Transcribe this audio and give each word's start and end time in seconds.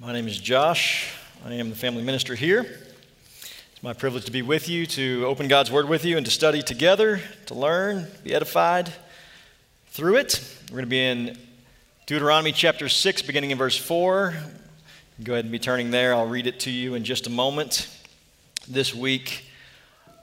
My 0.00 0.14
name 0.14 0.26
is 0.26 0.38
Josh. 0.38 1.12
I 1.44 1.52
am 1.52 1.68
the 1.68 1.76
family 1.76 2.02
minister 2.02 2.34
here. 2.34 2.62
It's 2.62 3.82
my 3.82 3.92
privilege 3.92 4.24
to 4.24 4.32
be 4.32 4.40
with 4.40 4.66
you, 4.66 4.86
to 4.86 5.26
open 5.26 5.46
God's 5.46 5.70
Word 5.70 5.90
with 5.90 6.06
you, 6.06 6.16
and 6.16 6.24
to 6.24 6.32
study 6.32 6.62
together, 6.62 7.20
to 7.44 7.54
learn, 7.54 8.06
be 8.24 8.32
edified 8.32 8.90
through 9.88 10.16
it. 10.16 10.56
We're 10.70 10.76
going 10.76 10.86
to 10.86 10.88
be 10.88 11.04
in 11.04 11.36
Deuteronomy 12.06 12.52
chapter 12.52 12.88
6, 12.88 13.20
beginning 13.20 13.50
in 13.50 13.58
verse 13.58 13.76
4. 13.76 14.32
Go 15.22 15.34
ahead 15.34 15.44
and 15.44 15.52
be 15.52 15.58
turning 15.58 15.90
there. 15.90 16.14
I'll 16.14 16.26
read 16.26 16.46
it 16.46 16.60
to 16.60 16.70
you 16.70 16.94
in 16.94 17.04
just 17.04 17.26
a 17.26 17.30
moment. 17.30 17.94
This 18.66 18.94
week, 18.94 19.44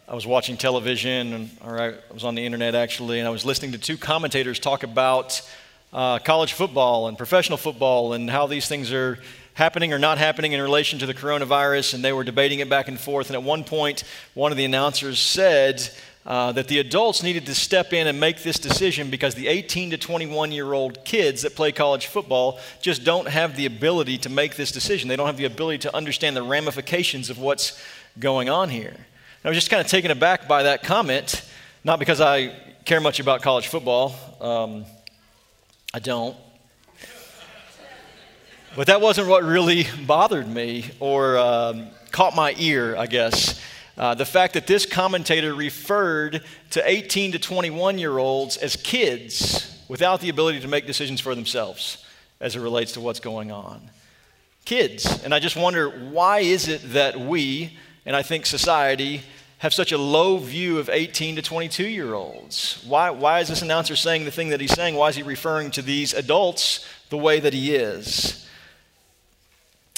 I 0.07 0.15
was 0.15 0.25
watching 0.25 0.57
television, 0.57 1.51
or 1.63 1.79
I 1.79 1.93
was 2.11 2.23
on 2.23 2.33
the 2.33 2.43
internet 2.43 2.73
actually, 2.73 3.19
and 3.19 3.27
I 3.27 3.31
was 3.31 3.45
listening 3.45 3.73
to 3.73 3.77
two 3.77 3.97
commentators 3.97 4.57
talk 4.57 4.81
about 4.81 5.47
uh, 5.93 6.19
college 6.19 6.53
football 6.53 7.07
and 7.07 7.17
professional 7.17 7.57
football 7.57 8.13
and 8.13 8.29
how 8.29 8.47
these 8.47 8.67
things 8.67 8.91
are 8.91 9.19
happening 9.57 9.91
or 9.91 9.97
not 9.97 10.19
happening 10.19 10.51
in 10.51 10.61
relation 10.61 10.99
to 10.99 11.07
the 11.07 11.15
coronavirus, 11.15 11.95
and 11.95 12.05
they 12.05 12.13
were 12.13 12.23
debating 12.23 12.59
it 12.59 12.69
back 12.69 12.87
and 12.87 12.99
forth. 12.99 13.27
And 13.27 13.35
at 13.35 13.41
one 13.41 13.63
point, 13.63 14.03
one 14.35 14.51
of 14.51 14.57
the 14.57 14.65
announcers 14.65 15.19
said 15.19 15.89
uh, 16.27 16.51
that 16.51 16.67
the 16.67 16.77
adults 16.77 17.23
needed 17.23 17.47
to 17.47 17.55
step 17.55 17.91
in 17.91 18.05
and 18.05 18.19
make 18.19 18.43
this 18.43 18.59
decision 18.59 19.09
because 19.09 19.33
the 19.33 19.47
18 19.47 19.89
to 19.89 19.97
21 19.97 20.51
year 20.51 20.73
old 20.73 21.03
kids 21.05 21.41
that 21.41 21.55
play 21.55 21.71
college 21.71 22.05
football 22.05 22.59
just 22.81 23.03
don't 23.03 23.27
have 23.27 23.55
the 23.55 23.65
ability 23.65 24.19
to 24.19 24.29
make 24.29 24.57
this 24.57 24.71
decision. 24.71 25.09
They 25.09 25.15
don't 25.15 25.25
have 25.25 25.37
the 25.37 25.45
ability 25.45 25.79
to 25.79 25.95
understand 25.95 26.37
the 26.37 26.43
ramifications 26.43 27.31
of 27.31 27.39
what's 27.39 27.81
going 28.19 28.49
on 28.49 28.69
here. 28.69 28.93
And 28.93 29.45
I 29.45 29.49
was 29.49 29.57
just 29.57 29.71
kind 29.71 29.81
of 29.81 29.87
taken 29.87 30.11
aback 30.11 30.47
by 30.47 30.63
that 30.63 30.83
comment, 30.83 31.41
not 31.83 31.97
because 31.97 32.21
I 32.21 32.55
care 32.85 33.01
much 33.01 33.19
about 33.19 33.41
college 33.41 33.67
football. 33.69 34.13
Um, 34.39 34.85
I 35.95 35.99
don't. 35.99 36.37
But 38.75 38.87
that 38.87 39.01
wasn't 39.01 39.27
what 39.27 39.43
really 39.43 39.87
bothered 40.05 40.47
me 40.47 40.85
or 40.99 41.37
um, 41.37 41.87
caught 42.11 42.35
my 42.35 42.53
ear, 42.57 42.95
I 42.95 43.07
guess. 43.07 43.59
Uh, 43.97 44.13
the 44.13 44.25
fact 44.25 44.53
that 44.53 44.67
this 44.67 44.85
commentator 44.85 45.55
referred 45.55 46.43
to 46.71 46.87
18 46.87 47.31
to 47.31 47.39
21 47.39 47.97
year 47.97 48.17
olds 48.17 48.57
as 48.57 48.75
kids 48.75 49.83
without 49.87 50.21
the 50.21 50.29
ability 50.29 50.59
to 50.59 50.67
make 50.67 50.85
decisions 50.85 51.19
for 51.19 51.33
themselves 51.33 52.05
as 52.39 52.55
it 52.55 52.59
relates 52.59 52.91
to 52.93 53.01
what's 53.01 53.19
going 53.19 53.51
on. 53.51 53.81
Kids. 54.65 55.23
And 55.23 55.33
I 55.33 55.39
just 55.39 55.55
wonder 55.55 55.89
why 55.89 56.39
is 56.39 56.67
it 56.67 56.81
that 56.93 57.19
we, 57.19 57.77
and 58.05 58.15
I 58.15 58.21
think 58.21 58.45
society, 58.45 59.21
have 59.59 59.73
such 59.73 59.91
a 59.91 59.97
low 59.97 60.37
view 60.37 60.77
of 60.77 60.89
18 60.89 61.37
to 61.37 61.41
22 61.41 61.87
year 61.87 62.13
olds? 62.13 62.83
Why, 62.87 63.09
why 63.09 63.39
is 63.39 63.47
this 63.47 63.63
announcer 63.63 63.95
saying 63.95 64.25
the 64.25 64.31
thing 64.31 64.49
that 64.49 64.61
he's 64.61 64.73
saying? 64.73 64.95
Why 64.95 65.09
is 65.09 65.15
he 65.15 65.23
referring 65.23 65.71
to 65.71 65.81
these 65.81 66.13
adults 66.13 66.87
the 67.09 67.17
way 67.17 67.39
that 67.39 67.53
he 67.53 67.73
is? 67.73 68.46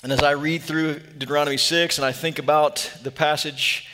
And 0.01 0.13
as 0.13 0.23
I 0.23 0.31
read 0.31 0.61
through 0.61 0.99
Deuteronomy 1.17 1.57
6 1.57 1.97
and 1.97 2.05
I 2.05 2.13
think 2.13 2.39
about 2.39 2.89
the 3.03 3.11
passage 3.11 3.89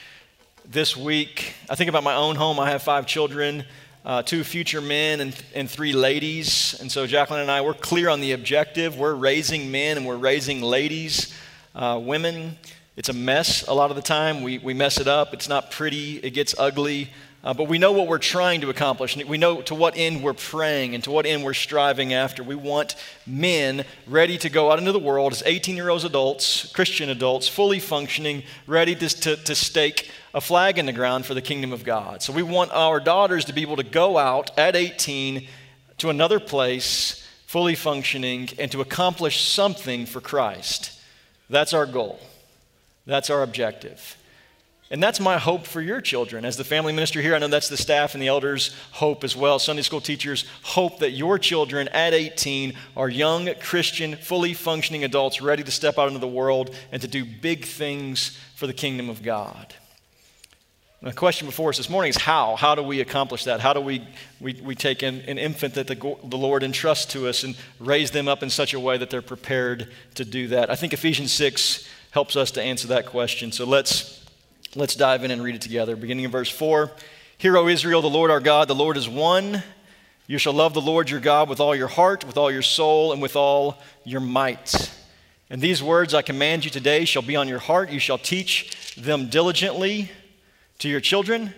this 0.64 0.96
week, 0.96 1.56
I 1.68 1.74
think 1.74 1.90
about 1.90 2.04
my 2.04 2.14
own 2.14 2.36
home. 2.36 2.60
I 2.60 2.70
have 2.70 2.84
five 2.84 3.08
children, 3.08 3.66
uh, 4.06 4.22
two 4.22 4.44
future 4.44 4.82
men, 4.82 5.20
and, 5.20 5.44
and 5.56 5.68
three 5.68 5.94
ladies. 5.94 6.80
And 6.80 6.92
so 6.92 7.08
Jacqueline 7.08 7.42
and 7.42 7.50
I, 7.50 7.62
we're 7.62 7.74
clear 7.74 8.10
on 8.10 8.22
the 8.22 8.34
objective. 8.34 9.00
We're 9.00 9.16
raising 9.16 9.72
men 9.72 9.98
and 9.98 10.06
we're 10.06 10.18
raising 10.18 10.62
ladies, 10.62 11.34
uh, 11.74 12.00
women. 12.00 12.56
It's 12.96 13.10
a 13.10 13.14
mess 13.14 13.66
a 13.68 13.74
lot 13.74 13.90
of 13.90 13.96
the 13.96 14.04
time. 14.04 14.44
We, 14.44 14.60
we 14.60 14.76
mess 14.76 15.00
it 15.00 15.08
up. 15.08 15.34
It's 15.34 15.50
not 15.50 15.72
pretty, 15.72 16.18
it 16.18 16.36
gets 16.36 16.54
ugly. 16.60 17.10
Uh, 17.46 17.54
but 17.54 17.68
we 17.68 17.78
know 17.78 17.92
what 17.92 18.08
we're 18.08 18.18
trying 18.18 18.60
to 18.62 18.72
accomplish. 18.72 19.16
We 19.16 19.38
know 19.38 19.62
to 19.62 19.76
what 19.76 19.96
end 19.96 20.24
we're 20.24 20.34
praying 20.34 20.96
and 20.96 21.04
to 21.04 21.12
what 21.12 21.28
end 21.28 21.44
we're 21.44 21.54
striving 21.54 22.12
after. 22.12 22.42
We 22.42 22.56
want 22.56 22.96
men 23.28 23.86
ready 24.08 24.40
to 24.40 24.50
go 24.50 24.72
out 24.72 24.80
into 24.80 24.92
the 24.92 24.98
world 24.98 25.32
as 25.32 25.44
18 25.46 25.76
year 25.76 25.90
olds 25.90 26.04
adults, 26.04 26.72
Christian 26.74 27.08
adults, 27.08 27.48
fully 27.48 27.80
functioning, 27.80 28.42
ready 28.66 28.96
to, 28.96 29.08
to, 29.08 29.36
to 29.36 29.54
stake 29.54 30.10
a 30.34 30.42
flag 30.42 30.80
in 30.80 30.88
the 30.88 30.92
ground 30.92 31.28
for 31.28 31.36
the 31.36 31.42
kingdom 31.42 31.72
of 31.72 31.84
God. 31.84 32.24
So 32.24 32.34
we 32.34 32.42
want 32.42 32.72
our 32.72 33.00
daughters 33.00 33.46
to 33.46 33.54
be 33.54 33.62
able 33.62 33.78
to 33.78 33.84
go 33.84 34.18
out 34.18 34.50
at 34.58 34.76
18 34.76 35.48
to 36.00 36.10
another 36.10 36.40
place, 36.40 37.28
fully 37.46 37.76
functioning, 37.76 38.50
and 38.58 38.72
to 38.72 38.82
accomplish 38.82 39.44
something 39.44 40.08
for 40.08 40.20
Christ. 40.20 41.00
That's 41.48 41.74
our 41.74 41.86
goal. 41.86 42.20
That's 43.06 43.30
our 43.30 43.44
objective. 43.44 44.18
And 44.92 45.02
that's 45.02 45.20
my 45.20 45.40
hope 45.40 45.66
for 45.66 45.82
your 45.82 46.00
children. 46.00 46.46
As 46.46 46.58
the 46.58 46.64
family 46.64 46.94
minister 46.94 47.20
here, 47.20 47.34
I 47.34 47.40
know 47.40 47.48
that's 47.48 47.70
the 47.70 47.78
staff 47.78 48.14
and 48.14 48.22
the 48.22 48.28
elders' 48.28 48.76
hope 48.92 49.24
as 49.24 49.36
well. 49.36 49.58
Sunday 49.58 49.82
school 49.82 50.00
teachers 50.00 50.46
hope 50.62 51.00
that 51.00 51.12
your 51.12 51.40
children 51.40 51.88
at 51.88 52.14
18 52.14 52.76
are 52.96 53.10
young, 53.10 53.50
Christian, 53.60 54.16
fully 54.16 54.54
functioning 54.54 55.04
adults 55.04 55.42
ready 55.42 55.64
to 55.64 55.72
step 55.72 55.98
out 55.98 56.08
into 56.08 56.20
the 56.20 56.28
world 56.28 56.76
and 56.92 57.02
to 57.02 57.08
do 57.08 57.26
big 57.26 57.66
things 57.66 58.38
for 58.56 58.68
the 58.68 58.74
kingdom 58.74 59.10
of 59.10 59.24
God. 59.24 59.74
And 61.02 61.12
the 61.12 61.16
question 61.16 61.48
before 61.48 61.70
us 61.70 61.78
this 61.78 61.90
morning 61.90 62.10
is 62.10 62.18
how? 62.18 62.56
How 62.56 62.76
do 62.76 62.84
we 62.84 63.02
accomplish 63.02 63.46
that? 63.46 63.62
How 63.62 63.74
do 63.74 63.82
we, 63.82 64.08
we, 64.40 64.54
we 64.64 64.76
take 64.76 65.02
an, 65.02 65.22
an 65.22 65.40
infant 65.40 65.74
that 65.76 65.88
the, 65.88 65.96
the 65.96 66.38
Lord 66.38 66.62
entrusts 66.62 67.06
to 67.14 67.28
us 67.28 67.44
and 67.44 67.58
raise 67.80 68.12
them 68.12 68.28
up 68.28 68.44
in 68.44 68.52
such 68.52 68.76
a 68.76 68.80
way 68.80 68.98
that 69.00 69.10
they're 69.10 69.24
prepared 69.24 69.92
to 70.14 70.26
do 70.26 70.48
that? 70.50 70.70
I 70.70 70.76
think 70.76 70.94
Ephesians 70.94 71.32
6 71.34 71.88
helps 72.12 72.36
us 72.36 72.52
to 72.52 72.62
answer 72.62 72.88
that 72.90 73.08
question. 73.08 73.52
So 73.52 73.66
let's 73.66 74.25
Let's 74.78 74.96
dive 74.96 75.24
in 75.24 75.32
and 75.32 75.42
read 75.42 75.56
it 75.56 75.62
together. 75.62 75.96
Beginning 75.96 76.26
in 76.26 76.32
verse 76.32 76.50
4 76.50 76.92
Hear, 77.38 77.56
O 77.56 77.70
Israel, 77.70 78.02
the 78.02 78.10
Lord 78.10 78.30
our 78.30 78.42
God, 78.42 78.68
the 78.68 78.76
Lord 78.76 78.98
is 78.98 79.08
one. 79.08 79.64
You 80.28 80.38
shall 80.38 80.52
love 80.52 80.74
the 80.74 80.82
Lord 80.82 81.10
your 81.10 81.22
God 81.22 81.48
with 81.48 81.62
all 81.62 81.74
your 81.74 81.88
heart, 81.88 82.26
with 82.26 82.36
all 82.36 82.52
your 82.52 82.62
soul, 82.62 83.14
and 83.14 83.22
with 83.22 83.38
all 83.38 83.78
your 84.04 84.20
might. 84.20 84.92
And 85.50 85.62
these 85.62 85.82
words 85.82 86.14
I 86.14 86.24
command 86.24 86.66
you 86.66 86.72
today 86.72 87.06
shall 87.06 87.22
be 87.22 87.38
on 87.38 87.48
your 87.48 87.60
heart. 87.60 87.90
You 87.90 88.00
shall 88.00 88.18
teach 88.18 88.96
them 88.98 89.30
diligently 89.30 90.12
to 90.80 90.90
your 90.90 91.00
children, 91.00 91.54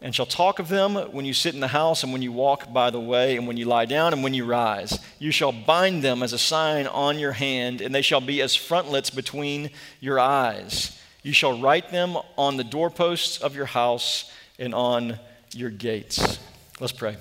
and 0.00 0.12
shall 0.12 0.26
talk 0.26 0.58
of 0.58 0.68
them 0.68 0.96
when 1.12 1.24
you 1.24 1.32
sit 1.32 1.54
in 1.54 1.60
the 1.60 1.68
house, 1.68 2.02
and 2.02 2.12
when 2.12 2.22
you 2.22 2.32
walk 2.32 2.72
by 2.72 2.90
the 2.90 2.98
way, 2.98 3.36
and 3.36 3.46
when 3.46 3.56
you 3.56 3.66
lie 3.66 3.86
down, 3.86 4.12
and 4.12 4.24
when 4.24 4.34
you 4.34 4.44
rise. 4.44 4.98
You 5.20 5.30
shall 5.30 5.52
bind 5.52 6.02
them 6.02 6.24
as 6.24 6.32
a 6.32 6.38
sign 6.38 6.88
on 6.88 7.20
your 7.20 7.32
hand, 7.32 7.80
and 7.80 7.94
they 7.94 8.02
shall 8.02 8.20
be 8.20 8.42
as 8.42 8.56
frontlets 8.56 9.10
between 9.10 9.70
your 10.00 10.18
eyes. 10.18 10.98
You 11.22 11.32
shall 11.32 11.60
write 11.60 11.90
them 11.90 12.16
on 12.36 12.56
the 12.56 12.64
doorposts 12.64 13.40
of 13.40 13.54
your 13.54 13.66
house 13.66 14.30
and 14.58 14.74
on 14.74 15.18
your 15.54 15.70
gates. 15.70 16.38
Let's 16.80 16.92
pray. 16.92 17.16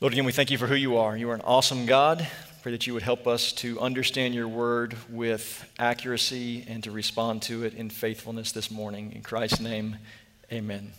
Lord, 0.00 0.12
again, 0.12 0.24
we 0.24 0.32
thank 0.32 0.50
you 0.50 0.58
for 0.58 0.66
who 0.66 0.76
you 0.76 0.96
are. 0.96 1.16
You 1.16 1.30
are 1.30 1.34
an 1.34 1.40
awesome 1.42 1.84
God. 1.84 2.26
Pray 2.62 2.72
that 2.72 2.86
you 2.86 2.94
would 2.94 3.02
help 3.02 3.26
us 3.26 3.52
to 3.54 3.80
understand 3.80 4.34
your 4.34 4.46
word 4.46 4.94
with 5.08 5.68
accuracy 5.78 6.64
and 6.68 6.84
to 6.84 6.90
respond 6.90 7.42
to 7.42 7.64
it 7.64 7.74
in 7.74 7.90
faithfulness 7.90 8.52
this 8.52 8.70
morning. 8.70 9.12
In 9.12 9.22
Christ's 9.22 9.60
name, 9.60 9.96
amen. 10.52 10.92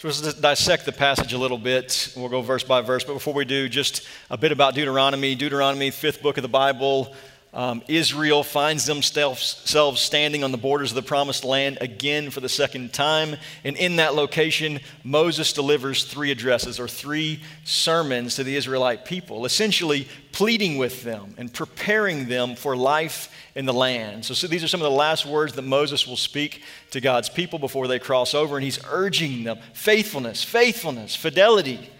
So 0.00 0.08
let's 0.08 0.32
dissect 0.32 0.86
the 0.86 0.92
passage 0.92 1.34
a 1.34 1.38
little 1.38 1.58
bit. 1.58 2.10
We'll 2.16 2.30
go 2.30 2.40
verse 2.40 2.64
by 2.64 2.80
verse. 2.80 3.04
But 3.04 3.12
before 3.12 3.34
we 3.34 3.44
do, 3.44 3.68
just 3.68 4.00
a 4.30 4.38
bit 4.38 4.50
about 4.50 4.74
Deuteronomy. 4.74 5.34
Deuteronomy, 5.34 5.90
fifth 5.90 6.22
book 6.22 6.38
of 6.38 6.42
the 6.42 6.48
Bible. 6.48 7.14
Um, 7.52 7.82
Israel 7.88 8.44
finds 8.44 8.86
themselves 8.86 10.00
standing 10.00 10.44
on 10.44 10.52
the 10.52 10.58
borders 10.58 10.92
of 10.92 10.94
the 10.94 11.02
promised 11.02 11.44
land 11.44 11.78
again 11.80 12.30
for 12.30 12.38
the 12.38 12.48
second 12.48 12.92
time. 12.92 13.36
And 13.64 13.76
in 13.76 13.96
that 13.96 14.14
location, 14.14 14.78
Moses 15.02 15.52
delivers 15.52 16.04
three 16.04 16.30
addresses 16.30 16.78
or 16.78 16.86
three 16.86 17.42
sermons 17.64 18.36
to 18.36 18.44
the 18.44 18.54
Israelite 18.54 19.04
people, 19.04 19.44
essentially 19.44 20.06
pleading 20.30 20.78
with 20.78 21.02
them 21.02 21.34
and 21.38 21.52
preparing 21.52 22.28
them 22.28 22.54
for 22.54 22.76
life 22.76 23.32
in 23.56 23.66
the 23.66 23.74
land. 23.74 24.24
So, 24.24 24.32
so, 24.32 24.46
these 24.46 24.62
are 24.62 24.68
some 24.68 24.80
of 24.80 24.84
the 24.84 24.96
last 24.96 25.26
words 25.26 25.54
that 25.54 25.62
Moses 25.62 26.06
will 26.06 26.16
speak 26.16 26.62
to 26.92 27.00
God's 27.00 27.28
people 27.28 27.58
before 27.58 27.88
they 27.88 27.98
cross 27.98 28.32
over, 28.32 28.56
and 28.56 28.64
he's 28.64 28.78
urging 28.88 29.42
them 29.42 29.58
faithfulness, 29.72 30.44
faithfulness, 30.44 31.16
fidelity, 31.16 31.90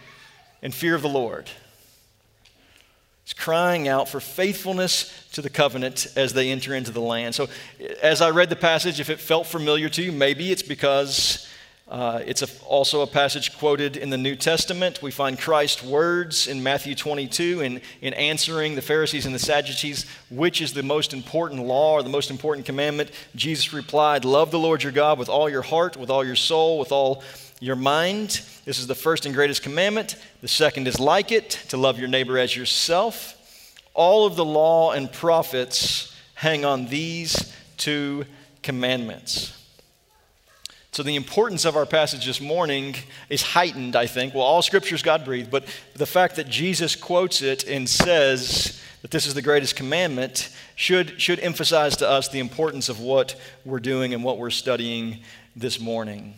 and 0.63 0.73
fear 0.73 0.95
of 0.95 1.03
the 1.03 1.09
Lord. 1.09 1.51
He's 3.31 3.45
crying 3.45 3.87
out 3.87 4.09
for 4.09 4.19
faithfulness 4.19 5.29
to 5.35 5.41
the 5.41 5.51
covenant 5.51 6.09
as 6.17 6.33
they 6.33 6.51
enter 6.51 6.75
into 6.75 6.91
the 6.91 7.01
land. 7.01 7.33
So, 7.33 7.49
as 8.03 8.21
I 8.21 8.31
read 8.31 8.51
the 8.51 8.57
passage, 8.57 8.99
if 8.99 9.09
it 9.09 9.21
felt 9.21 9.47
familiar 9.47 9.89
to 9.89 10.03
you, 10.03 10.11
maybe 10.11 10.51
it's 10.51 10.65
because 10.65 11.49
uh, 11.87 12.23
it's 12.27 12.43
a, 12.43 12.49
also 12.65 13.03
a 13.03 13.07
passage 13.07 13.57
quoted 13.57 13.97
in 13.97 14.11
the 14.11 14.19
New 14.19 14.35
Testament. 14.35 15.01
We 15.01 15.13
find 15.13 15.39
Christ's 15.39 15.85
words 15.85 16.49
in 16.49 16.61
Matthew 16.65 16.97
22 16.97 17.61
in, 17.61 17.81
in 18.01 18.15
answering 18.15 18.75
the 18.75 18.83
Pharisees 18.83 19.27
and 19.27 19.35
the 19.35 19.39
Sadducees, 19.39 20.07
which 20.29 20.61
is 20.61 20.73
the 20.73 20.83
most 20.83 21.13
important 21.13 21.63
law 21.63 21.93
or 21.93 22.03
the 22.03 22.09
most 22.09 22.33
important 22.33 22.67
commandment. 22.67 23.13
Jesus 23.37 23.73
replied, 23.73 24.25
Love 24.25 24.51
the 24.51 24.59
Lord 24.59 24.83
your 24.83 24.91
God 24.91 25.21
with 25.21 25.29
all 25.29 25.49
your 25.49 25.63
heart, 25.63 25.97
with 25.97 26.11
all 26.11 26.25
your 26.25 26.35
soul, 26.35 26.81
with 26.81 26.91
all 26.91 27.23
your 27.61 27.77
mind. 27.77 28.41
This 28.65 28.79
is 28.79 28.87
the 28.87 28.95
first 28.95 29.27
and 29.27 29.35
greatest 29.35 29.63
commandment. 29.63 30.17
The 30.41 30.49
second 30.49 30.89
is 30.89 30.99
like 30.99 31.31
it, 31.31 31.51
to 31.69 31.77
love 31.77 31.99
your 31.99 32.09
neighbor 32.09 32.39
as 32.39 32.57
yourself. 32.57 33.37
All 33.95 34.27
of 34.27 34.35
the 34.35 34.45
law 34.45 34.93
and 34.93 35.13
prophets 35.13 36.17
hang 36.35 36.65
on 36.65 36.87
these 36.87 37.55
two 37.77 38.25
commandments. 38.63 39.57
So, 40.93 41.05
the 41.05 41.15
importance 41.15 41.65
of 41.65 41.77
our 41.77 41.87
passage 41.87 42.27
this 42.27 42.41
morning 42.41 42.97
is 43.29 43.43
heightened, 43.43 43.95
I 43.95 44.07
think. 44.07 44.35
Well, 44.35 44.43
all 44.43 44.61
scripture 44.61 44.97
is 44.97 45.03
God 45.03 45.25
breathed, 45.25 45.51
but 45.51 45.65
the 45.95 46.07
fact 46.07 46.35
that 46.37 46.49
Jesus 46.49 46.97
quotes 46.97 47.43
it 47.43 47.65
and 47.65 47.89
says 47.89 48.81
that 49.03 49.13
this 49.13 49.27
is 49.27 49.35
the 49.35 49.43
greatest 49.43 49.77
commandment 49.77 50.55
should, 50.75 51.21
should 51.21 51.39
emphasize 51.41 51.97
to 51.99 52.09
us 52.09 52.29
the 52.29 52.41
importance 52.41 52.89
of 52.89 53.01
what 53.01 53.37
we're 53.65 53.81
doing 53.81 54.15
and 54.15 54.25
what 54.25 54.39
we're 54.39 54.51
studying 54.51 55.21
this 55.55 55.79
morning. 55.79 56.35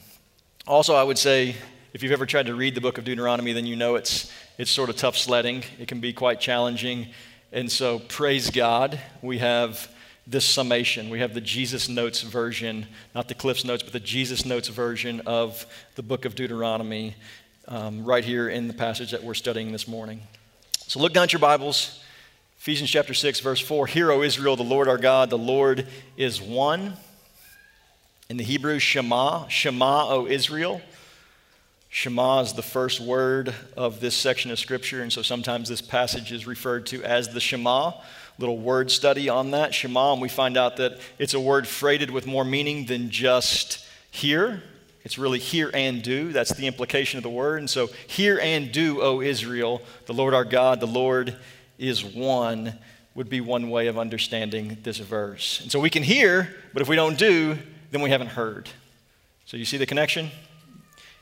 Also, 0.66 0.94
I 0.94 1.02
would 1.02 1.18
say 1.18 1.56
if 1.92 2.04
you've 2.04 2.12
ever 2.12 2.24
tried 2.24 2.46
to 2.46 2.54
read 2.54 2.76
the 2.76 2.80
book 2.80 2.96
of 2.96 3.02
Deuteronomy, 3.02 3.52
then 3.52 3.66
you 3.66 3.74
know 3.74 3.96
it's, 3.96 4.30
it's 4.58 4.70
sort 4.70 4.90
of 4.90 4.96
tough 4.96 5.16
sledding. 5.18 5.64
It 5.80 5.88
can 5.88 5.98
be 5.98 6.12
quite 6.12 6.38
challenging. 6.38 7.08
And 7.50 7.70
so, 7.70 7.98
praise 7.98 8.48
God, 8.48 9.00
we 9.22 9.38
have 9.38 9.92
this 10.24 10.44
summation. 10.44 11.10
We 11.10 11.18
have 11.18 11.34
the 11.34 11.40
Jesus 11.40 11.88
Notes 11.88 12.22
version, 12.22 12.86
not 13.12 13.26
the 13.26 13.34
Cliff's 13.34 13.64
Notes, 13.64 13.82
but 13.82 13.92
the 13.92 13.98
Jesus 13.98 14.46
Notes 14.46 14.68
version 14.68 15.20
of 15.26 15.66
the 15.96 16.02
book 16.04 16.24
of 16.24 16.36
Deuteronomy 16.36 17.16
um, 17.66 18.04
right 18.04 18.24
here 18.24 18.48
in 18.48 18.68
the 18.68 18.74
passage 18.74 19.10
that 19.10 19.24
we're 19.24 19.34
studying 19.34 19.72
this 19.72 19.88
morning. 19.88 20.22
So 20.86 21.00
look 21.00 21.12
down 21.12 21.24
at 21.24 21.32
your 21.32 21.40
Bibles. 21.40 22.04
Ephesians 22.58 22.88
chapter 22.88 23.14
6, 23.14 23.40
verse 23.40 23.60
4 23.60 23.88
Hear, 23.88 24.12
O 24.12 24.22
Israel, 24.22 24.54
the 24.54 24.62
Lord 24.62 24.86
our 24.86 24.96
God, 24.96 25.28
the 25.28 25.36
Lord 25.36 25.88
is 26.16 26.40
one. 26.40 26.92
In 28.32 28.38
the 28.38 28.44
Hebrew, 28.44 28.79
Shema, 28.79 29.46
Shema, 29.49 30.08
O 30.08 30.26
Israel. 30.26 30.81
Shema 31.90 32.40
is 32.40 32.55
the 32.55 32.62
first 32.62 32.99
word 32.99 33.55
of 33.76 34.00
this 34.00 34.14
section 34.14 34.50
of 34.50 34.58
Scripture, 34.58 35.02
and 35.02 35.12
so 35.12 35.20
sometimes 35.20 35.69
this 35.69 35.82
passage 35.82 36.32
is 36.32 36.46
referred 36.46 36.87
to 36.87 37.05
as 37.05 37.29
the 37.29 37.40
Shema 37.40 37.93
little 38.38 38.56
word 38.56 38.90
study 38.90 39.29
on 39.29 39.50
that, 39.50 39.75
Shema, 39.75 40.14
and 40.14 40.23
we 40.23 40.31
find 40.31 40.56
out 40.56 40.79
that 40.79 40.99
it's 41.19 41.34
a 41.34 41.40
word 41.40 41.69
freighted 41.69 42.11
with 42.11 42.26
more 42.26 42.43
meaning 42.43 42.87
than 42.87 43.11
just 43.11 43.87
hear. 44.11 44.62
It's 45.05 45.19
really 45.19 45.38
hear 45.38 45.70
and 45.75 46.02
do. 46.02 46.32
That's 46.32 46.55
the 46.55 46.67
implication 46.67 47.19
of 47.19 47.25
the 47.25 47.29
word. 47.29 47.58
And 47.58 47.69
so, 47.69 47.90
hear 48.06 48.40
and 48.40 48.73
do, 48.73 49.02
O 49.02 49.20
Israel, 49.20 49.82
the 50.06 50.14
Lord 50.14 50.32
our 50.32 50.46
God, 50.46 50.81
the 50.81 50.87
Lord 50.87 51.37
is 51.79 52.02
one, 52.02 52.79
would 53.14 53.29
be 53.29 53.43
one 53.43 53.69
way 53.69 53.88
of 53.88 53.99
understanding 53.99 54.79
this 54.84 54.96
verse. 54.96 55.61
And 55.61 55.70
so, 55.70 55.79
we 55.79 55.90
can 55.90 56.02
hear, 56.02 56.49
but 56.73 56.81
if 56.81 56.88
we 56.88 56.96
don't 56.96 57.19
do, 57.19 57.58
then 57.92 58.00
we 58.00 58.10
haven't 58.10 58.28
heard. 58.28 58.68
So, 59.46 59.56
you 59.56 59.64
see 59.64 59.76
the 59.76 59.86
connection? 59.86 60.30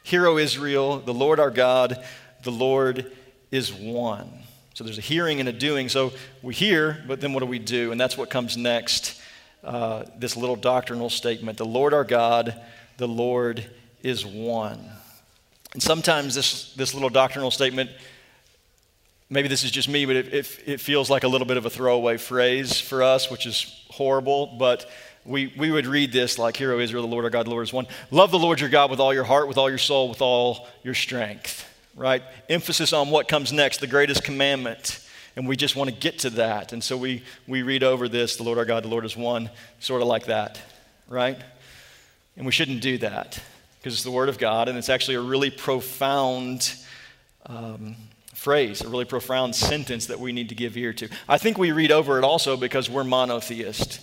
Hear, 0.02 0.26
O 0.26 0.38
Israel, 0.38 1.00
the 1.00 1.12
Lord 1.12 1.38
our 1.38 1.50
God, 1.50 2.02
the 2.42 2.50
Lord 2.50 3.12
is 3.50 3.72
one. 3.72 4.30
So 4.74 4.84
there's 4.84 4.98
a 4.98 5.02
hearing 5.02 5.40
and 5.40 5.48
a 5.48 5.52
doing. 5.52 5.90
So 5.90 6.12
we 6.42 6.54
hear, 6.54 7.04
but 7.06 7.20
then 7.20 7.34
what 7.34 7.40
do 7.40 7.46
we 7.46 7.58
do? 7.58 7.92
And 7.92 8.00
that's 8.00 8.16
what 8.16 8.30
comes 8.30 8.56
next 8.56 9.20
uh, 9.62 10.04
this 10.16 10.38
little 10.38 10.56
doctrinal 10.56 11.10
statement 11.10 11.58
The 11.58 11.66
Lord 11.66 11.92
our 11.92 12.04
God, 12.04 12.58
the 12.96 13.08
Lord 13.08 13.68
is 14.02 14.24
one. 14.24 14.80
And 15.74 15.82
sometimes 15.82 16.34
this, 16.34 16.72
this 16.74 16.94
little 16.94 17.10
doctrinal 17.10 17.50
statement, 17.50 17.90
maybe 19.28 19.48
this 19.48 19.62
is 19.62 19.70
just 19.70 19.88
me, 19.88 20.06
but 20.06 20.16
it, 20.16 20.34
it, 20.34 20.58
it 20.66 20.80
feels 20.80 21.10
like 21.10 21.24
a 21.24 21.28
little 21.28 21.46
bit 21.46 21.58
of 21.58 21.66
a 21.66 21.70
throwaway 21.70 22.16
phrase 22.16 22.80
for 22.80 23.02
us, 23.02 23.30
which 23.30 23.46
is 23.46 23.84
horrible. 23.90 24.46
But 24.58 24.90
we, 25.24 25.52
we 25.56 25.70
would 25.70 25.86
read 25.86 26.12
this 26.12 26.38
like, 26.38 26.56
Hear, 26.56 26.72
O 26.72 26.78
Israel, 26.78 27.02
the 27.02 27.08
Lord 27.08 27.24
our 27.24 27.30
God, 27.30 27.46
the 27.46 27.50
Lord 27.50 27.64
is 27.64 27.72
one. 27.72 27.86
Love 28.10 28.30
the 28.30 28.38
Lord 28.38 28.60
your 28.60 28.70
God 28.70 28.90
with 28.90 29.00
all 29.00 29.12
your 29.12 29.24
heart, 29.24 29.48
with 29.48 29.58
all 29.58 29.68
your 29.68 29.78
soul, 29.78 30.08
with 30.08 30.22
all 30.22 30.68
your 30.82 30.94
strength 30.94 31.66
right? 32.00 32.22
Emphasis 32.48 32.92
on 32.92 33.10
what 33.10 33.28
comes 33.28 33.52
next, 33.52 33.78
the 33.78 33.86
greatest 33.86 34.24
commandment. 34.24 35.06
And 35.36 35.46
we 35.46 35.56
just 35.56 35.76
want 35.76 35.90
to 35.90 35.96
get 35.96 36.20
to 36.20 36.30
that. 36.30 36.72
And 36.72 36.82
so 36.82 36.96
we, 36.96 37.22
we 37.46 37.62
read 37.62 37.82
over 37.82 38.08
this, 38.08 38.36
the 38.36 38.42
Lord 38.42 38.58
our 38.58 38.64
God, 38.64 38.84
the 38.84 38.88
Lord 38.88 39.04
is 39.04 39.16
one, 39.16 39.50
sort 39.78 40.02
of 40.02 40.08
like 40.08 40.26
that, 40.26 40.60
right? 41.08 41.38
And 42.36 42.46
we 42.46 42.52
shouldn't 42.52 42.80
do 42.80 42.98
that 42.98 43.40
because 43.78 43.94
it's 43.94 44.02
the 44.02 44.10
Word 44.10 44.28
of 44.28 44.38
God 44.38 44.68
and 44.68 44.76
it's 44.76 44.88
actually 44.88 45.16
a 45.16 45.20
really 45.20 45.50
profound 45.50 46.74
um, 47.46 47.96
phrase, 48.34 48.80
a 48.80 48.88
really 48.88 49.04
profound 49.04 49.54
sentence 49.54 50.06
that 50.06 50.18
we 50.18 50.32
need 50.32 50.48
to 50.48 50.54
give 50.54 50.76
ear 50.76 50.92
to. 50.94 51.08
I 51.28 51.38
think 51.38 51.58
we 51.58 51.70
read 51.72 51.92
over 51.92 52.18
it 52.18 52.24
also 52.24 52.56
because 52.56 52.90
we're 52.90 53.04
monotheist, 53.04 54.00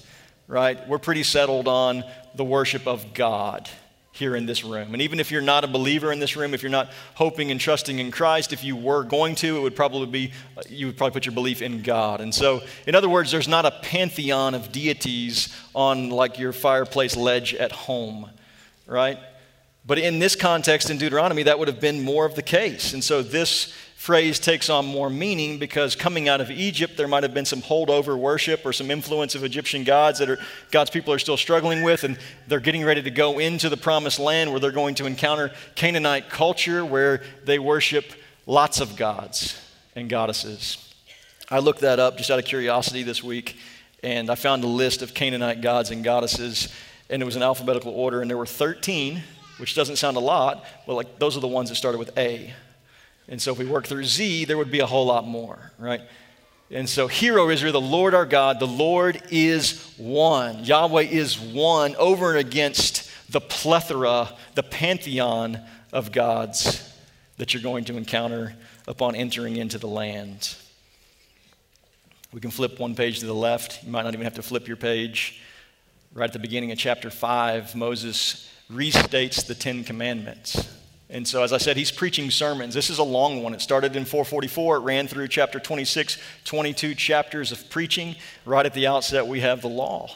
right? 0.48 0.88
We're 0.88 0.98
pretty 0.98 1.24
settled 1.24 1.68
on 1.68 2.04
the 2.36 2.44
worship 2.44 2.88
of 2.88 3.14
God 3.14 3.70
here 4.18 4.36
in 4.36 4.48
this 4.48 4.64
room. 4.64 4.94
And 4.94 5.02
even 5.02 5.20
if 5.20 5.32
you're 5.32 5.42
not 5.42 5.64
a 5.64 5.68
believer 5.68 6.12
in 6.12 6.20
this 6.20 6.36
room, 6.36 6.54
if 6.54 6.64
you're 6.64 6.72
not 6.72 6.92
hoping 7.14 7.52
and 7.52 7.60
trusting 7.60 8.00
in 8.00 8.10
Christ, 8.10 8.52
if 8.52 8.64
you 8.64 8.76
were 8.76 9.04
going 9.04 9.36
to, 9.36 9.58
it 9.58 9.62
would 9.62 9.76
probably 9.76 10.08
be, 10.08 10.32
you 10.70 10.88
would 10.88 10.98
probably 10.98 11.14
put 11.14 11.26
your 11.26 11.36
belief 11.36 11.62
in 11.62 11.84
God. 11.84 12.20
And 12.20 12.34
so, 12.34 12.62
in 12.88 12.96
other 12.96 13.10
words, 13.10 13.32
there's 13.32 13.48
not 13.48 13.66
a 13.66 13.72
pantheon 13.72 14.56
of 14.56 14.72
deities 14.72 15.56
on 15.76 16.10
like 16.10 16.40
your 16.40 16.52
fireplace 16.52 17.16
ledge 17.16 17.54
at 17.54 17.72
home, 17.72 18.30
right? 18.88 19.20
But 19.86 20.00
in 20.00 20.20
this 20.20 20.36
context 20.36 20.90
in 20.90 20.98
Deuteronomy, 20.98 21.44
that 21.44 21.60
would 21.60 21.68
have 21.68 21.80
been 21.80 22.04
more 22.04 22.26
of 22.26 22.36
the 22.36 22.42
case. 22.42 22.94
And 22.94 23.04
so 23.04 23.22
this 23.22 23.74
phrase 23.98 24.38
takes 24.40 24.70
on 24.70 24.86
more 24.86 25.10
meaning 25.10 25.58
because 25.58 25.96
coming 25.96 26.30
out 26.30 26.40
of 26.40 26.52
Egypt, 26.52 26.96
there 26.98 27.08
might 27.08 27.24
have 27.24 27.34
been 27.34 27.46
some 27.46 27.64
holdover 27.64 28.16
worship 28.16 28.64
or 28.64 28.72
some 28.72 28.92
influence 28.92 29.34
of 29.34 29.44
Egyptian 29.44 29.84
gods 29.84 30.20
that 30.20 30.30
are, 30.30 30.38
God's 30.70 30.92
people 30.92 31.12
are 31.12 31.20
still 31.20 31.36
struggling 31.36 31.82
with, 31.82 32.04
and 32.04 32.18
they're 32.48 32.60
getting 32.60 32.86
ready 32.86 33.02
to 33.02 33.10
go 33.10 33.40
into 33.40 33.70
the 33.70 33.76
promised 33.76 34.20
land 34.20 34.52
where 34.52 34.60
they're 34.60 34.72
going 34.72 34.94
to 34.96 35.08
encounter 35.08 35.52
Canaanite 35.74 36.30
culture 36.30 36.86
where 36.86 37.24
they 37.44 37.58
worship 37.58 38.06
lots 38.46 38.80
of 38.80 38.96
gods 38.96 39.60
and 39.96 40.08
goddesses. 40.12 40.78
I 41.50 41.58
looked 41.58 41.82
that 41.82 42.00
up 42.00 42.18
just 42.18 42.30
out 42.30 42.38
of 42.38 42.46
curiosity 42.46 43.02
this 43.02 43.24
week, 43.24 43.58
and 44.04 44.30
I 44.30 44.36
found 44.36 44.64
a 44.64 44.68
list 44.68 45.02
of 45.02 45.16
Canaanite 45.16 45.62
gods 45.62 45.90
and 45.90 46.04
goddesses, 46.04 46.72
and 47.10 47.20
it 47.20 47.26
was 47.26 47.36
in 47.36 47.42
alphabetical 47.42 47.94
order, 47.94 48.22
and 48.22 48.30
there 48.30 48.38
were 48.38 48.46
13, 48.46 49.24
which 49.58 49.74
doesn't 49.74 49.96
sound 49.96 50.18
a 50.18 50.22
lot, 50.22 50.64
but 50.86 50.94
like 50.94 51.18
those 51.18 51.36
are 51.36 51.40
the 51.40 51.48
ones 51.48 51.70
that 51.70 51.76
started 51.76 51.98
with 51.98 52.16
A. 52.16 52.54
And 53.28 53.42
so 53.42 53.52
if 53.52 53.60
we 53.60 53.66
work 53.66 53.88
through 53.88 54.06
Z, 54.06 54.46
there 54.46 54.58
would 54.58 54.72
be 54.72 54.80
a 54.80 54.86
whole 54.86 55.06
lot 55.06 55.28
more, 55.28 55.72
right? 55.78 56.02
And 56.70 56.90
so, 56.90 57.08
hear, 57.08 57.40
O 57.40 57.50
Israel, 57.50 57.72
the 57.72 57.82
Lord 57.82 58.14
our 58.14 58.26
God, 58.26 58.60
the 58.60 58.68
Lord 58.68 59.22
is 59.32 59.94
one. 59.98 60.66
Yahweh 60.66 61.04
is 61.04 61.40
one 61.40 61.96
over 61.96 62.32
and 62.32 62.40
against 62.40 63.10
the 63.30 63.40
plethora, 63.40 64.34
the 64.56 64.64
pantheon 64.64 65.62
of 65.94 66.12
gods 66.12 66.94
that 67.38 67.54
you're 67.54 67.64
going 67.64 67.86
to 67.86 67.96
encounter 67.96 68.56
upon 68.88 69.16
entering 69.16 69.56
into 69.56 69.78
the 69.78 69.88
land. 69.88 70.56
We 72.34 72.42
can 72.42 72.52
flip 72.52 72.80
one 72.80 72.96
page 72.96 73.20
to 73.20 73.26
the 73.26 73.34
left. 73.34 73.84
You 73.84 73.92
might 73.92 74.04
not 74.04 74.14
even 74.14 74.26
have 74.26 74.36
to 74.36 74.42
flip 74.42 74.68
your 74.68 74.78
page. 74.78 75.42
Right 76.14 76.26
at 76.26 76.34
the 76.34 76.40
beginning 76.40 76.72
of 76.72 76.78
chapter 76.78 77.10
5, 77.10 77.76
Moses 77.76 78.50
restates 78.70 79.46
the 79.46 79.56
Ten 79.56 79.86
Commandments. 79.86 80.68
And 81.10 81.26
so, 81.26 81.42
as 81.42 81.54
I 81.54 81.58
said, 81.58 81.78
he's 81.78 81.92
preaching 81.92 82.30
sermons. 82.30 82.74
This 82.74 82.90
is 82.90 83.00
a 83.00 83.04
long 83.04 83.42
one. 83.42 83.54
It 83.54 83.62
started 83.62 83.96
in 83.96 84.04
444, 84.04 84.76
it 84.76 84.80
ran 84.80 85.08
through 85.08 85.30
chapter 85.30 85.60
26, 85.60 86.18
22 86.44 86.96
chapters 86.96 87.52
of 87.54 87.70
preaching. 87.70 88.16
Right 88.46 88.66
at 88.66 88.74
the 88.74 88.88
outset, 88.88 89.26
we 89.26 89.40
have 89.40 89.62
the 89.62 89.70
law. 89.70 90.10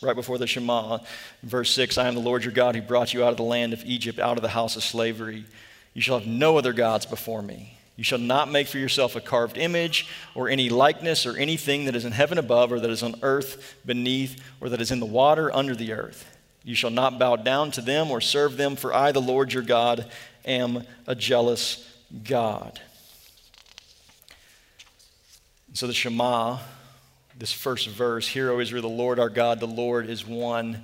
Right 0.00 0.16
before 0.16 0.38
the 0.38 0.46
Shema, 0.46 1.00
verse 1.42 1.70
6 1.72 1.98
I 1.98 2.08
am 2.08 2.14
the 2.14 2.20
Lord 2.20 2.44
your 2.44 2.54
God 2.54 2.74
who 2.74 2.80
brought 2.80 3.12
you 3.12 3.22
out 3.22 3.32
of 3.32 3.36
the 3.36 3.42
land 3.42 3.74
of 3.74 3.84
Egypt, 3.84 4.18
out 4.18 4.38
of 4.38 4.42
the 4.42 4.48
house 4.48 4.74
of 4.74 4.82
slavery. 4.82 5.44
You 5.92 6.00
shall 6.00 6.18
have 6.18 6.28
no 6.28 6.56
other 6.56 6.72
gods 6.72 7.04
before 7.04 7.42
me. 7.42 7.76
You 7.96 8.04
shall 8.04 8.18
not 8.18 8.50
make 8.50 8.66
for 8.66 8.78
yourself 8.78 9.14
a 9.14 9.20
carved 9.20 9.58
image 9.58 10.08
or 10.34 10.48
any 10.48 10.70
likeness 10.70 11.26
or 11.26 11.36
anything 11.36 11.84
that 11.84 11.94
is 11.94 12.06
in 12.06 12.12
heaven 12.12 12.38
above 12.38 12.72
or 12.72 12.80
that 12.80 12.88
is 12.88 13.02
on 13.02 13.16
earth 13.20 13.76
beneath 13.84 14.42
or 14.62 14.70
that 14.70 14.80
is 14.80 14.90
in 14.90 15.00
the 15.00 15.06
water 15.06 15.54
under 15.54 15.74
the 15.74 15.92
earth. 15.92 16.39
You 16.70 16.76
shall 16.76 16.90
not 16.90 17.18
bow 17.18 17.34
down 17.34 17.72
to 17.72 17.80
them 17.80 18.12
or 18.12 18.20
serve 18.20 18.56
them, 18.56 18.76
for 18.76 18.94
I, 18.94 19.10
the 19.10 19.20
Lord 19.20 19.52
your 19.52 19.64
God, 19.64 20.08
am 20.44 20.84
a 21.04 21.16
jealous 21.16 21.84
God. 22.22 22.80
So 25.72 25.88
the 25.88 25.92
Shema, 25.92 26.58
this 27.36 27.52
first 27.52 27.88
verse, 27.88 28.28
Hear, 28.28 28.52
O 28.52 28.60
Israel, 28.60 28.82
the 28.82 28.88
Lord 28.88 29.18
our 29.18 29.28
God, 29.28 29.58
the 29.58 29.66
Lord 29.66 30.08
is 30.08 30.24
one, 30.24 30.82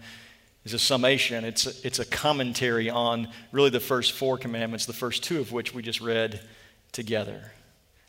is 0.65 0.75
a 0.75 0.79
summation. 0.81 1.45
It's 1.45 1.69
a, 1.69 1.87
it's 1.87 2.01
a 2.01 2.05
commentary 2.05 2.91
on 2.91 3.29
really 3.53 3.71
the 3.71 3.79
first 3.79 4.11
four 4.11 4.39
commandments, 4.39 4.87
the 4.87 4.93
first 4.93 5.23
two 5.23 5.39
of 5.39 5.53
which 5.53 5.73
we 5.73 5.83
just 5.83 6.01
read 6.01 6.41
together. 6.91 7.53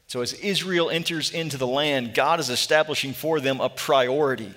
So 0.08 0.22
as 0.22 0.34
Israel 0.34 0.90
enters 0.90 1.30
into 1.30 1.58
the 1.58 1.68
land, 1.68 2.16
God 2.16 2.40
is 2.40 2.50
establishing 2.50 3.14
for 3.14 3.40
them 3.40 3.62
a 3.62 3.70
priority, 3.70 4.52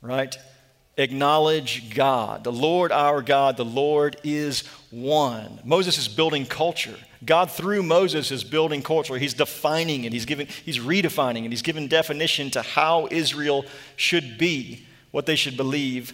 right? 0.00 0.38
Acknowledge 0.96 1.94
God. 1.94 2.44
The 2.44 2.52
Lord 2.52 2.92
our 2.92 3.22
God, 3.22 3.56
the 3.56 3.64
Lord 3.64 4.16
is 4.22 4.62
one. 4.90 5.60
Moses 5.64 5.98
is 5.98 6.08
building 6.08 6.46
culture. 6.46 6.96
God 7.24 7.50
through 7.50 7.82
Moses 7.82 8.30
is 8.30 8.44
building 8.44 8.82
culture. 8.82 9.16
He's 9.16 9.34
defining 9.34 10.04
it. 10.04 10.12
He's 10.12 10.26
giving 10.26 10.46
he's 10.46 10.78
redefining 10.78 11.44
it. 11.44 11.50
He's 11.50 11.62
giving 11.62 11.88
definition 11.88 12.50
to 12.50 12.62
how 12.62 13.08
Israel 13.10 13.64
should 13.96 14.38
be, 14.38 14.86
what 15.10 15.26
they 15.26 15.36
should 15.36 15.56
believe, 15.56 16.12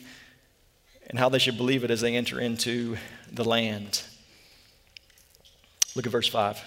and 1.08 1.18
how 1.18 1.28
they 1.28 1.38
should 1.38 1.56
believe 1.56 1.84
it 1.84 1.90
as 1.90 2.00
they 2.00 2.16
enter 2.16 2.38
into 2.38 2.96
the 3.32 3.44
land. 3.44 4.02
Look 5.96 6.06
at 6.06 6.12
verse 6.12 6.28
5. 6.28 6.62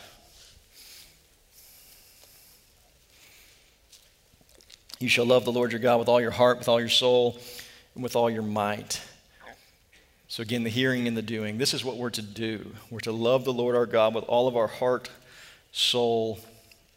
You 5.00 5.10
shall 5.10 5.26
love 5.26 5.46
the 5.46 5.52
Lord 5.52 5.72
your 5.72 5.80
God 5.82 6.00
with 6.00 6.08
all 6.08 6.22
your 6.22 6.32
heart, 6.32 6.60
with 6.60 6.68
all 6.70 6.80
your 6.80 6.90
soul, 6.90 7.38
and 7.96 8.04
with 8.04 8.16
all 8.16 8.30
your 8.30 8.42
might. 8.42 9.02
So, 10.28 10.42
again, 10.42 10.64
the 10.64 10.70
hearing 10.70 11.08
and 11.08 11.16
the 11.16 11.22
doing. 11.22 11.58
This 11.58 11.74
is 11.74 11.86
what 11.86 11.98
we're 11.98 12.10
to 12.12 12.22
do. 12.22 12.74
We're 12.90 13.00
to 13.02 13.12
love 13.12 13.46
the 13.46 13.54
Lord 13.54 13.76
our 13.76 13.86
God 13.86 14.16
with 14.16 14.24
all 14.24 14.48
of 14.48 14.58
our 14.58 14.68
heart, 14.68 15.10
soul, 15.72 16.40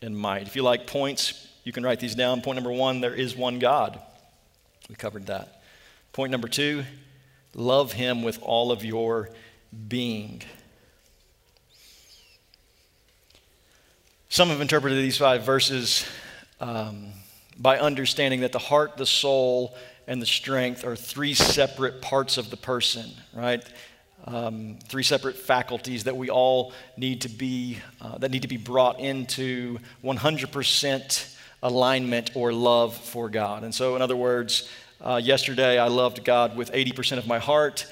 and 0.00 0.16
might. 0.16 0.46
If 0.46 0.56
you 0.56 0.62
like 0.62 0.86
points, 0.86 1.46
you 1.64 1.72
can 1.72 1.84
write 1.84 2.00
these 2.00 2.14
down. 2.14 2.40
Point 2.40 2.56
number 2.56 2.72
one 2.72 3.00
there 3.00 3.14
is 3.14 3.36
one 3.36 3.58
God. 3.58 4.00
We 4.88 4.94
covered 4.94 5.26
that. 5.26 5.62
Point 6.12 6.32
number 6.32 6.48
two 6.48 6.84
love 7.54 7.92
Him 7.92 8.22
with 8.22 8.38
all 8.42 8.72
of 8.72 8.84
your 8.84 9.30
being. 9.88 10.42
Some 14.28 14.48
have 14.48 14.60
interpreted 14.60 14.98
these 14.98 15.16
five 15.16 15.44
verses 15.44 16.06
um, 16.60 17.08
by 17.58 17.78
understanding 17.78 18.40
that 18.40 18.52
the 18.52 18.58
heart, 18.58 18.96
the 18.96 19.06
soul, 19.06 19.76
and 20.06 20.22
the 20.22 20.26
strength 20.26 20.84
are 20.84 20.96
three 20.96 21.34
separate 21.34 22.00
parts 22.00 22.38
of 22.38 22.50
the 22.50 22.56
person, 22.56 23.10
right? 23.34 23.64
Um, 24.24 24.78
three 24.88 25.02
separate 25.02 25.36
faculties 25.36 26.04
that 26.04 26.16
we 26.16 26.30
all 26.30 26.72
need 26.96 27.20
to 27.22 27.28
be, 27.28 27.78
uh, 28.00 28.18
that 28.18 28.30
need 28.30 28.42
to 28.42 28.48
be 28.48 28.56
brought 28.56 28.98
into 29.00 29.78
100% 30.02 31.36
alignment 31.62 32.30
or 32.34 32.52
love 32.52 32.96
for 32.96 33.28
God. 33.28 33.64
And 33.64 33.74
so, 33.74 33.96
in 33.96 34.02
other 34.02 34.16
words, 34.16 34.68
uh, 35.00 35.20
yesterday 35.22 35.78
I 35.78 35.88
loved 35.88 36.24
God 36.24 36.56
with 36.56 36.72
80% 36.72 37.18
of 37.18 37.26
my 37.26 37.38
heart, 37.38 37.86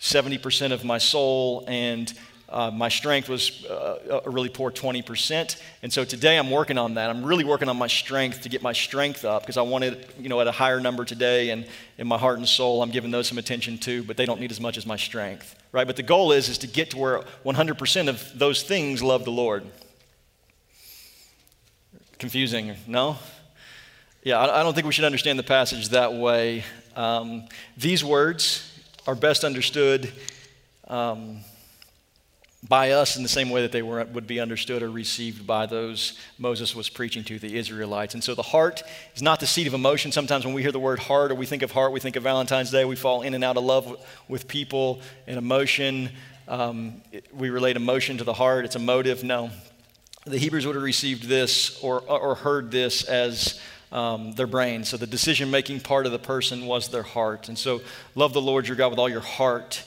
70% 0.00 0.72
of 0.72 0.84
my 0.84 0.98
soul, 0.98 1.64
and 1.68 2.12
uh, 2.50 2.70
my 2.70 2.88
strength 2.88 3.28
was 3.28 3.64
uh, 3.66 4.20
a 4.24 4.30
really 4.30 4.48
poor 4.48 4.70
20%. 4.70 5.60
And 5.82 5.92
so 5.92 6.04
today 6.04 6.38
I'm 6.38 6.50
working 6.50 6.78
on 6.78 6.94
that. 6.94 7.10
I'm 7.10 7.24
really 7.24 7.44
working 7.44 7.68
on 7.68 7.76
my 7.76 7.88
strength 7.88 8.42
to 8.42 8.48
get 8.48 8.62
my 8.62 8.72
strength 8.72 9.26
up 9.26 9.42
because 9.42 9.58
I 9.58 9.62
wanted, 9.62 10.06
you 10.18 10.30
know, 10.30 10.40
at 10.40 10.46
a 10.46 10.52
higher 10.52 10.80
number 10.80 11.04
today. 11.04 11.50
And 11.50 11.66
in 11.98 12.06
my 12.06 12.16
heart 12.16 12.38
and 12.38 12.48
soul, 12.48 12.82
I'm 12.82 12.90
giving 12.90 13.10
those 13.10 13.28
some 13.28 13.36
attention 13.36 13.76
too, 13.76 14.02
but 14.02 14.16
they 14.16 14.24
don't 14.24 14.40
need 14.40 14.50
as 14.50 14.60
much 14.60 14.78
as 14.78 14.86
my 14.86 14.96
strength, 14.96 15.54
right? 15.72 15.86
But 15.86 15.96
the 15.96 16.02
goal 16.02 16.32
is, 16.32 16.48
is 16.48 16.56
to 16.58 16.66
get 16.66 16.90
to 16.90 16.98
where 16.98 17.20
100% 17.44 18.08
of 18.08 18.38
those 18.38 18.62
things 18.62 19.02
love 19.02 19.24
the 19.24 19.30
Lord. 19.30 19.64
Confusing, 22.18 22.74
no? 22.86 23.18
Yeah, 24.22 24.40
I 24.40 24.62
don't 24.62 24.74
think 24.74 24.86
we 24.86 24.92
should 24.92 25.04
understand 25.04 25.38
the 25.38 25.44
passage 25.44 25.90
that 25.90 26.14
way. 26.14 26.64
Um, 26.96 27.46
these 27.76 28.02
words 28.02 28.64
are 29.06 29.14
best 29.14 29.44
understood. 29.44 30.10
Um, 30.88 31.40
by 32.66 32.90
us 32.90 33.16
in 33.16 33.22
the 33.22 33.28
same 33.28 33.50
way 33.50 33.62
that 33.62 33.70
they 33.70 33.82
were, 33.82 34.04
would 34.04 34.26
be 34.26 34.40
understood 34.40 34.82
or 34.82 34.90
received 34.90 35.46
by 35.46 35.64
those 35.66 36.18
Moses 36.38 36.74
was 36.74 36.88
preaching 36.88 37.22
to 37.24 37.38
the 37.38 37.56
Israelites. 37.56 38.14
And 38.14 38.24
so 38.24 38.34
the 38.34 38.42
heart 38.42 38.82
is 39.14 39.22
not 39.22 39.38
the 39.38 39.46
seat 39.46 39.68
of 39.68 39.74
emotion. 39.74 40.10
Sometimes 40.10 40.44
when 40.44 40.54
we 40.54 40.62
hear 40.62 40.72
the 40.72 40.80
word 40.80 40.98
heart 40.98 41.30
or 41.30 41.36
we 41.36 41.46
think 41.46 41.62
of 41.62 41.70
heart, 41.70 41.92
we 41.92 42.00
think 42.00 42.16
of 42.16 42.24
Valentine's 42.24 42.72
Day. 42.72 42.84
We 42.84 42.96
fall 42.96 43.22
in 43.22 43.34
and 43.34 43.44
out 43.44 43.56
of 43.56 43.62
love 43.62 44.04
with 44.26 44.48
people 44.48 45.00
and 45.28 45.38
emotion. 45.38 46.10
Um, 46.48 47.00
we 47.32 47.50
relate 47.50 47.76
emotion 47.76 48.18
to 48.18 48.24
the 48.24 48.32
heart, 48.32 48.64
it's 48.64 48.76
emotive. 48.76 49.22
No. 49.22 49.50
The 50.24 50.38
Hebrews 50.38 50.66
would 50.66 50.74
have 50.74 50.84
received 50.84 51.24
this 51.24 51.78
or, 51.82 52.00
or 52.00 52.34
heard 52.34 52.70
this 52.70 53.04
as 53.04 53.60
um, 53.92 54.32
their 54.32 54.46
brain. 54.46 54.84
So 54.84 54.96
the 54.96 55.06
decision 55.06 55.50
making 55.50 55.80
part 55.80 56.06
of 56.06 56.12
the 56.12 56.18
person 56.18 56.66
was 56.66 56.88
their 56.88 57.02
heart. 57.02 57.48
And 57.48 57.56
so 57.56 57.80
love 58.14 58.32
the 58.32 58.40
Lord 58.40 58.66
your 58.66 58.76
God 58.76 58.90
with 58.90 58.98
all 58.98 59.08
your 59.08 59.20
heart 59.20 59.84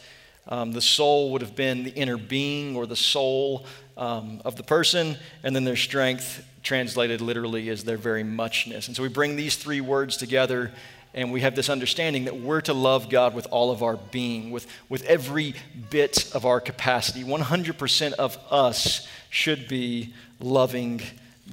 um, 0.47 0.71
the 0.71 0.81
soul 0.81 1.31
would 1.31 1.41
have 1.41 1.55
been 1.55 1.83
the 1.83 1.91
inner 1.91 2.17
being 2.17 2.75
or 2.75 2.85
the 2.85 2.95
soul 2.95 3.65
um, 3.97 4.41
of 4.43 4.55
the 4.55 4.63
person, 4.63 5.17
and 5.43 5.55
then 5.55 5.63
their 5.63 5.75
strength, 5.75 6.45
translated 6.63 7.21
literally, 7.21 7.69
is 7.69 7.83
their 7.83 7.97
very 7.97 8.23
muchness. 8.23 8.87
And 8.87 8.95
so 8.95 9.03
we 9.03 9.09
bring 9.09 9.35
these 9.35 9.55
three 9.55 9.81
words 9.81 10.17
together, 10.17 10.71
and 11.13 11.31
we 11.31 11.41
have 11.41 11.55
this 11.55 11.69
understanding 11.69 12.25
that 12.25 12.37
we're 12.37 12.61
to 12.61 12.73
love 12.73 13.09
God 13.09 13.35
with 13.35 13.47
all 13.51 13.71
of 13.71 13.83
our 13.83 13.97
being, 13.97 14.51
with, 14.51 14.65
with 14.89 15.03
every 15.03 15.53
bit 15.89 16.33
of 16.33 16.45
our 16.45 16.59
capacity. 16.59 17.23
100% 17.23 18.13
of 18.13 18.37
us 18.49 19.07
should 19.29 19.67
be 19.67 20.13
loving 20.39 21.01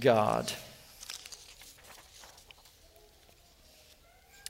God. 0.01 0.51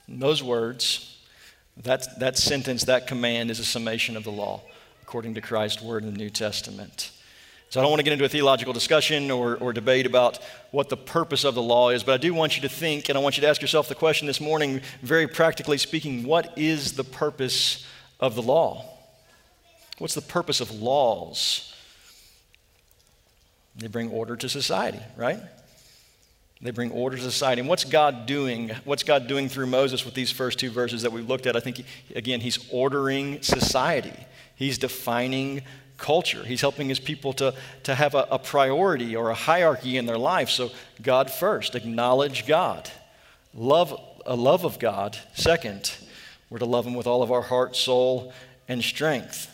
And 0.07 0.21
those 0.21 0.41
words, 0.41 1.18
that, 1.83 2.19
that 2.19 2.37
sentence, 2.37 2.85
that 2.85 3.07
command 3.07 3.49
is 3.51 3.59
a 3.59 3.65
summation 3.65 4.17
of 4.17 4.23
the 4.23 4.31
law, 4.31 4.61
according 5.01 5.35
to 5.35 5.41
Christ's 5.41 5.81
word 5.81 6.03
in 6.03 6.11
the 6.11 6.17
New 6.17 6.29
Testament. 6.29 7.11
So 7.69 7.79
I 7.79 7.83
don't 7.83 7.91
want 7.91 7.99
to 7.99 8.03
get 8.03 8.13
into 8.13 8.25
a 8.25 8.29
theological 8.29 8.73
discussion 8.73 9.29
or, 9.29 9.55
or 9.57 9.73
debate 9.73 10.07
about 10.07 10.39
what 10.71 10.89
the 10.89 10.97
purpose 10.97 11.43
of 11.43 11.53
the 11.53 11.61
law 11.61 11.89
is, 11.89 12.03
but 12.03 12.13
I 12.13 12.17
do 12.17 12.33
want 12.33 12.55
you 12.55 12.63
to 12.63 12.69
think, 12.69 13.09
and 13.09 13.17
I 13.17 13.21
want 13.21 13.37
you 13.37 13.41
to 13.41 13.47
ask 13.47 13.61
yourself 13.61 13.87
the 13.87 13.95
question 13.95 14.25
this 14.27 14.41
morning, 14.41 14.81
very 15.03 15.27
practically 15.27 15.77
speaking, 15.77 16.23
what 16.23 16.57
is 16.57 16.93
the 16.93 17.03
purpose 17.03 17.85
of 18.19 18.35
the 18.35 18.41
law? 18.41 18.85
What's 19.99 20.15
the 20.15 20.21
purpose 20.21 20.61
of 20.61 20.71
laws? 20.71 21.73
They 23.75 23.87
bring 23.87 24.09
order 24.09 24.35
to 24.35 24.49
society, 24.49 24.99
right? 25.15 25.39
They 26.61 26.71
bring 26.71 26.91
order 26.91 27.15
to 27.15 27.23
society. 27.23 27.61
And 27.61 27.69
what's 27.69 27.85
God 27.85 28.25
doing? 28.25 28.71
What's 28.83 29.03
God 29.03 29.27
doing 29.27 29.47
through 29.47 29.67
Moses 29.67 30.03
with 30.03 30.13
these 30.13 30.31
first 30.31 30.59
two 30.59 30.69
verses 30.69 31.03
that 31.03 31.11
we've 31.11 31.27
looked 31.27 31.47
at? 31.47 31.55
I 31.55 31.61
think, 31.61 31.85
again, 32.15 32.41
he's 32.41 32.67
ordering 32.71 33.41
society, 33.41 34.13
he's 34.55 34.77
defining 34.77 35.61
culture. 35.99 36.43
He's 36.43 36.61
helping 36.61 36.89
his 36.89 36.99
people 36.99 37.33
to, 37.33 37.53
to 37.83 37.93
have 37.93 38.15
a, 38.15 38.25
a 38.31 38.39
priority 38.39 39.15
or 39.15 39.29
a 39.29 39.35
hierarchy 39.35 39.97
in 39.97 40.05
their 40.05 40.17
life. 40.17 40.49
So, 40.49 40.71
God 41.01 41.29
first, 41.29 41.75
acknowledge 41.75 42.47
God, 42.47 42.89
love 43.53 43.93
a 44.25 44.35
love 44.35 44.63
of 44.63 44.79
God. 44.79 45.17
Second, 45.33 45.95
we're 46.49 46.59
to 46.59 46.65
love 46.65 46.85
him 46.85 46.95
with 46.95 47.05
all 47.05 47.21
of 47.21 47.31
our 47.31 47.41
heart, 47.41 47.75
soul, 47.75 48.33
and 48.67 48.83
strength. 48.83 49.51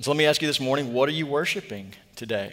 So, 0.00 0.10
let 0.10 0.18
me 0.18 0.26
ask 0.26 0.42
you 0.42 0.48
this 0.48 0.60
morning 0.60 0.92
what 0.92 1.08
are 1.08 1.12
you 1.12 1.26
worshiping 1.26 1.94
today? 2.16 2.52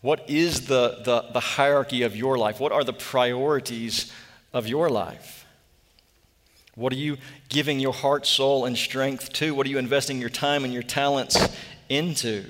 What 0.00 0.28
is 0.30 0.66
the, 0.66 1.00
the, 1.04 1.32
the 1.32 1.40
hierarchy 1.40 2.02
of 2.02 2.14
your 2.14 2.38
life? 2.38 2.60
What 2.60 2.72
are 2.72 2.84
the 2.84 2.92
priorities 2.92 4.12
of 4.52 4.68
your 4.68 4.88
life? 4.88 5.44
What 6.76 6.92
are 6.92 6.96
you 6.96 7.16
giving 7.48 7.80
your 7.80 7.92
heart, 7.92 8.24
soul, 8.24 8.64
and 8.64 8.78
strength 8.78 9.32
to? 9.34 9.54
What 9.54 9.66
are 9.66 9.70
you 9.70 9.78
investing 9.78 10.20
your 10.20 10.30
time 10.30 10.64
and 10.64 10.72
your 10.72 10.84
talents 10.84 11.36
into? 11.88 12.44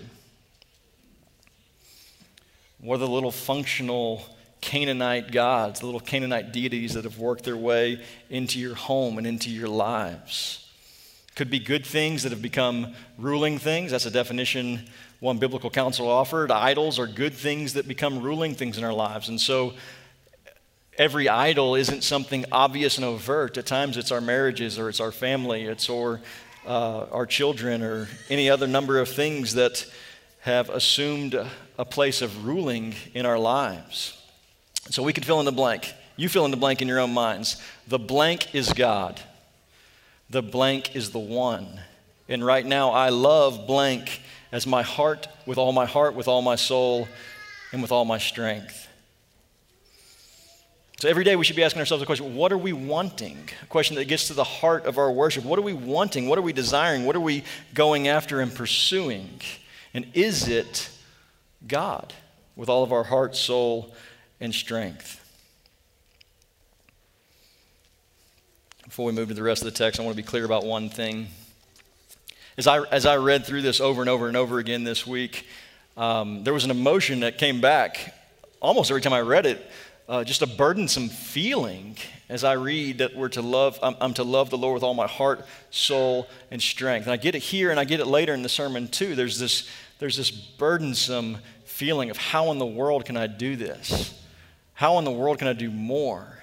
What 2.78 2.97
are 2.97 2.99
the 2.99 3.09
little 3.09 3.33
functional 3.33 4.23
Canaanite 4.61 5.33
gods, 5.33 5.81
the 5.81 5.87
little 5.87 6.00
Canaanite 6.00 6.52
deities 6.52 6.93
that 6.95 7.05
have 7.05 7.19
worked 7.19 7.45
their 7.45 7.57
way 7.57 8.05
into 8.28 8.59
your 8.59 8.75
home 8.75 9.17
and 9.17 9.26
into 9.26 9.50
your 9.50 9.69
lives? 9.69 10.68
Could 11.38 11.50
be 11.50 11.61
good 11.61 11.87
things 11.87 12.25
that 12.25 12.33
have 12.33 12.42
become 12.42 12.97
ruling 13.16 13.61
things. 13.61 13.92
That's 13.92 14.07
a 14.07 14.11
definition 14.11 14.88
one 15.21 15.38
biblical 15.38 15.71
counsel 15.71 16.09
offered. 16.09 16.50
Idols 16.50 16.99
are 16.99 17.07
good 17.07 17.33
things 17.33 17.75
that 17.75 17.87
become 17.87 18.21
ruling 18.21 18.57
things 18.57 18.76
in 18.76 18.83
our 18.83 18.92
lives. 18.92 19.28
And 19.28 19.40
so 19.40 19.75
every 20.97 21.28
idol 21.28 21.76
isn't 21.76 22.02
something 22.02 22.45
obvious 22.50 22.97
and 22.97 23.04
overt. 23.04 23.57
At 23.57 23.66
times 23.66 23.97
it's 23.97 24.11
our 24.11 24.21
marriages 24.21 24.80
or 24.80 24.88
it's 24.88 24.99
our 24.99 25.12
family, 25.12 25.66
it's 25.66 25.88
or 25.88 26.23
uh, 26.66 27.07
our 27.12 27.25
children 27.25 27.85
or 27.85 28.09
any 28.28 28.50
other 28.50 28.66
number 28.66 28.99
of 28.99 29.09
things 29.09 29.54
that 29.54 29.87
have 30.40 30.68
assumed 30.71 31.37
a 31.78 31.85
place 31.85 32.21
of 32.21 32.47
ruling 32.47 32.97
in 33.14 33.25
our 33.25 33.38
lives. 33.38 34.21
So 34.90 35.04
we 35.04 35.12
can 35.12 35.23
fill 35.23 35.38
in 35.38 35.47
the 35.47 35.52
blank. 35.52 35.95
You 36.16 36.28
fill 36.28 36.47
in 36.47 36.50
the 36.50 36.57
blank 36.57 36.83
in 36.83 36.88
your 36.88 36.99
own 36.99 37.14
minds. 37.14 37.62
The 37.87 38.00
blank 38.00 38.57
is 38.57 38.73
God. 38.73 39.23
The 40.30 40.42
blank 40.42 40.94
is 40.94 41.11
the 41.11 41.18
one. 41.18 41.80
And 42.28 42.44
right 42.44 42.64
now 42.64 42.90
I 42.90 43.08
love 43.08 43.66
blank 43.66 44.20
as 44.52 44.66
my 44.66 44.82
heart, 44.82 45.28
with 45.47 45.58
all 45.58 45.73
my 45.73 45.87
heart, 45.87 46.14
with 46.14 46.28
all 46.28 46.42
my 46.42 46.56
soul, 46.56 47.08
and 47.73 47.82
with 47.82 47.92
all 47.92 48.04
my 48.04 48.18
strength. 48.18 48.88
So 51.00 51.08
every 51.08 51.23
day 51.23 51.37
we 51.37 51.44
should 51.44 51.54
be 51.54 51.62
asking 51.62 51.78
ourselves 51.78 52.02
the 52.02 52.06
question 52.06 52.35
what 52.35 52.52
are 52.52 52.58
we 52.58 52.73
wanting? 52.73 53.49
A 53.62 53.66
question 53.66 53.97
that 53.97 54.06
gets 54.06 54.26
to 54.28 54.35
the 54.35 54.44
heart 54.44 54.85
of 54.85 54.99
our 54.99 55.12
worship. 55.12 55.44
What 55.44 55.58
are 55.58 55.62
we 55.62 55.73
wanting? 55.73 56.28
What 56.28 56.38
are 56.38 56.42
we 56.42 56.52
desiring? 56.52 57.04
What 57.04 57.14
are 57.14 57.20
we 57.20 57.44
going 57.73 58.08
after 58.08 58.40
and 58.40 58.52
pursuing? 58.52 59.40
And 59.94 60.06
is 60.14 60.49
it 60.49 60.90
God 61.66 62.12
with 62.56 62.68
all 62.68 62.82
of 62.82 62.92
our 62.92 63.04
heart, 63.04 63.37
soul, 63.37 63.94
and 64.40 64.52
strength? 64.52 65.18
Before 68.99 69.07
we 69.07 69.12
move 69.12 69.28
to 69.28 69.35
the 69.35 69.45
rest 69.45 69.62
of 69.62 69.67
the 69.67 69.78
text, 69.78 70.00
I 70.00 70.02
want 70.02 70.17
to 70.17 70.21
be 70.21 70.26
clear 70.26 70.45
about 70.45 70.64
one 70.64 70.88
thing. 70.90 71.28
As 72.57 72.67
I, 72.67 72.83
as 72.87 73.07
I 73.07 73.17
read 73.19 73.47
through 73.47 73.62
this 73.62 73.81
over 73.81 74.02
and 74.02 74.11
over 74.11 74.26
and 74.26 74.37
over 74.37 74.59
again 74.59 74.83
this 74.83 75.07
week, 75.07 75.47
um, 75.97 76.43
there 76.43 76.52
was 76.52 76.64
an 76.64 76.73
emotion 76.73 77.21
that 77.21 77.38
came 77.38 77.61
back 77.61 78.12
almost 78.59 78.90
every 78.90 79.00
time 79.00 79.12
I 79.12 79.21
read 79.21 79.47
it, 79.47 79.64
uh, 80.09 80.25
just 80.25 80.43
a 80.43 80.49
burdensome 80.49 81.11
feeling 81.11 81.97
as 82.28 82.43
I 82.43 82.55
read 82.55 82.99
that 82.99 83.14
we're 83.14 83.28
to 83.28 83.40
love, 83.40 83.78
I'm, 83.85 83.95
I'm, 84.00 84.14
to 84.14 84.25
love 84.25 84.50
the 84.50 84.59
Lord 84.59 84.75
with 84.75 84.83
all 84.83 84.95
my 84.95 85.07
heart, 85.07 85.47
soul, 85.71 86.26
and 86.50 86.61
strength. 86.61 87.05
And 87.05 87.12
I 87.12 87.19
get 87.19 87.37
it 87.37 87.43
here 87.43 87.71
and 87.71 87.78
I 87.78 87.85
get 87.85 88.00
it 88.00 88.09
later 88.09 88.35
in 88.35 88.43
the 88.43 88.49
sermon 88.49 88.88
too. 88.88 89.14
There's 89.14 89.38
this, 89.38 89.71
there's 90.00 90.17
this 90.17 90.33
burdensome 90.33 91.38
feeling 91.67 92.11
of 92.11 92.17
how 92.17 92.50
in 92.50 92.59
the 92.59 92.67
world 92.67 93.05
can 93.05 93.17
I 93.17 93.28
do 93.28 93.55
this? 93.55 94.21
How 94.75 94.99
in 94.99 95.05
the 95.05 95.12
world 95.12 95.38
can 95.38 95.47
I 95.47 95.52
do 95.52 95.71
more? 95.71 96.38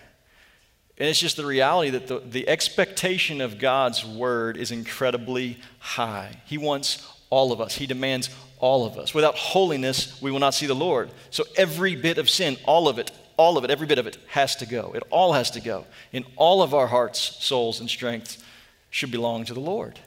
And 0.97 1.09
it's 1.09 1.19
just 1.19 1.35
the 1.35 1.45
reality 1.45 1.89
that 1.91 2.07
the, 2.07 2.19
the 2.19 2.47
expectation 2.47 3.41
of 3.41 3.59
God's 3.59 4.05
word 4.05 4.55
is 4.55 4.71
incredibly 4.71 5.57
high. 5.79 6.41
He 6.45 6.57
wants 6.57 7.11
all 7.29 7.51
of 7.51 7.59
us, 7.59 7.75
He 7.75 7.85
demands 7.85 8.29
all 8.59 8.85
of 8.85 8.97
us. 8.97 9.13
Without 9.13 9.35
holiness, 9.35 10.21
we 10.21 10.31
will 10.31 10.39
not 10.39 10.53
see 10.53 10.65
the 10.65 10.73
Lord. 10.73 11.09
So 11.29 11.43
every 11.57 11.95
bit 11.95 12.17
of 12.17 12.29
sin, 12.29 12.57
all 12.65 12.87
of 12.87 12.97
it, 12.97 13.11
all 13.37 13.57
of 13.57 13.65
it, 13.65 13.69
every 13.71 13.87
bit 13.87 13.99
of 13.99 14.07
it 14.07 14.17
has 14.27 14.55
to 14.57 14.65
go. 14.65 14.93
It 14.95 15.03
all 15.09 15.33
has 15.33 15.51
to 15.51 15.59
go. 15.61 15.85
In 16.13 16.25
all 16.37 16.61
of 16.63 16.73
our 16.73 16.87
hearts, 16.87 17.19
souls, 17.19 17.81
and 17.81 17.89
strength 17.89 18.41
should 18.89 19.11
belong 19.11 19.43
to 19.45 19.53
the 19.53 19.59
Lord. 19.59 19.99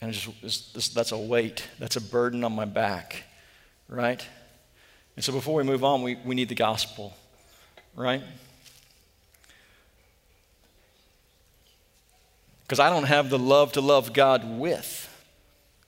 And 0.00 0.10
it's 0.10 0.26
just, 0.42 0.74
it's, 0.76 0.88
that's 0.88 1.12
a 1.12 1.18
weight, 1.18 1.68
that's 1.78 1.96
a 1.96 2.00
burden 2.00 2.44
on 2.44 2.54
my 2.54 2.64
back, 2.64 3.24
right? 3.88 4.24
And 5.16 5.24
so 5.24 5.32
before 5.32 5.56
we 5.56 5.64
move 5.64 5.84
on, 5.84 6.02
we, 6.02 6.16
we 6.24 6.34
need 6.34 6.48
the 6.48 6.54
gospel, 6.54 7.14
right? 7.94 8.22
Because 12.68 12.80
I 12.80 12.90
don't 12.90 13.04
have 13.04 13.30
the 13.30 13.38
love 13.38 13.72
to 13.72 13.80
love 13.80 14.12
God 14.12 14.44
with. 14.58 15.06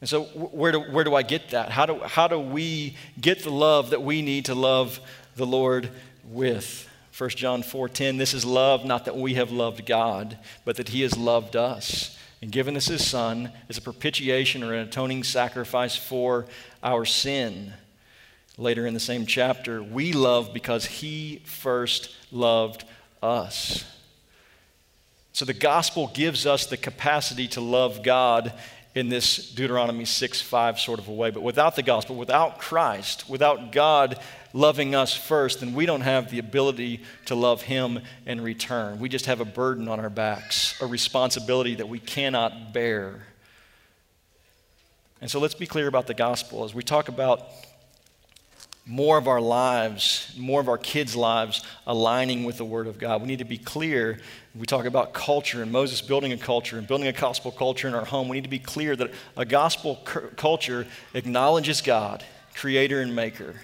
And 0.01 0.09
so, 0.09 0.25
where 0.25 0.73
do, 0.73 0.81
where 0.81 1.05
do 1.05 1.15
I 1.15 1.21
get 1.21 1.51
that? 1.51 1.69
How 1.69 1.85
do, 1.85 2.01
how 2.01 2.27
do 2.27 2.41
we 2.41 2.97
get 3.21 3.43
the 3.45 3.51
love 3.51 3.91
that 3.91 4.03
we 4.03 4.23
need 4.23 4.47
to 4.47 4.55
love 4.55 4.99
the 5.37 5.45
Lord 5.45 5.91
with? 6.25 6.89
1 7.17 7.31
John 7.31 7.63
4:10 7.63 8.17
This 8.17 8.33
is 8.33 8.47
love 8.47 8.87
not 8.87 9.05
that 9.05 9.15
we 9.15 9.35
have 9.35 9.51
loved 9.51 9.85
God 9.85 10.39
but 10.65 10.77
that 10.77 10.89
he 10.89 11.03
has 11.03 11.19
loved 11.19 11.55
us 11.55 12.17
and 12.41 12.51
given 12.51 12.79
us 12.79 12.87
his 12.87 13.07
son 13.07 13.53
as 13.69 13.77
a 13.77 13.83
propitiation 13.83 14.63
or 14.63 14.73
an 14.73 14.89
atoning 14.89 15.23
sacrifice 15.23 15.97
for 15.97 16.47
our 16.83 17.05
sin. 17.05 17.75
Later 18.57 18.87
in 18.87 18.95
the 18.95 19.01
same 19.01 19.27
chapter, 19.27 19.83
we 19.83 20.15
love 20.15 20.55
because 20.55 20.87
he 20.87 21.43
first 21.45 22.15
loved 22.33 22.85
us. 23.23 23.85
So 25.41 25.47
the 25.47 25.55
gospel 25.55 26.11
gives 26.13 26.45
us 26.45 26.67
the 26.67 26.77
capacity 26.77 27.49
to 27.49 27.63
love 27.63 28.03
God 28.03 28.53
in 28.95 29.09
this 29.09 29.51
Deuteronomy 29.51 30.05
6 30.05 30.43
5 30.43 30.79
sort 30.79 30.99
of 30.99 31.09
a 31.09 31.13
way. 31.13 31.31
But 31.31 31.43
without 31.43 31.77
the 31.77 31.83
gospel, 31.83 32.15
without 32.17 32.59
Christ, 32.59 33.27
without 33.27 33.73
God 33.73 34.21
loving 34.53 34.95
us 34.95 35.17
first, 35.17 35.61
then 35.61 35.73
we 35.73 35.87
don't 35.87 36.03
have 36.03 36.31
the 36.31 36.41
ability 36.41 37.01
to 37.25 37.35
love 37.35 37.63
Him 37.63 38.01
in 38.27 38.43
return. 38.43 39.01
We 39.01 39.09
just 39.09 39.25
have 39.25 39.41
a 39.41 39.47
burden 39.47 39.89
on 39.89 39.99
our 39.99 40.11
backs, 40.11 40.79
a 40.83 40.87
responsibility 40.87 41.77
that 41.77 41.89
we 41.89 42.01
cannot 42.01 42.75
bear. 42.75 43.23
And 45.23 45.31
so 45.31 45.41
let's 45.41 45.55
be 45.55 45.67
clear 45.67 45.89
about 45.89 46.07
the 46.07 46.13
gospel. 46.13 46.65
As 46.65 46.75
we 46.75 46.83
talk 46.83 47.09
about 47.09 47.49
more 48.91 49.19
of 49.19 49.29
our 49.29 49.41
lives, 49.41 50.35
more 50.37 50.61
of 50.61 50.69
our 50.69 50.79
kids' 50.79 51.15
lives 51.15 51.63
aligning 51.87 52.45
with 52.45 52.57
the 52.57 52.65
Word 52.65 52.89
of 52.89 52.99
God. 52.99 53.23
We 53.23 53.29
need 53.29 53.39
to 53.39 53.45
be 53.45 53.57
clear. 53.57 54.19
We 54.55 54.67
talk 54.67 54.85
about 54.85 55.13
culture 55.13 55.63
and 55.63 55.71
Moses 55.71 56.01
building 56.01 56.33
a 56.33 56.37
culture 56.37 56.77
and 56.77 56.87
building 56.87 57.07
a 57.07 57.13
gospel 57.13 57.53
culture 57.53 57.87
in 57.87 57.95
our 57.95 58.05
home. 58.05 58.29
We 58.29 58.39
need 58.39 58.45
to 58.45 58.51
be 58.51 58.59
clear 58.59 58.97
that 58.97 59.13
a 59.37 59.45
gospel 59.45 59.97
culture 60.37 60.87
acknowledges 61.15 61.81
God, 61.81 62.25
creator 62.55 63.01
and 63.01 63.15
maker, 63.15 63.55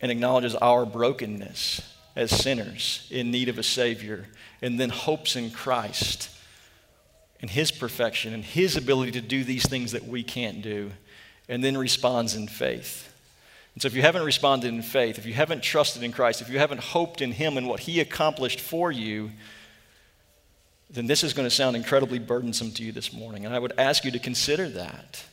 and 0.00 0.12
acknowledges 0.12 0.54
our 0.54 0.86
brokenness 0.86 1.82
as 2.14 2.30
sinners 2.30 3.06
in 3.10 3.30
need 3.30 3.48
of 3.48 3.58
a 3.58 3.62
Savior, 3.62 4.26
and 4.62 4.78
then 4.78 4.90
hopes 4.90 5.36
in 5.36 5.50
Christ 5.50 6.30
and 7.40 7.50
His 7.50 7.70
perfection 7.72 8.32
and 8.32 8.44
His 8.44 8.76
ability 8.76 9.12
to 9.12 9.20
do 9.20 9.42
these 9.42 9.66
things 9.66 9.92
that 9.92 10.06
we 10.06 10.22
can't 10.22 10.62
do, 10.62 10.92
and 11.48 11.64
then 11.64 11.76
responds 11.76 12.34
in 12.34 12.46
faith. 12.46 13.09
And 13.74 13.82
so, 13.82 13.86
if 13.86 13.94
you 13.94 14.02
haven't 14.02 14.24
responded 14.24 14.68
in 14.68 14.82
faith, 14.82 15.18
if 15.18 15.26
you 15.26 15.34
haven't 15.34 15.62
trusted 15.62 16.02
in 16.02 16.12
Christ, 16.12 16.40
if 16.40 16.48
you 16.48 16.58
haven't 16.58 16.80
hoped 16.80 17.20
in 17.20 17.32
Him 17.32 17.56
and 17.56 17.68
what 17.68 17.80
He 17.80 18.00
accomplished 18.00 18.60
for 18.60 18.90
you, 18.90 19.30
then 20.90 21.06
this 21.06 21.22
is 21.22 21.32
going 21.32 21.46
to 21.46 21.54
sound 21.54 21.76
incredibly 21.76 22.18
burdensome 22.18 22.72
to 22.72 22.82
you 22.82 22.90
this 22.90 23.12
morning. 23.12 23.46
And 23.46 23.54
I 23.54 23.58
would 23.58 23.72
ask 23.78 24.04
you 24.04 24.10
to 24.10 24.18
consider 24.18 24.68
that. 24.70 25.24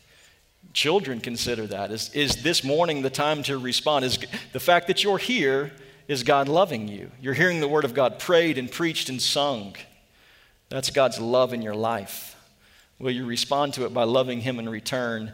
Children, 0.73 1.19
consider 1.19 1.65
that. 1.67 1.89
Is, 1.91 2.13
is 2.13 2.43
this 2.43 2.63
morning 2.63 3.01
the 3.01 3.09
time 3.09 3.41
to 3.43 3.57
respond? 3.57 4.05
Is 4.05 4.19
the 4.53 4.59
fact 4.59 4.87
that 4.87 5.03
you're 5.03 5.17
here, 5.17 5.71
is 6.07 6.21
God 6.21 6.47
loving 6.47 6.87
you? 6.87 7.09
You're 7.19 7.33
hearing 7.33 7.59
the 7.59 7.67
Word 7.67 7.85
of 7.85 7.95
God 7.95 8.19
prayed 8.19 8.59
and 8.59 8.71
preached 8.71 9.09
and 9.09 9.19
sung. 9.19 9.75
That's 10.69 10.91
God's 10.91 11.19
love 11.19 11.53
in 11.53 11.63
your 11.63 11.75
life. 11.75 12.35
Will 12.99 13.11
you 13.11 13.25
respond 13.25 13.73
to 13.75 13.85
it 13.85 13.93
by 13.93 14.03
loving 14.03 14.41
Him 14.41 14.59
in 14.59 14.69
return 14.69 15.31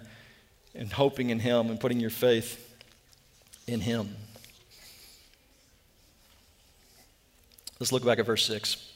and 0.73 0.91
hoping 0.91 1.31
in 1.31 1.39
Him 1.39 1.69
and 1.69 1.79
putting 1.79 1.99
your 1.99 2.09
faith 2.09 2.62
in 3.67 3.81
him. 3.81 4.15
Let's 7.79 7.91
look 7.91 8.05
back 8.05 8.19
at 8.19 8.25
verse 8.25 8.45
6. 8.45 8.91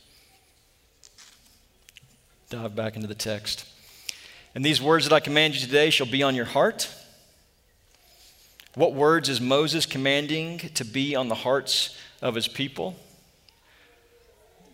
Dive 2.50 2.76
back 2.76 2.96
into 2.96 3.08
the 3.08 3.16
text. 3.16 3.66
And 4.56 4.64
these 4.64 4.82
words 4.82 5.08
that 5.08 5.14
I 5.14 5.20
command 5.20 5.56
you 5.56 5.60
today 5.60 5.90
shall 5.90 6.08
be 6.08 6.24
on 6.24 6.36
your 6.36 6.46
heart. 6.46 6.90
What 8.76 8.94
words 8.94 9.28
is 9.28 9.42
Moses 9.42 9.86
commanding 9.86 10.60
to 10.76 10.86
be 10.86 11.16
on 11.16 11.28
the 11.28 11.36
hearts 11.36 11.98
of 12.22 12.36
his 12.36 12.48
people? 12.48 12.96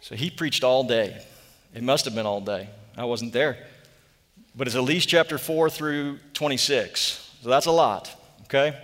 So 0.02 0.16
he 0.16 0.30
preached 0.30 0.64
all 0.64 0.84
day. 0.84 1.24
It 1.74 1.82
must 1.82 2.06
have 2.06 2.14
been 2.14 2.26
all 2.26 2.42
day. 2.42 2.70
I 2.98 3.06
wasn't 3.06 3.34
there. 3.34 3.58
But 4.56 4.68
it's 4.68 4.76
at 4.76 4.84
least 4.84 5.10
chapter 5.10 5.38
4 5.38 5.70
through 5.70 6.20
26. 6.34 7.38
So 7.42 7.50
that's 7.50 7.66
a 7.66 7.72
lot, 7.72 8.10
okay? 8.44 8.78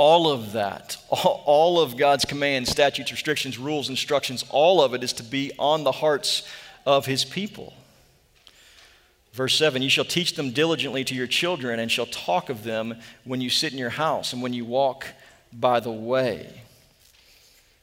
All 0.00 0.30
of 0.30 0.52
that, 0.52 0.96
all 1.10 1.78
of 1.78 1.98
God's 1.98 2.24
commands, 2.24 2.70
statutes, 2.70 3.12
restrictions, 3.12 3.58
rules, 3.58 3.90
instructions, 3.90 4.46
all 4.48 4.82
of 4.82 4.94
it 4.94 5.04
is 5.04 5.12
to 5.12 5.22
be 5.22 5.52
on 5.58 5.84
the 5.84 5.92
hearts 5.92 6.48
of 6.86 7.04
his 7.04 7.22
people. 7.22 7.74
Verse 9.34 9.54
7 9.54 9.82
You 9.82 9.90
shall 9.90 10.06
teach 10.06 10.36
them 10.36 10.52
diligently 10.52 11.04
to 11.04 11.14
your 11.14 11.26
children, 11.26 11.78
and 11.78 11.92
shall 11.92 12.06
talk 12.06 12.48
of 12.48 12.64
them 12.64 12.96
when 13.24 13.42
you 13.42 13.50
sit 13.50 13.74
in 13.74 13.78
your 13.78 13.90
house 13.90 14.32
and 14.32 14.42
when 14.42 14.54
you 14.54 14.64
walk 14.64 15.06
by 15.52 15.80
the 15.80 15.90
way. 15.90 16.62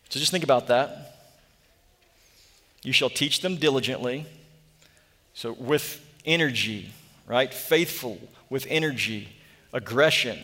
So 0.10 0.20
just 0.20 0.32
think 0.32 0.44
about 0.44 0.70
that. 0.70 1.20
You 2.82 2.94
shall 2.94 3.12
teach 3.12 3.42
them 3.42 3.58
diligently. 3.58 4.26
So 5.36 5.54
with 5.54 6.04
energy, 6.26 6.90
right? 7.28 7.54
Faithful, 7.54 8.20
with 8.50 8.66
energy, 8.70 9.30
aggression, 9.72 10.40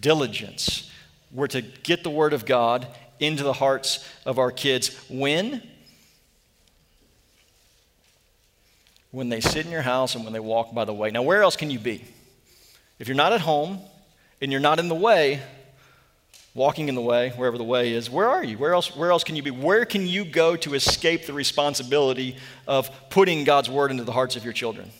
diligence. 0.00 0.90
We're 1.34 1.48
to 1.48 1.62
get 1.62 2.04
the 2.04 2.10
Word 2.10 2.32
of 2.32 2.46
God 2.46 2.86
into 3.18 3.42
the 3.42 3.52
hearts 3.52 4.08
of 4.24 4.38
our 4.38 4.52
kids. 4.52 4.96
When? 5.10 5.62
When 9.10 9.28
they 9.28 9.40
sit 9.40 9.66
in 9.66 9.72
your 9.72 9.82
house 9.82 10.14
and 10.14 10.24
when 10.24 10.32
they 10.32 10.40
walk 10.40 10.72
by 10.72 10.84
the 10.84 10.94
way. 10.94 11.10
Now, 11.10 11.22
where 11.22 11.42
else 11.42 11.56
can 11.56 11.70
you 11.70 11.78
be? 11.78 12.04
If 13.00 13.08
you're 13.08 13.16
not 13.16 13.32
at 13.32 13.40
home 13.40 13.80
and 14.40 14.52
you're 14.52 14.60
not 14.60 14.78
in 14.78 14.88
the 14.88 14.94
way, 14.94 15.42
walking 16.54 16.88
in 16.88 16.94
the 16.94 17.00
way, 17.00 17.30
wherever 17.30 17.58
the 17.58 17.64
way 17.64 17.92
is, 17.92 18.08
where 18.08 18.28
are 18.28 18.44
you? 18.44 18.56
Where 18.56 18.72
else, 18.72 18.94
where 18.94 19.10
else 19.10 19.24
can 19.24 19.34
you 19.34 19.42
be? 19.42 19.50
Where 19.50 19.84
can 19.84 20.06
you 20.06 20.24
go 20.24 20.54
to 20.56 20.74
escape 20.74 21.26
the 21.26 21.32
responsibility 21.32 22.36
of 22.68 22.90
putting 23.10 23.42
God's 23.42 23.68
word 23.68 23.90
into 23.90 24.04
the 24.04 24.12
hearts 24.12 24.36
of 24.36 24.44
your 24.44 24.52
children? 24.52 24.90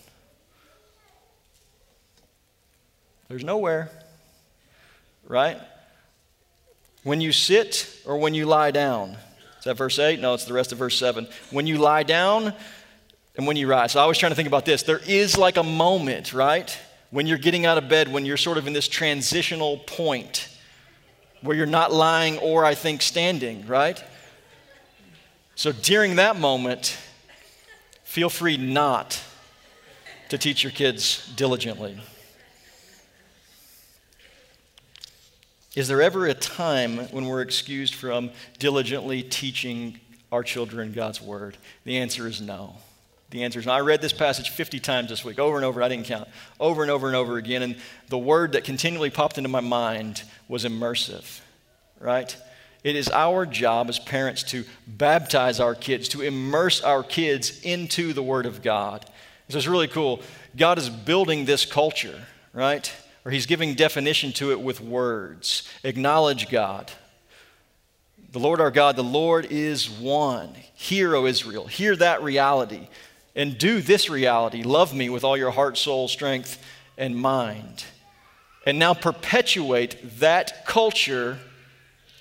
There's 3.29 3.45
nowhere, 3.45 3.91
right? 5.27 5.61
When 7.05 7.21
you 7.21 7.33
sit 7.33 8.01
or 8.05 8.19
when 8.19 8.35
you 8.35 8.47
lie 8.47 8.71
down. 8.71 9.17
Is 9.59 9.65
that 9.65 9.77
verse 9.77 9.99
8? 9.99 10.21
No, 10.21 10.35
it's 10.35 10.45
the 10.45 10.53
rest 10.53 10.73
of 10.73 10.79
verse 10.79 10.99
7. 10.99 11.29
When 11.51 11.67
you 11.67 11.79
lie 11.79 12.03
down 12.03 12.53
and 13.37 13.47
when 13.47 13.57
you 13.57 13.67
rise. 13.69 13.93
So 13.93 14.01
I 14.01 14.07
was 14.07 14.19
trying 14.19 14.33
to 14.33 14.37
think 14.37 14.49
about 14.49 14.65
this. 14.65 14.83
There 14.83 15.01
is 15.07 15.39
like 15.39 15.57
a 15.57 15.63
moment, 15.63 16.33
right? 16.33 16.77
When 17.11 17.27
you're 17.27 17.39
getting 17.39 17.65
out 17.67 17.79
of 17.79 17.89
bed, 17.89 18.13
when 18.13 18.27
you're 18.27 18.37
sort 18.37 18.59
of 18.59 18.67
in 18.67 18.73
this 18.73 18.89
transitional 18.89 19.79
point 19.79 20.49
where 21.43 21.57
you're 21.57 21.67
not 21.67 21.93
lying 21.93 22.39
or, 22.39 22.65
I 22.65 22.75
think, 22.75 23.03
standing, 23.03 23.67
right? 23.67 24.03
So 25.55 25.73
during 25.73 26.17
that 26.17 26.37
moment, 26.37 26.97
feel 28.03 28.29
free 28.29 28.57
not 28.57 29.21
to 30.31 30.39
teach 30.39 30.65
your 30.65 30.73
kids 30.73 31.31
diligently. 31.37 32.01
Is 35.77 35.89
there 35.89 36.01
ever 36.03 36.27
a 36.27 36.35
time 36.35 36.99
when 37.09 37.27
we're 37.27 37.43
excused 37.43 37.97
from 37.97 38.31
diligently 38.61 39.25
teaching 39.25 39.99
our 40.31 40.45
children 40.45 40.93
God's 40.93 41.21
word? 41.21 41.57
The 41.85 41.99
answer 41.99 42.29
is 42.29 42.41
no. 42.41 42.77
The 43.31 43.43
answer 43.43 43.59
is 43.59 43.67
no. 43.67 43.73
I 43.73 43.81
read 43.81 44.01
this 44.01 44.13
passage 44.13 44.51
50 44.51 44.79
times 44.79 45.09
this 45.09 45.25
week, 45.25 45.41
over 45.41 45.57
and 45.57 45.65
over. 45.65 45.83
I 45.83 45.89
didn't 45.89 46.07
count. 46.07 46.29
Over 46.61 46.83
and 46.83 46.93
over 46.93 47.09
and 47.09 47.17
over 47.17 47.39
again. 47.39 47.63
And 47.63 47.77
the 48.09 48.19
word 48.19 48.53
that 48.53 48.63
continually 48.63 49.11
popped 49.11 49.37
into 49.37 49.51
my 49.51 49.59
mind 49.59 50.23
was 50.47 50.65
immersive, 50.65 51.41
right? 51.99 52.37
It 52.85 52.95
is 52.95 53.09
our 53.09 53.45
job 53.45 53.89
as 53.89 53.99
parents 53.99 54.45
to 54.45 54.65
baptize 54.87 55.59
our 55.59 55.75
kids, 55.75 56.09
to 56.11 56.23
immerse 56.23 56.83
our 56.83 57.03
kids 57.03 57.61
into 57.63 58.13
the 58.13 58.23
Word 58.23 58.47
of 58.47 58.63
God. 58.63 59.05
So 59.49 59.59
it's 59.59 59.67
really 59.67 59.89
cool. 59.89 60.21
God 60.57 60.79
is 60.79 60.89
building 60.89 61.47
this 61.47 61.65
culture, 61.67 62.23
right? 62.53 62.93
Or 63.25 63.31
he's 63.31 63.47
giving 63.47 63.75
definition 63.75 64.33
to 64.33 64.53
it 64.53 64.61
with 64.61 64.81
words. 64.81 65.69
Acknowledge 65.83 66.51
God. 66.51 66.93
The 68.33 68.39
Lord 68.39 68.61
our 68.61 68.71
God, 68.71 68.97
the 68.97 69.05
Lord 69.05 69.47
is 69.51 69.89
one. 69.89 70.55
Hear, 70.75 71.15
O 71.15 71.25
Israel, 71.27 71.67
hear 71.67 71.95
that 71.97 72.23
reality 72.23 72.89
and 73.37 73.57
do 73.57 73.81
this 73.81 74.11
reality. 74.11 74.63
Love 74.63 74.95
me 74.95 75.09
with 75.09 75.25
all 75.25 75.37
your 75.37 75.51
heart, 75.51 75.79
soul, 75.79 76.09
strength, 76.09 76.63
and 76.99 77.17
mind. 77.17 77.85
And 78.67 78.79
now 78.79 78.95
perpetuate 78.95 80.21
that 80.21 80.67
culture 80.67 81.39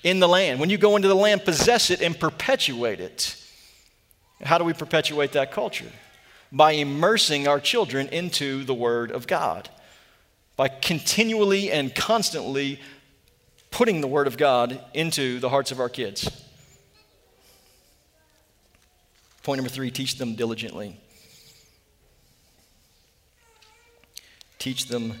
in 0.02 0.20
the 0.20 0.28
land. 0.28 0.60
When 0.60 0.70
you 0.70 0.78
go 0.78 0.96
into 0.96 1.08
the 1.08 1.14
land, 1.14 1.44
possess 1.44 1.90
it 1.90 2.00
and 2.02 2.18
perpetuate 2.18 3.00
it. 3.00 3.36
How 4.42 4.58
do 4.58 4.64
we 4.64 4.72
perpetuate 4.72 5.32
that 5.32 5.52
culture? 5.52 5.90
By 6.52 6.72
immersing 6.72 7.48
our 7.48 7.60
children 7.60 8.08
into 8.08 8.64
the 8.64 8.74
Word 8.74 9.10
of 9.10 9.26
God, 9.26 9.68
by 10.56 10.68
continually 10.68 11.70
and 11.70 11.94
constantly 11.94 12.80
putting 13.70 14.00
the 14.00 14.06
Word 14.06 14.26
of 14.26 14.36
God 14.36 14.80
into 14.94 15.40
the 15.40 15.48
hearts 15.48 15.72
of 15.72 15.80
our 15.80 15.88
kids. 15.88 16.30
Point 19.42 19.58
number 19.58 19.70
three 19.70 19.90
teach 19.90 20.16
them 20.16 20.36
diligently. 20.36 20.98
Teach 24.58 24.86
them 24.86 25.14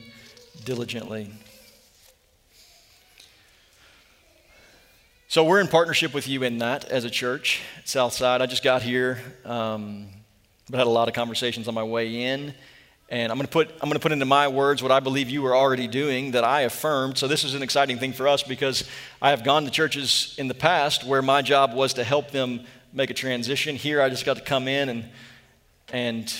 diligently. 0.64 1.30
So 5.28 5.42
we're 5.42 5.60
in 5.60 5.66
partnership 5.66 6.14
with 6.14 6.28
you 6.28 6.44
in 6.44 6.58
that 6.58 6.84
as 6.84 7.04
a 7.04 7.10
church, 7.10 7.60
Southside. 7.84 8.40
I 8.40 8.46
just 8.46 8.62
got 8.62 8.82
here, 8.82 9.18
um, 9.44 10.06
but 10.70 10.78
had 10.78 10.86
a 10.86 10.90
lot 10.90 11.08
of 11.08 11.14
conversations 11.14 11.66
on 11.66 11.74
my 11.74 11.82
way 11.82 12.22
in. 12.22 12.54
And 13.08 13.30
I'm 13.30 13.36
going 13.36 13.46
to 13.46 13.52
put 13.52 13.70
I'm 13.70 13.88
going 13.88 13.92
to 13.92 14.00
put 14.00 14.12
into 14.12 14.24
my 14.24 14.48
words 14.48 14.82
what 14.82 14.90
I 14.90 15.00
believe 15.00 15.28
you 15.28 15.42
were 15.42 15.54
already 15.54 15.86
doing 15.86 16.32
that 16.32 16.44
I 16.44 16.62
affirmed. 16.62 17.18
So 17.18 17.28
this 17.28 17.44
is 17.44 17.54
an 17.54 17.62
exciting 17.62 17.98
thing 17.98 18.12
for 18.12 18.26
us 18.26 18.42
because 18.42 18.88
I 19.20 19.30
have 19.30 19.44
gone 19.44 19.64
to 19.64 19.70
churches 19.70 20.34
in 20.38 20.48
the 20.48 20.54
past 20.54 21.04
where 21.04 21.22
my 21.22 21.42
job 21.42 21.74
was 21.74 21.94
to 21.94 22.04
help 22.04 22.30
them 22.30 22.64
make 22.92 23.10
a 23.10 23.14
transition. 23.14 23.76
Here 23.76 24.00
I 24.00 24.08
just 24.08 24.24
got 24.24 24.36
to 24.36 24.42
come 24.42 24.68
in 24.68 24.88
and 24.88 25.04
and 25.92 26.34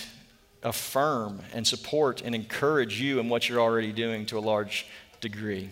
affirm 0.62 1.40
and 1.52 1.66
support 1.66 2.22
and 2.22 2.34
encourage 2.34 3.00
you 3.00 3.20
in 3.20 3.28
what 3.28 3.48
you're 3.48 3.60
already 3.60 3.92
doing 3.92 4.24
to 4.26 4.38
a 4.38 4.40
large 4.40 4.86
degree. 5.20 5.68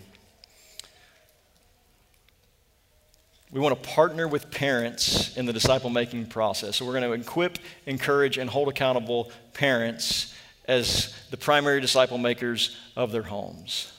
We 3.51 3.59
want 3.59 3.81
to 3.81 3.89
partner 3.89 4.27
with 4.27 4.49
parents 4.49 5.37
in 5.37 5.45
the 5.45 5.53
disciple 5.53 5.91
making 5.91 6.27
process. 6.27 6.77
So 6.77 6.85
we're 6.85 6.99
going 6.99 7.03
to 7.03 7.11
equip, 7.11 7.59
encourage, 7.85 8.37
and 8.37 8.49
hold 8.49 8.67
accountable 8.67 9.31
parents 9.53 10.32
as 10.65 11.13
the 11.29 11.37
primary 11.37 11.81
disciple 11.81 12.17
makers 12.17 12.77
of 12.95 13.11
their 13.11 13.23
homes. 13.23 13.91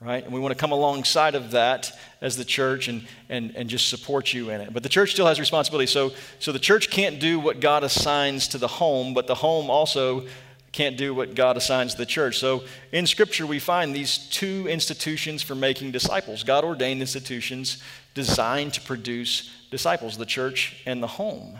Right? 0.00 0.22
And 0.22 0.32
we 0.32 0.38
want 0.38 0.52
to 0.52 0.60
come 0.60 0.70
alongside 0.70 1.34
of 1.34 1.50
that 1.52 1.90
as 2.20 2.36
the 2.36 2.44
church 2.44 2.86
and, 2.86 3.06
and, 3.28 3.56
and 3.56 3.68
just 3.68 3.88
support 3.88 4.32
you 4.32 4.50
in 4.50 4.60
it. 4.60 4.72
But 4.72 4.84
the 4.84 4.88
church 4.88 5.10
still 5.10 5.26
has 5.26 5.40
responsibility. 5.40 5.88
So, 5.88 6.12
so 6.38 6.52
the 6.52 6.60
church 6.60 6.88
can't 6.90 7.18
do 7.18 7.40
what 7.40 7.58
God 7.58 7.82
assigns 7.82 8.46
to 8.48 8.58
the 8.58 8.68
home, 8.68 9.12
but 9.12 9.26
the 9.26 9.34
home 9.34 9.70
also 9.70 10.26
can't 10.70 10.96
do 10.96 11.14
what 11.14 11.34
God 11.34 11.56
assigns 11.56 11.92
to 11.92 11.98
the 11.98 12.06
church. 12.06 12.38
So 12.38 12.62
in 12.92 13.06
Scripture, 13.06 13.46
we 13.46 13.58
find 13.58 13.92
these 13.92 14.18
two 14.28 14.68
institutions 14.68 15.42
for 15.42 15.56
making 15.56 15.90
disciples 15.90 16.44
God 16.44 16.64
ordained 16.64 17.00
institutions 17.00 17.82
designed 18.14 18.74
to 18.74 18.80
produce 18.80 19.50
disciples 19.70 20.16
the 20.16 20.26
church 20.26 20.80
and 20.86 21.02
the 21.02 21.06
home. 21.06 21.58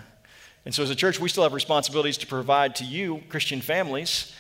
And 0.69 0.75
so, 0.75 0.83
as 0.83 0.91
a 0.91 0.95
church, 0.95 1.19
we 1.19 1.31
still 1.31 1.45
have 1.45 1.55
responsibilities 1.55 2.19
to 2.19 2.27
provide 2.27 2.77
to 2.77 2.85
you, 2.85 3.23
Christian 3.31 3.63
families, 3.63 4.35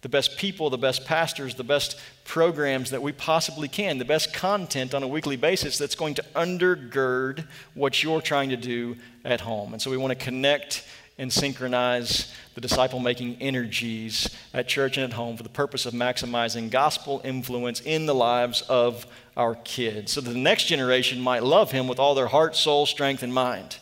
the 0.00 0.08
best 0.08 0.38
people, 0.38 0.70
the 0.70 0.78
best 0.78 1.04
pastors, 1.04 1.56
the 1.56 1.62
best 1.62 2.00
programs 2.24 2.88
that 2.88 3.02
we 3.02 3.12
possibly 3.12 3.68
can, 3.68 3.98
the 3.98 4.06
best 4.06 4.32
content 4.32 4.94
on 4.94 5.02
a 5.02 5.06
weekly 5.06 5.36
basis 5.36 5.76
that's 5.76 5.94
going 5.94 6.14
to 6.14 6.22
undergird 6.34 7.46
what 7.74 8.02
you're 8.02 8.22
trying 8.22 8.48
to 8.48 8.56
do 8.56 8.96
at 9.26 9.42
home. 9.42 9.74
And 9.74 9.82
so, 9.82 9.90
we 9.90 9.98
want 9.98 10.18
to 10.18 10.24
connect 10.24 10.86
and 11.18 11.30
synchronize 11.30 12.32
the 12.54 12.62
disciple 12.62 12.98
making 12.98 13.36
energies 13.42 14.34
at 14.54 14.66
church 14.66 14.96
and 14.96 15.04
at 15.04 15.12
home 15.12 15.36
for 15.36 15.42
the 15.42 15.50
purpose 15.50 15.84
of 15.84 15.92
maximizing 15.92 16.70
gospel 16.70 17.20
influence 17.24 17.80
in 17.82 18.06
the 18.06 18.14
lives 18.14 18.62
of 18.70 19.06
our 19.36 19.54
kids 19.54 20.12
so 20.12 20.22
that 20.22 20.30
the 20.30 20.38
next 20.38 20.64
generation 20.64 21.20
might 21.20 21.42
love 21.42 21.72
him 21.72 21.88
with 21.88 21.98
all 21.98 22.14
their 22.14 22.28
heart, 22.28 22.56
soul, 22.56 22.86
strength, 22.86 23.22
and 23.22 23.34
mind. 23.34 23.76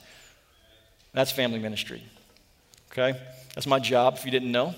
That's 1.12 1.30
family 1.30 1.58
ministry. 1.58 2.02
Okay? 2.90 3.18
That's 3.54 3.66
my 3.66 3.78
job 3.78 4.14
if 4.16 4.24
you 4.24 4.30
didn't 4.30 4.52
know. 4.52 4.74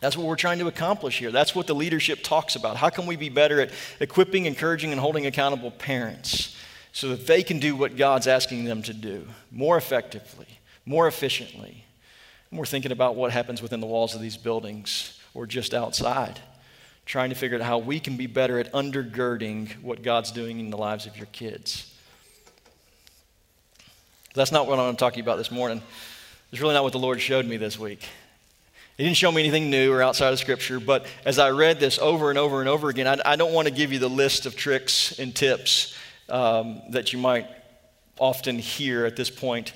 That's 0.00 0.16
what 0.16 0.26
we're 0.26 0.36
trying 0.36 0.58
to 0.58 0.66
accomplish 0.66 1.18
here. 1.18 1.30
That's 1.30 1.54
what 1.54 1.66
the 1.66 1.74
leadership 1.74 2.20
talks 2.22 2.56
about. 2.56 2.76
How 2.76 2.90
can 2.90 3.06
we 3.06 3.16
be 3.16 3.28
better 3.28 3.60
at 3.60 3.70
equipping, 4.00 4.46
encouraging, 4.46 4.90
and 4.90 5.00
holding 5.00 5.26
accountable 5.26 5.70
parents 5.70 6.56
so 6.92 7.08
that 7.10 7.26
they 7.26 7.42
can 7.42 7.60
do 7.60 7.76
what 7.76 7.96
God's 7.96 8.26
asking 8.26 8.64
them 8.64 8.82
to 8.82 8.92
do 8.92 9.26
more 9.50 9.76
effectively, 9.76 10.48
more 10.84 11.06
efficiently? 11.06 11.84
And 12.50 12.58
we're 12.58 12.66
thinking 12.66 12.90
about 12.90 13.14
what 13.14 13.30
happens 13.30 13.62
within 13.62 13.80
the 13.80 13.86
walls 13.86 14.14
of 14.14 14.20
these 14.20 14.36
buildings 14.36 15.20
or 15.34 15.46
just 15.46 15.72
outside 15.72 16.40
trying 17.04 17.30
to 17.30 17.36
figure 17.36 17.58
out 17.58 17.62
how 17.62 17.78
we 17.78 17.98
can 18.00 18.16
be 18.16 18.26
better 18.26 18.58
at 18.58 18.72
undergirding 18.72 19.70
what 19.82 20.02
God's 20.02 20.30
doing 20.30 20.60
in 20.60 20.70
the 20.70 20.76
lives 20.76 21.06
of 21.06 21.16
your 21.16 21.26
kids. 21.26 21.91
That's 24.34 24.52
not 24.52 24.66
what 24.66 24.78
I'm 24.78 24.96
talking 24.96 25.20
about 25.20 25.38
this 25.38 25.50
morning. 25.50 25.82
It's 26.50 26.60
really 26.60 26.74
not 26.74 26.82
what 26.82 26.92
the 26.92 26.98
Lord 26.98 27.20
showed 27.20 27.46
me 27.46 27.56
this 27.56 27.78
week. 27.78 28.06
He 28.96 29.04
didn't 29.04 29.16
show 29.16 29.32
me 29.32 29.42
anything 29.42 29.70
new 29.70 29.92
or 29.92 30.02
outside 30.02 30.32
of 30.32 30.38
Scripture, 30.38 30.80
but 30.80 31.06
as 31.24 31.38
I 31.38 31.50
read 31.50 31.80
this 31.80 31.98
over 31.98 32.30
and 32.30 32.38
over 32.38 32.60
and 32.60 32.68
over 32.68 32.88
again, 32.88 33.06
I, 33.06 33.32
I 33.32 33.36
don't 33.36 33.52
want 33.52 33.68
to 33.68 33.74
give 33.74 33.92
you 33.92 33.98
the 33.98 34.08
list 34.08 34.46
of 34.46 34.54
tricks 34.54 35.18
and 35.18 35.34
tips 35.34 35.96
um, 36.28 36.82
that 36.90 37.12
you 37.12 37.18
might 37.18 37.46
often 38.18 38.58
hear 38.58 39.06
at 39.06 39.16
this 39.16 39.30
point 39.30 39.72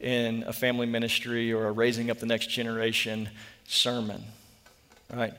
in 0.00 0.42
a 0.46 0.52
family 0.52 0.86
ministry 0.86 1.52
or 1.52 1.68
a 1.68 1.72
raising 1.72 2.10
up 2.10 2.18
the 2.18 2.26
next 2.26 2.48
generation 2.48 3.28
sermon, 3.66 4.22
right? 5.12 5.32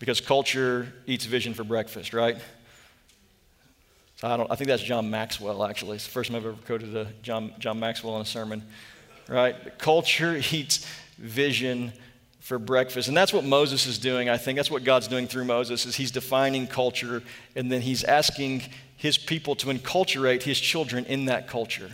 because 0.00 0.20
culture 0.20 0.88
eats 1.06 1.26
vision 1.26 1.54
for 1.54 1.62
breakfast, 1.62 2.12
right? 2.12 2.38
I, 4.22 4.36
don't, 4.36 4.50
I 4.50 4.54
think 4.54 4.68
that's 4.68 4.82
John 4.82 5.10
Maxwell, 5.10 5.64
actually. 5.64 5.96
It's 5.96 6.04
the 6.04 6.10
first 6.10 6.30
time 6.30 6.36
I've 6.36 6.44
ever 6.44 6.56
quoted 6.66 6.94
a 6.94 7.06
John, 7.22 7.54
John 7.58 7.80
Maxwell 7.80 8.16
in 8.16 8.22
a 8.22 8.26
sermon, 8.26 8.62
right? 9.28 9.78
Culture 9.78 10.36
eats 10.50 10.86
vision 11.16 11.92
for 12.40 12.58
breakfast. 12.58 13.08
And 13.08 13.16
that's 13.16 13.32
what 13.32 13.44
Moses 13.44 13.86
is 13.86 13.98
doing, 13.98 14.28
I 14.28 14.36
think. 14.36 14.56
That's 14.56 14.70
what 14.70 14.84
God's 14.84 15.08
doing 15.08 15.26
through 15.26 15.44
Moses, 15.44 15.86
is 15.86 15.96
he's 15.96 16.10
defining 16.10 16.66
culture, 16.66 17.22
and 17.56 17.70
then 17.72 17.80
he's 17.80 18.04
asking 18.04 18.62
his 18.96 19.16
people 19.16 19.54
to 19.56 19.68
enculturate 19.68 20.42
his 20.42 20.60
children 20.60 21.06
in 21.06 21.26
that 21.26 21.48
culture, 21.48 21.90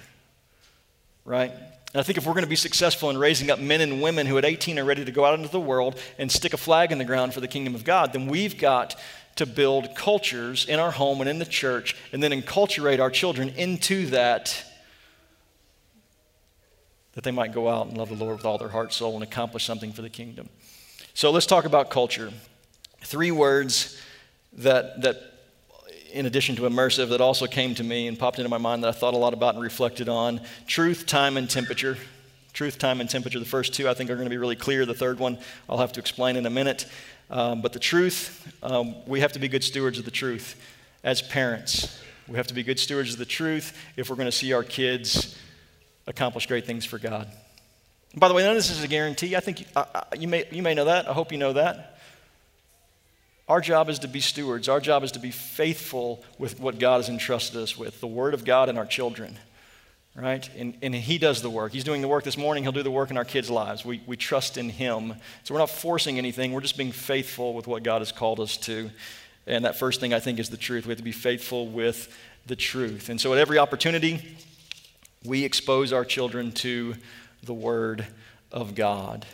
right? 1.24 1.52
And 1.52 2.00
I 2.00 2.02
think 2.02 2.18
if 2.18 2.26
we're 2.26 2.32
going 2.32 2.44
to 2.44 2.48
be 2.48 2.56
successful 2.56 3.10
in 3.10 3.18
raising 3.18 3.50
up 3.50 3.60
men 3.60 3.80
and 3.80 4.02
women 4.02 4.26
who 4.26 4.36
at 4.38 4.44
18 4.44 4.78
are 4.78 4.84
ready 4.84 5.04
to 5.04 5.12
go 5.12 5.24
out 5.24 5.38
into 5.38 5.50
the 5.50 5.60
world 5.60 5.98
and 6.18 6.30
stick 6.30 6.52
a 6.52 6.56
flag 6.56 6.90
in 6.90 6.98
the 6.98 7.04
ground 7.04 7.32
for 7.32 7.40
the 7.40 7.48
kingdom 7.48 7.76
of 7.76 7.84
God, 7.84 8.12
then 8.12 8.26
we've 8.26 8.58
got 8.58 8.96
to 9.37 9.46
build 9.46 9.94
cultures 9.94 10.66
in 10.66 10.81
our 10.81 10.90
home 10.90 11.20
and 11.20 11.31
in 11.31 11.38
the 11.38 11.44
church 11.44 11.94
and 12.12 12.22
then 12.22 12.33
enculturate 12.33 13.01
our 13.01 13.11
children 13.11 13.51
into 13.51 14.07
that 14.07 14.64
that 17.16 17.25
they 17.25 17.31
might 17.31 17.53
go 17.53 17.66
out 17.66 17.87
and 17.87 17.96
love 17.96 18.11
the 18.11 18.14
Lord 18.14 18.37
with 18.37 18.44
all 18.44 18.59
their 18.59 18.68
heart, 18.68 18.92
soul, 18.92 19.14
and 19.14 19.22
accomplish 19.22 19.64
something 19.64 19.90
for 19.90 20.03
the 20.03 20.11
kingdom. 20.11 20.51
So 21.14 21.31
let's 21.31 21.46
talk 21.46 21.64
about 21.64 21.88
culture. 21.88 22.31
Three 23.01 23.31
words 23.31 23.99
that, 24.53 25.01
that 25.01 25.16
in 26.12 26.27
addition 26.27 26.57
to 26.57 26.62
immersive, 26.62 27.09
that 27.09 27.22
also 27.22 27.46
came 27.46 27.75
to 27.77 27.83
me 27.83 28.07
and 28.07 28.18
popped 28.18 28.38
into 28.38 28.51
my 28.51 28.59
mind 28.59 28.85
that 28.85 28.88
I 28.88 28.92
thought 28.92 29.14
a 29.14 29.16
lot 29.16 29.33
about 29.33 29.55
and 29.55 29.64
reflected 29.64 30.11
on 30.11 30.42
truth, 30.66 31.07
time, 31.07 31.38
and 31.38 31.49
temperature. 31.49 31.96
Truth, 32.53 32.79
time, 32.79 33.01
and 33.01 33.09
temperature. 33.09 33.38
The 33.38 33.46
first 33.46 33.72
two 33.72 33.88
I 33.88 33.94
think 33.94 34.11
are 34.11 34.14
going 34.14 34.27
to 34.27 34.31
be 34.31 34.37
really 34.37 34.57
clear. 34.57 34.85
The 34.85 34.92
third 34.92 35.18
one 35.18 35.38
I'll 35.70 35.79
have 35.79 35.92
to 35.92 36.01
explain 36.01 36.37
in 36.37 36.44
a 36.44 36.51
minute. 36.51 36.87
Um, 37.30 37.60
but 37.60 37.72
the 37.72 37.78
truth, 37.78 38.54
um, 38.62 38.94
we 39.06 39.20
have 39.20 39.32
to 39.32 39.38
be 39.38 39.48
good 39.48 39.64
stewards 39.64 39.98
of 39.98 40.04
the 40.04 40.10
truth 40.10 40.60
as 41.02 41.22
parents. 41.22 42.00
We 42.28 42.36
have 42.36 42.46
to 42.48 42.54
be 42.54 42.62
good 42.62 42.78
stewards 42.78 43.12
of 43.12 43.18
the 43.18 43.24
truth 43.24 43.76
if 43.96 44.10
we're 44.10 44.16
going 44.16 44.26
to 44.26 44.32
see 44.32 44.52
our 44.52 44.64
kids 44.64 45.36
accomplish 46.06 46.46
great 46.46 46.66
things 46.66 46.84
for 46.84 46.98
God. 46.98 47.28
And 48.12 48.20
by 48.20 48.28
the 48.28 48.34
way, 48.34 48.42
none 48.42 48.52
of 48.52 48.56
this 48.56 48.70
is 48.70 48.82
a 48.82 48.88
guarantee. 48.88 49.36
I 49.36 49.40
think 49.40 49.64
uh, 49.74 49.84
you, 50.18 50.28
may, 50.28 50.46
you 50.50 50.62
may 50.62 50.74
know 50.74 50.86
that. 50.86 51.08
I 51.08 51.12
hope 51.12 51.32
you 51.32 51.38
know 51.38 51.52
that. 51.52 51.98
Our 53.48 53.60
job 53.60 53.88
is 53.88 54.00
to 54.00 54.08
be 54.08 54.20
stewards. 54.20 54.68
Our 54.68 54.80
job 54.80 55.04
is 55.04 55.12
to 55.12 55.20
be 55.20 55.30
faithful 55.30 56.24
with 56.38 56.58
what 56.58 56.78
God 56.78 56.96
has 56.96 57.08
entrusted 57.08 57.60
us 57.60 57.76
with 57.76 58.00
the 58.00 58.06
Word 58.06 58.34
of 58.34 58.44
God 58.44 58.68
and 58.68 58.76
our 58.76 58.86
children, 58.86 59.38
right? 60.16 60.48
And, 60.57 60.74
and 60.83 60.94
He 60.94 61.18
does 61.18 61.42
the 61.42 61.50
work. 61.50 61.72
He's 61.72 61.85
doing 61.85 62.00
the 62.00 62.09
work 62.09 62.24
this 62.24 62.38
morning. 62.38 62.62
He'll 62.62 62.72
do 62.72 62.83
the 62.83 62.90
work 62.90 63.11
in 63.11 63.16
our 63.16 63.24
kids' 63.24 63.50
lives. 63.50 63.85
We, 63.85 64.02
we 64.07 64.16
trust 64.16 64.57
in 64.57 64.70
Him. 64.70 65.14
So 65.44 65.55
we're 65.55 65.61
not 65.61 65.70
forcing 65.70 66.18
anything. 66.18 66.52
We're 66.52 66.61
just 66.61 66.79
being 66.79 66.92
faithful 66.92 67.55
with 67.55 67.66
what 67.66 67.83
God 67.83 68.00
has 68.00 68.12
called 68.12 68.40
us 68.40 68.57
to. 68.59 68.90
And 69.46 69.64
that 69.64 69.79
first 69.79 70.00
thing 70.00 70.12
I 70.14 70.20
think 70.20 70.38
is 70.38 70.48
the 70.48 70.57
truth. 70.57 70.87
We 70.87 70.90
have 70.90 70.98
to 70.98 71.05
be 71.05 71.12
faithful 71.12 71.68
with 71.68 72.14
the 72.46 72.57
truth. 72.57 73.09
And 73.09 73.20
so 73.20 73.33
at 73.33 73.38
every 73.38 73.59
opportunity, 73.59 74.37
we 75.24 75.44
expose 75.44 75.92
our 75.92 76.05
children 76.05 76.52
to 76.52 76.94
the 77.42 77.55
Word 77.55 78.07
of 78.50 78.74
God 78.74 79.26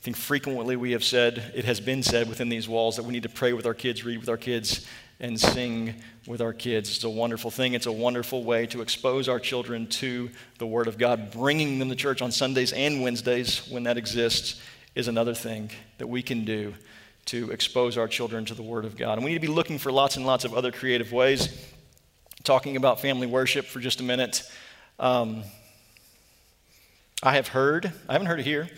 I 0.00 0.04
think 0.06 0.18
frequently 0.18 0.76
we 0.76 0.92
have 0.92 1.02
said, 1.02 1.52
it 1.52 1.64
has 1.64 1.80
been 1.80 2.00
said 2.00 2.28
within 2.28 2.48
these 2.48 2.68
walls, 2.68 2.94
that 2.94 3.02
we 3.02 3.12
need 3.12 3.24
to 3.24 3.28
pray 3.28 3.52
with 3.52 3.66
our 3.66 3.74
kids, 3.74 4.04
read 4.04 4.20
with 4.20 4.28
our 4.28 4.36
kids, 4.36 4.86
and 5.20 5.40
sing 5.40 5.94
with 6.26 6.40
our 6.40 6.52
kids. 6.52 6.90
It's 6.90 7.04
a 7.04 7.10
wonderful 7.10 7.50
thing. 7.50 7.74
It's 7.74 7.86
a 7.86 7.92
wonderful 7.92 8.44
way 8.44 8.66
to 8.66 8.82
expose 8.82 9.28
our 9.28 9.40
children 9.40 9.86
to 9.88 10.30
the 10.58 10.66
Word 10.66 10.88
of 10.88 10.98
God. 10.98 11.30
Bringing 11.30 11.78
them 11.78 11.88
to 11.88 11.96
church 11.96 12.20
on 12.20 12.30
Sundays 12.30 12.72
and 12.72 13.02
Wednesdays, 13.02 13.66
when 13.68 13.84
that 13.84 13.96
exists, 13.96 14.60
is 14.94 15.08
another 15.08 15.34
thing 15.34 15.70
that 15.98 16.06
we 16.06 16.22
can 16.22 16.44
do 16.44 16.74
to 17.26 17.50
expose 17.50 17.98
our 17.98 18.06
children 18.06 18.44
to 18.44 18.54
the 18.54 18.62
Word 18.62 18.84
of 18.84 18.96
God. 18.96 19.18
And 19.18 19.24
we 19.24 19.30
need 19.30 19.40
to 19.40 19.46
be 19.46 19.52
looking 19.52 19.78
for 19.78 19.90
lots 19.90 20.16
and 20.16 20.26
lots 20.26 20.44
of 20.44 20.54
other 20.54 20.70
creative 20.70 21.12
ways. 21.12 21.66
Talking 22.44 22.76
about 22.76 23.00
family 23.00 23.26
worship 23.26 23.66
for 23.66 23.80
just 23.80 24.00
a 24.00 24.04
minute. 24.04 24.42
Um, 24.98 25.42
I 27.22 27.34
have 27.34 27.48
heard, 27.48 27.92
I 28.08 28.12
haven't 28.12 28.28
heard 28.28 28.40
it 28.40 28.46
here, 28.46 28.68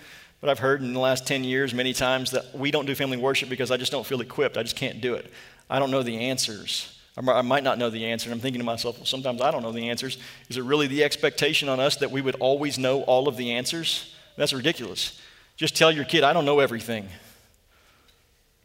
but 0.41 0.49
I've 0.49 0.61
heard 0.61 0.81
in 0.81 0.95
the 0.95 1.01
last 1.01 1.27
10 1.27 1.45
years 1.45 1.75
many 1.75 1.93
times 1.93 2.31
that 2.31 2.55
we 2.55 2.71
don't 2.71 2.87
do 2.87 2.95
family 2.95 3.17
worship 3.17 3.49
because 3.49 3.71
I 3.71 3.77
just 3.77 3.93
don't 3.93 4.07
feel 4.07 4.21
equipped. 4.21 4.57
I 4.57 4.63
just 4.63 4.77
can't 4.77 5.01
do 5.01 5.15
it. 5.15 5.31
I 5.71 5.79
don't 5.79 5.91
know 5.91 6.03
the 6.03 6.17
answers. 6.29 6.95
I 7.17 7.43
might 7.43 7.65
not 7.65 7.79
know 7.79 7.91
the 7.91 8.07
answer. 8.07 8.31
And 8.31 8.35
I'm 8.35 8.41
thinking 8.41 8.61
to 8.61 8.65
myself, 8.65 8.97
well, 8.97 9.05
sometimes 9.05 9.41
I 9.41 9.51
don't 9.51 9.63
know 9.63 9.73
the 9.73 9.89
answers. 9.89 10.19
Is 10.49 10.57
it 10.57 10.63
really 10.63 10.87
the 10.87 11.03
expectation 11.03 11.69
on 11.69 11.81
us 11.81 11.97
that 11.97 12.11
we 12.13 12.21
would 12.21 12.37
always 12.37 12.79
know 12.79 13.03
all 13.03 13.27
of 13.27 13.37
the 13.37 13.53
answers? 13.53 14.15
That's 14.37 14.53
ridiculous. 14.53 15.21
Just 15.57 15.77
tell 15.77 15.91
your 15.91 16.05
kid, 16.05 16.23
I 16.23 16.33
don't 16.33 16.45
know 16.45 16.61
everything. 16.61 17.09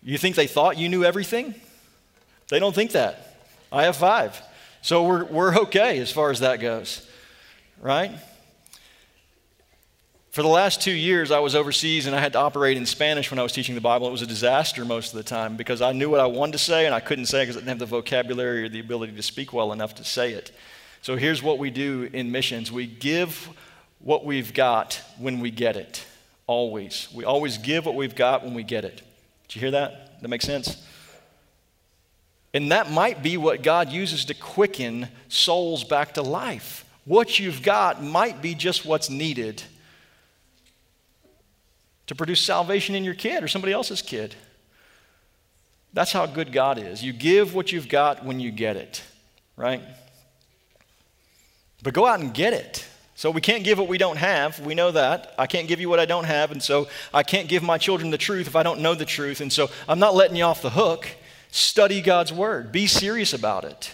You 0.03 0.19
think 0.19 0.35
they 0.35 0.45
thought 0.45 0.77
you 0.77 0.87
knew 0.87 1.03
everything? 1.03 1.55
They 2.49 2.59
don't 2.59 2.75
think 2.75 2.91
that. 2.91 3.37
I 3.71 3.85
have 3.85 3.95
five. 3.95 4.39
So 4.83 5.03
we're, 5.03 5.23
we're 5.25 5.57
okay 5.61 5.97
as 5.99 6.11
far 6.11 6.29
as 6.29 6.41
that 6.41 6.59
goes, 6.59 7.09
right? 7.81 8.11
For 10.33 10.41
the 10.41 10.47
last 10.47 10.81
two 10.81 10.91
years, 10.91 11.29
I 11.29 11.37
was 11.37 11.53
overseas 11.53 12.07
and 12.07 12.15
I 12.15 12.19
had 12.19 12.33
to 12.33 12.39
operate 12.39 12.75
in 12.75 12.87
Spanish 12.87 13.29
when 13.29 13.37
I 13.37 13.43
was 13.43 13.51
teaching 13.51 13.75
the 13.75 13.81
Bible. 13.81 14.07
It 14.07 14.11
was 14.11 14.23
a 14.23 14.27
disaster 14.27 14.83
most 14.83 15.13
of 15.13 15.17
the 15.17 15.23
time 15.23 15.55
because 15.55 15.79
I 15.79 15.91
knew 15.91 16.09
what 16.09 16.19
I 16.19 16.25
wanted 16.25 16.53
to 16.53 16.57
say 16.57 16.87
and 16.87 16.95
I 16.95 17.01
couldn't 17.01 17.27
say 17.27 17.41
it 17.41 17.43
because 17.43 17.57
I 17.57 17.59
didn't 17.59 17.69
have 17.69 17.77
the 17.77 17.85
vocabulary 17.85 18.63
or 18.63 18.67
the 18.67 18.79
ability 18.79 19.13
to 19.13 19.21
speak 19.21 19.53
well 19.53 19.71
enough 19.71 19.93
to 19.93 20.03
say 20.03 20.31
it. 20.33 20.51
So 21.03 21.17
here's 21.17 21.43
what 21.43 21.59
we 21.59 21.69
do 21.69 22.09
in 22.13 22.31
missions 22.31 22.71
we 22.71 22.87
give 22.87 23.47
what 23.99 24.25
we've 24.25 24.55
got 24.55 24.99
when 25.19 25.39
we 25.39 25.51
get 25.51 25.77
it. 25.77 26.03
Always. 26.47 27.09
We 27.13 27.25
always 27.25 27.59
give 27.59 27.85
what 27.85 27.93
we've 27.93 28.15
got 28.15 28.43
when 28.43 28.55
we 28.55 28.63
get 28.63 28.85
it. 28.85 29.03
Did 29.47 29.55
you 29.55 29.61
hear 29.61 29.71
that? 29.71 30.19
That 30.23 30.29
makes 30.29 30.45
sense? 30.45 30.83
And 32.55 32.71
that 32.71 32.89
might 32.89 33.21
be 33.21 33.37
what 33.37 33.61
God 33.61 33.91
uses 33.91 34.25
to 34.25 34.33
quicken 34.33 35.09
souls 35.27 35.83
back 35.83 36.15
to 36.15 36.23
life. 36.23 36.85
What 37.05 37.37
you've 37.37 37.61
got 37.61 38.03
might 38.03 38.41
be 38.41 38.55
just 38.55 38.83
what's 38.83 39.11
needed 39.11 39.61
to 42.13 42.17
produce 42.17 42.41
salvation 42.41 42.93
in 42.93 43.03
your 43.03 43.15
kid 43.15 43.43
or 43.43 43.47
somebody 43.47 43.73
else's 43.73 44.03
kid. 44.03 44.35
That's 45.93 46.11
how 46.11 46.27
good 46.27 46.51
God 46.51 46.77
is. 46.77 47.03
You 47.03 47.11
give 47.11 47.55
what 47.55 47.71
you've 47.71 47.89
got 47.89 48.23
when 48.23 48.39
you 48.39 48.51
get 48.51 48.77
it, 48.77 49.01
right? 49.57 49.81
But 51.81 51.95
go 51.95 52.05
out 52.05 52.19
and 52.19 52.31
get 52.31 52.53
it. 52.53 52.85
So 53.15 53.31
we 53.31 53.41
can't 53.41 53.63
give 53.63 53.79
what 53.79 53.87
we 53.87 53.97
don't 53.97 54.17
have. 54.17 54.59
We 54.59 54.75
know 54.75 54.91
that. 54.91 55.33
I 55.39 55.47
can't 55.47 55.67
give 55.67 55.81
you 55.81 55.89
what 55.89 55.99
I 55.99 56.05
don't 56.05 56.25
have. 56.25 56.51
And 56.51 56.61
so 56.61 56.87
I 57.11 57.23
can't 57.23 57.47
give 57.47 57.63
my 57.63 57.79
children 57.79 58.11
the 58.11 58.17
truth 58.19 58.45
if 58.45 58.55
I 58.55 58.61
don't 58.61 58.81
know 58.81 58.93
the 58.93 59.05
truth. 59.05 59.41
And 59.41 59.51
so 59.51 59.71
I'm 59.89 59.97
not 59.97 60.13
letting 60.13 60.35
you 60.35 60.43
off 60.43 60.61
the 60.61 60.69
hook. 60.69 61.07
Study 61.49 61.99
God's 61.99 62.31
word, 62.31 62.71
be 62.71 62.85
serious 62.85 63.33
about 63.33 63.65
it 63.65 63.91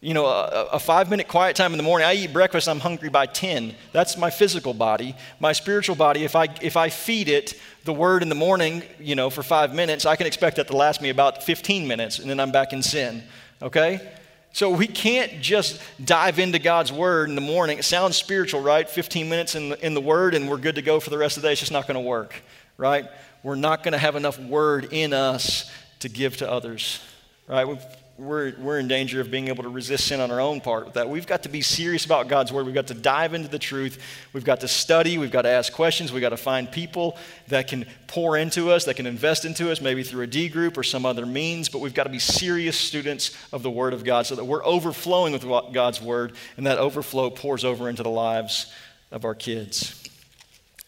you 0.00 0.14
know, 0.14 0.26
a, 0.26 0.66
a, 0.72 0.78
five 0.78 1.10
minute 1.10 1.26
quiet 1.26 1.56
time 1.56 1.72
in 1.72 1.76
the 1.76 1.82
morning. 1.82 2.06
I 2.06 2.14
eat 2.14 2.32
breakfast, 2.32 2.68
I'm 2.68 2.78
hungry 2.78 3.08
by 3.08 3.26
10. 3.26 3.74
That's 3.92 4.16
my 4.16 4.30
physical 4.30 4.72
body. 4.72 5.16
My 5.40 5.52
spiritual 5.52 5.96
body, 5.96 6.22
if 6.22 6.36
I, 6.36 6.46
if 6.62 6.76
I 6.76 6.88
feed 6.88 7.28
it 7.28 7.54
the 7.84 7.92
word 7.92 8.22
in 8.22 8.28
the 8.28 8.36
morning, 8.36 8.84
you 9.00 9.16
know, 9.16 9.28
for 9.28 9.42
five 9.42 9.74
minutes, 9.74 10.06
I 10.06 10.14
can 10.14 10.28
expect 10.28 10.56
that 10.56 10.68
to 10.68 10.76
last 10.76 11.02
me 11.02 11.08
about 11.08 11.42
15 11.42 11.88
minutes, 11.88 12.20
and 12.20 12.30
then 12.30 12.38
I'm 12.38 12.52
back 12.52 12.72
in 12.72 12.80
sin, 12.80 13.24
okay? 13.60 14.12
So 14.52 14.70
we 14.70 14.86
can't 14.86 15.40
just 15.40 15.80
dive 16.04 16.38
into 16.38 16.60
God's 16.60 16.92
word 16.92 17.28
in 17.28 17.34
the 17.34 17.40
morning. 17.40 17.78
It 17.78 17.84
sounds 17.84 18.16
spiritual, 18.16 18.60
right? 18.60 18.88
15 18.88 19.28
minutes 19.28 19.56
in 19.56 19.70
the, 19.70 19.84
in 19.84 19.94
the 19.94 20.00
word, 20.00 20.34
and 20.34 20.48
we're 20.48 20.58
good 20.58 20.76
to 20.76 20.82
go 20.82 21.00
for 21.00 21.10
the 21.10 21.18
rest 21.18 21.36
of 21.36 21.42
the 21.42 21.48
day. 21.48 21.52
It's 21.52 21.60
just 21.60 21.72
not 21.72 21.88
going 21.88 21.96
to 21.96 22.08
work, 22.08 22.40
right? 22.76 23.06
We're 23.42 23.56
not 23.56 23.82
going 23.82 23.92
to 23.92 23.98
have 23.98 24.14
enough 24.14 24.38
word 24.38 24.92
in 24.92 25.12
us 25.12 25.68
to 26.00 26.08
give 26.08 26.36
to 26.36 26.50
others, 26.50 27.00
right? 27.48 27.66
We've, 27.66 27.82
we're, 28.18 28.52
we're 28.58 28.80
in 28.80 28.88
danger 28.88 29.20
of 29.20 29.30
being 29.30 29.46
able 29.46 29.62
to 29.62 29.68
resist 29.68 30.08
sin 30.08 30.20
on 30.20 30.32
our 30.32 30.40
own 30.40 30.60
part 30.60 30.84
with 30.84 30.94
that. 30.94 31.08
We've 31.08 31.26
got 31.26 31.44
to 31.44 31.48
be 31.48 31.62
serious 31.62 32.04
about 32.04 32.26
God's 32.26 32.52
word. 32.52 32.66
We've 32.66 32.74
got 32.74 32.88
to 32.88 32.94
dive 32.94 33.32
into 33.32 33.48
the 33.48 33.60
truth. 33.60 34.02
We've 34.32 34.44
got 34.44 34.60
to 34.60 34.68
study. 34.68 35.18
We've 35.18 35.30
got 35.30 35.42
to 35.42 35.48
ask 35.48 35.72
questions. 35.72 36.12
We've 36.12 36.20
got 36.20 36.30
to 36.30 36.36
find 36.36 36.70
people 36.70 37.16
that 37.46 37.68
can 37.68 37.86
pour 38.08 38.36
into 38.36 38.72
us, 38.72 38.84
that 38.86 38.94
can 38.94 39.06
invest 39.06 39.44
into 39.44 39.70
us, 39.70 39.80
maybe 39.80 40.02
through 40.02 40.22
a 40.22 40.26
D 40.26 40.48
group 40.48 40.76
or 40.76 40.82
some 40.82 41.06
other 41.06 41.24
means. 41.24 41.68
But 41.68 41.78
we've 41.78 41.94
got 41.94 42.04
to 42.04 42.10
be 42.10 42.18
serious 42.18 42.76
students 42.76 43.36
of 43.52 43.62
the 43.62 43.70
word 43.70 43.94
of 43.94 44.02
God 44.02 44.26
so 44.26 44.34
that 44.34 44.44
we're 44.44 44.64
overflowing 44.64 45.32
with 45.32 45.44
God's 45.72 46.02
word 46.02 46.32
and 46.56 46.66
that 46.66 46.78
overflow 46.78 47.30
pours 47.30 47.64
over 47.64 47.88
into 47.88 48.02
the 48.02 48.10
lives 48.10 48.72
of 49.12 49.24
our 49.24 49.34
kids. 49.36 50.02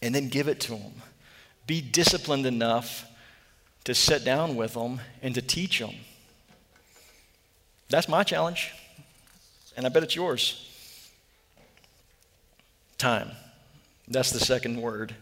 And 0.03 0.13
then 0.13 0.29
give 0.29 0.49
it 0.49 0.59
to 0.63 0.73
them. 0.73 0.95
Be 1.69 1.81
disciplined 1.81 2.47
enough 2.47 3.07
to 3.85 3.95
sit 3.95 4.25
down 4.25 4.57
with 4.57 4.75
them 4.75 5.01
and 5.23 5.33
to 5.37 5.43
teach 5.43 5.79
them. 5.79 5.95
That's 7.91 8.09
my 8.09 8.23
challenge, 8.23 8.73
and 9.77 9.85
I 9.85 9.89
bet 9.89 10.05
it's 10.05 10.15
yours. 10.15 10.67
Time. 12.99 13.33
That's 14.07 14.31
the 14.31 14.39
second 14.39 14.81
word. 14.81 15.15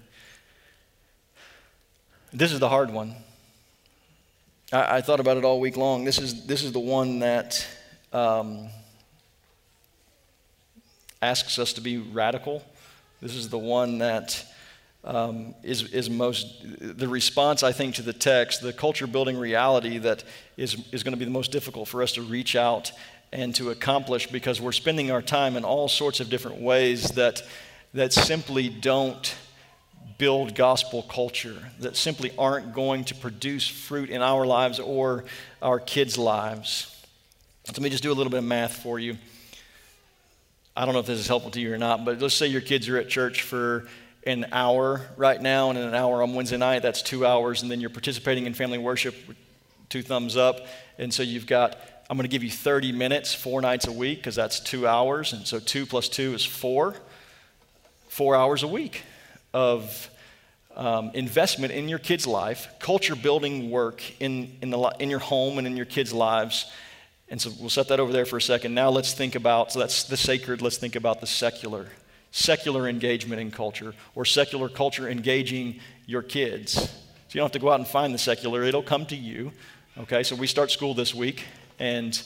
This 2.31 2.53
is 2.53 2.61
the 2.61 2.69
hard 2.69 2.91
one. 2.91 3.15
I, 4.71 4.99
I 4.99 5.01
thought 5.01 5.19
about 5.19 5.39
it 5.39 5.45
all 5.45 5.61
week 5.61 5.79
long. 5.79 6.05
This 6.05 6.19
is, 6.19 6.47
this 6.47 6.63
is 6.63 6.73
the 6.73 6.79
one 6.79 7.21
that 7.21 7.67
um, 8.13 8.69
asks 11.23 11.59
us 11.59 11.73
to 11.75 11.81
be 11.81 11.97
radical. 11.97 12.63
This 13.23 13.35
is 13.35 13.49
the 13.49 13.59
one 13.59 13.99
that 13.99 14.45
um, 15.09 15.55
is, 15.63 15.91
is 15.91 16.11
most, 16.11 16.63
the 16.81 17.09
response, 17.09 17.63
I 17.63 17.73
think, 17.73 17.95
to 17.95 18.03
the 18.03 18.13
text, 18.13 18.61
the 18.61 18.75
culture 18.75 19.07
building 19.07 19.39
reality 19.39 19.97
that 19.99 20.23
is, 20.59 20.77
is 20.93 21.03
going 21.03 21.15
to 21.15 21.19
be 21.19 21.25
the 21.25 21.31
most 21.31 21.51
difficult 21.51 21.89
for 21.89 22.03
us 22.03 22.13
to 22.13 22.23
reach 22.23 22.55
out 22.55 22.93
and 23.33 23.55
to 23.55 23.71
accomplish 23.71 24.27
because 24.27 24.61
we're 24.61 24.71
spending 24.71 25.11
our 25.11 25.23
time 25.23 25.57
in 25.57 25.65
all 25.65 25.89
sorts 25.89 26.21
of 26.21 26.29
different 26.29 26.61
ways 26.61 27.09
that, 27.13 27.43
that 27.95 28.13
simply 28.13 28.69
don't 28.69 29.35
build 30.19 30.55
gospel 30.55 31.03
culture, 31.05 31.57
that 31.81 31.97
simply 31.97 32.31
aren't 32.37 32.75
going 32.75 33.05
to 33.05 33.15
produce 33.15 33.67
fruit 33.67 34.11
in 34.11 34.21
our 34.21 34.45
lives 34.45 34.79
or 34.79 35.25
our 35.63 35.81
kids' 35.81 36.19
lives. 36.19 36.95
Let 37.67 37.81
me 37.81 37.89
just 37.89 38.03
do 38.03 38.13
a 38.13 38.15
little 38.15 38.31
bit 38.31 38.39
of 38.39 38.45
math 38.45 38.83
for 38.83 38.99
you. 38.99 39.17
I 40.77 40.85
don't 40.85 40.93
know 40.93 41.01
if 41.01 41.07
this 41.07 41.19
is 41.19 41.29
helpful 41.29 41.51
to 41.53 41.61
you 41.61 41.73
or 41.73 41.79
not, 41.79 42.05
but 42.05 42.21
let's 42.21 42.35
say 42.35 42.47
your 42.47 42.61
kids 42.61 42.89
are 42.91 42.99
at 42.99 43.09
church 43.09 43.41
for 43.43 43.89
an 44.25 44.47
hour 44.53 45.03
right 45.17 45.41
now, 45.41 45.71
and 45.71 45.79
an 45.79 45.95
hour 45.95 46.23
on 46.23 46.35
Wednesday 46.35 46.57
night, 46.57 46.83
that's 46.83 47.03
two 47.03 47.25
hours, 47.25 47.63
and 47.63 47.71
then 47.71 47.81
you're 47.81 47.91
participating 47.91 48.47
in 48.47 48.55
family 48.55 48.79
worship, 48.79 49.15
two 49.89 50.03
thumbs 50.03 50.37
up. 50.37 50.67
And 50.99 51.13
so 51.13 51.23
you've 51.23 51.47
got, 51.47 51.79
I'm 52.11 52.17
going 52.17 52.29
to 52.29 52.31
give 52.31 52.43
you 52.43 52.51
30 52.51 52.93
minutes, 52.93 53.35
four 53.35 53.61
nights 53.61 53.87
a 53.87 53.93
week, 53.93 54.19
because 54.19 54.35
that's 54.35 54.61
two 54.61 54.87
hours. 54.87 55.33
And 55.33 55.47
so 55.47 55.59
two 55.59 55.87
plus 55.87 56.09
two 56.09 56.35
is 56.35 56.45
four, 56.45 56.95
four 58.09 58.37
hours 58.37 58.63
a 58.63 58.69
week 58.69 59.03
of 59.55 60.11
um, 60.77 61.11
investment 61.15 61.73
in 61.73 61.89
your 61.89 61.99
kids' 61.99 62.27
life, 62.27 62.69
culture 62.79 63.17
building 63.17 63.71
work 63.71 64.03
in, 64.21 64.57
in, 64.63 64.71
the, 64.71 64.79
in 64.99 65.11
your 65.11 65.19
home 65.19 65.59
and 65.59 65.67
in 65.67 65.77
your 65.77 65.87
kids' 65.87 66.13
lives. 66.13 66.71
And 67.31 67.41
so 67.41 67.51
we'll 67.61 67.69
set 67.69 67.89
that 67.89 68.01
over 68.01 68.13
there 68.13 68.25
for 68.25 68.37
a 68.37 68.43
second. 68.43 68.75
Now 68.75 68.91
let's 68.91 69.13
think 69.13 69.35
about, 69.35 69.73
so 69.73 69.81
that's 69.81 70.05
the 70.05 70.17
sacred, 70.17 70.63
let's 70.63 70.79
think 70.79 70.97
about 70.97 71.21
the 71.21 71.27
secular 71.27 71.87
secular 72.31 72.89
engagement 72.89 73.41
in 73.41 73.51
culture 73.51 73.95
or 74.15 74.25
secular 74.25 74.69
culture 74.69 75.09
engaging 75.09 75.81
your 76.07 76.23
kids. 76.23 76.75
So 76.75 76.89
you 77.33 77.41
don't 77.41 77.47
have 77.47 77.53
to 77.53 77.59
go 77.59 77.71
out 77.71 77.81
and 77.81 77.89
find 77.89 78.15
the 78.15 78.19
secular, 78.19 78.63
it'll 78.63 78.83
come 78.83 79.07
to 79.07 79.17
you. 79.17 79.53
Okay, 79.99 80.23
so 80.23 80.37
we 80.37 80.47
start 80.47 80.71
school 80.71 80.95
this 80.95 81.15
week 81.15 81.45
and 81.79 82.23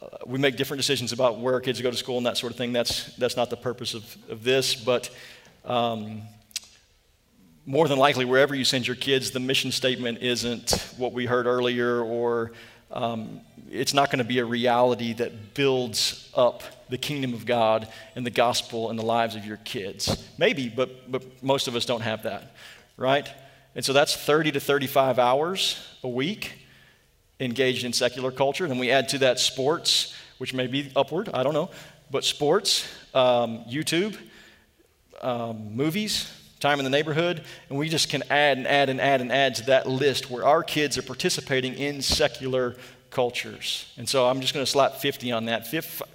uh, 0.00 0.06
we 0.26 0.38
make 0.38 0.56
different 0.56 0.78
decisions 0.78 1.12
about 1.12 1.38
where 1.38 1.54
our 1.54 1.60
kids 1.60 1.80
go 1.80 1.90
to 1.90 1.96
school 1.96 2.16
and 2.16 2.26
that 2.26 2.36
sort 2.36 2.52
of 2.52 2.58
thing. 2.58 2.72
That's, 2.72 3.14
that's 3.16 3.36
not 3.36 3.50
the 3.50 3.56
purpose 3.56 3.94
of, 3.94 4.16
of 4.28 4.44
this, 4.44 4.74
but 4.74 5.10
um, 5.64 6.22
more 7.64 7.86
than 7.86 7.98
likely, 7.98 8.24
wherever 8.24 8.54
you 8.54 8.64
send 8.64 8.86
your 8.86 8.96
kids, 8.96 9.30
the 9.30 9.40
mission 9.40 9.70
statement 9.70 10.18
isn't 10.20 10.94
what 10.96 11.12
we 11.12 11.26
heard 11.26 11.46
earlier, 11.46 12.00
or 12.00 12.52
um, 12.92 13.40
it's 13.70 13.94
not 13.94 14.10
going 14.10 14.18
to 14.18 14.24
be 14.24 14.38
a 14.38 14.44
reality 14.44 15.14
that 15.14 15.54
builds 15.54 16.30
up 16.34 16.62
the 16.90 16.98
kingdom 16.98 17.32
of 17.32 17.46
God 17.46 17.88
and 18.14 18.26
the 18.26 18.30
gospel 18.30 18.90
and 18.90 18.98
the 18.98 19.04
lives 19.04 19.34
of 19.34 19.46
your 19.46 19.56
kids. 19.58 20.28
Maybe, 20.36 20.68
but, 20.68 21.10
but 21.10 21.42
most 21.42 21.68
of 21.68 21.74
us 21.74 21.86
don't 21.86 22.02
have 22.02 22.24
that, 22.24 22.54
right? 22.96 23.28
And 23.74 23.84
so 23.84 23.92
that's 23.92 24.14
30 24.14 24.52
to 24.52 24.60
35 24.60 25.18
hours 25.18 25.86
a 26.02 26.08
week 26.08 26.52
engaged 27.40 27.84
in 27.84 27.92
secular 27.92 28.30
culture. 28.30 28.68
Then 28.68 28.78
we 28.78 28.90
add 28.90 29.08
to 29.10 29.18
that 29.18 29.40
sports, 29.40 30.14
which 30.38 30.52
may 30.52 30.66
be 30.66 30.92
upward, 30.94 31.30
I 31.32 31.42
don't 31.42 31.54
know, 31.54 31.70
but 32.10 32.24
sports, 32.24 32.86
um, 33.14 33.64
YouTube, 33.64 34.16
um, 35.22 35.74
movies, 35.74 36.30
time 36.62 36.78
in 36.78 36.84
the 36.84 36.90
neighborhood, 36.90 37.42
and 37.68 37.76
we 37.76 37.88
just 37.88 38.08
can 38.08 38.22
add 38.30 38.56
and 38.56 38.66
add 38.66 38.88
and 38.88 39.00
add 39.00 39.20
and 39.20 39.32
add 39.32 39.56
to 39.56 39.66
that 39.66 39.88
list 39.88 40.30
where 40.30 40.46
our 40.46 40.62
kids 40.62 40.96
are 40.96 41.02
participating 41.02 41.74
in 41.74 42.00
secular 42.00 42.76
cultures. 43.10 43.92
And 43.98 44.08
so 44.08 44.26
I'm 44.26 44.40
just 44.40 44.54
going 44.54 44.64
to 44.64 44.70
slap 44.70 44.96
50 44.96 45.32
on 45.32 45.46
that. 45.46 45.66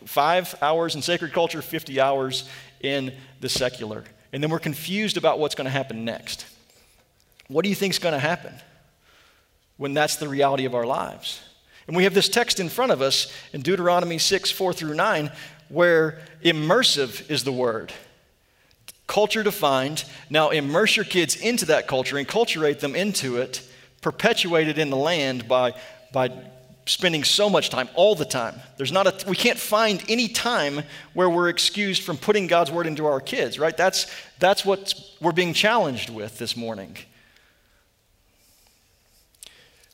Five 0.05 0.55
hours 0.61 0.95
in 0.95 1.01
sacred 1.01 1.33
culture, 1.33 1.61
50 1.61 1.99
hours 1.99 2.49
in 2.81 3.13
the 3.41 3.49
secular. 3.49 4.05
And 4.33 4.41
then 4.41 4.49
we're 4.49 4.59
confused 4.59 5.17
about 5.17 5.37
what's 5.37 5.53
going 5.53 5.65
to 5.65 5.71
happen 5.71 6.05
next. 6.05 6.45
What 7.47 7.63
do 7.63 7.69
you 7.69 7.75
think 7.75 7.93
is 7.93 7.99
going 7.99 8.13
to 8.13 8.19
happen 8.19 8.53
when 9.77 9.93
that's 9.93 10.15
the 10.15 10.27
reality 10.27 10.65
of 10.65 10.73
our 10.73 10.85
lives? 10.85 11.41
And 11.87 11.95
we 11.95 12.03
have 12.03 12.13
this 12.13 12.29
text 12.29 12.59
in 12.59 12.67
front 12.69 12.91
of 12.91 13.01
us 13.01 13.31
in 13.53 13.61
Deuteronomy 13.61 14.17
6, 14.17 14.51
4 14.51 14.73
through 14.73 14.95
9, 14.95 15.31
where 15.69 16.19
immersive 16.43 17.29
is 17.29 17.43
the 17.43 17.51
word. 17.51 17.93
Culture 19.07 19.41
defined. 19.41 20.03
Now 20.29 20.49
immerse 20.49 20.95
your 20.95 21.05
kids 21.05 21.35
into 21.35 21.65
that 21.67 21.87
culture, 21.87 22.17
enculturate 22.17 22.79
them 22.79 22.95
into 22.95 23.37
it, 23.37 23.67
perpetuate 24.01 24.67
it 24.67 24.77
in 24.77 24.89
the 24.89 24.97
land 24.97 25.47
by, 25.47 25.73
by 26.11 26.29
spending 26.85 27.23
so 27.23 27.49
much 27.49 27.69
time 27.69 27.89
all 27.95 28.15
the 28.15 28.25
time. 28.25 28.55
There's 28.77 28.91
not 28.91 29.07
a, 29.07 29.29
we 29.29 29.35
can't 29.35 29.57
find 29.57 30.03
any 30.09 30.27
time 30.27 30.83
where 31.13 31.29
we're 31.29 31.49
excused 31.49 32.03
from 32.03 32.17
putting 32.17 32.47
God's 32.47 32.71
word 32.71 32.85
into 32.85 33.05
our 33.05 33.21
kids, 33.21 33.57
right? 33.57 33.75
That's, 33.75 34.07
that's 34.39 34.65
what 34.65 34.93
we're 35.21 35.31
being 35.31 35.53
challenged 35.53 36.09
with 36.09 36.37
this 36.37 36.55
morning. 36.55 36.97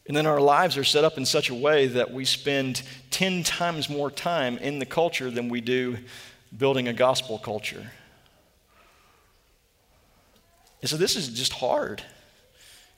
And 0.07 0.17
then 0.17 0.25
our 0.25 0.41
lives 0.41 0.77
are 0.77 0.83
set 0.83 1.03
up 1.03 1.17
in 1.17 1.25
such 1.25 1.49
a 1.49 1.55
way 1.55 1.87
that 1.87 2.11
we 2.11 2.25
spend 2.25 2.81
10 3.11 3.43
times 3.43 3.89
more 3.89 4.11
time 4.11 4.57
in 4.57 4.79
the 4.79 4.85
culture 4.85 5.31
than 5.31 5.49
we 5.49 5.61
do 5.61 5.97
building 6.55 6.87
a 6.87 6.93
gospel 6.93 7.39
culture. 7.39 7.91
And 10.83 10.89
so 10.89 10.97
this 10.97 11.15
is 11.15 11.29
just 11.29 11.53
hard. 11.53 12.03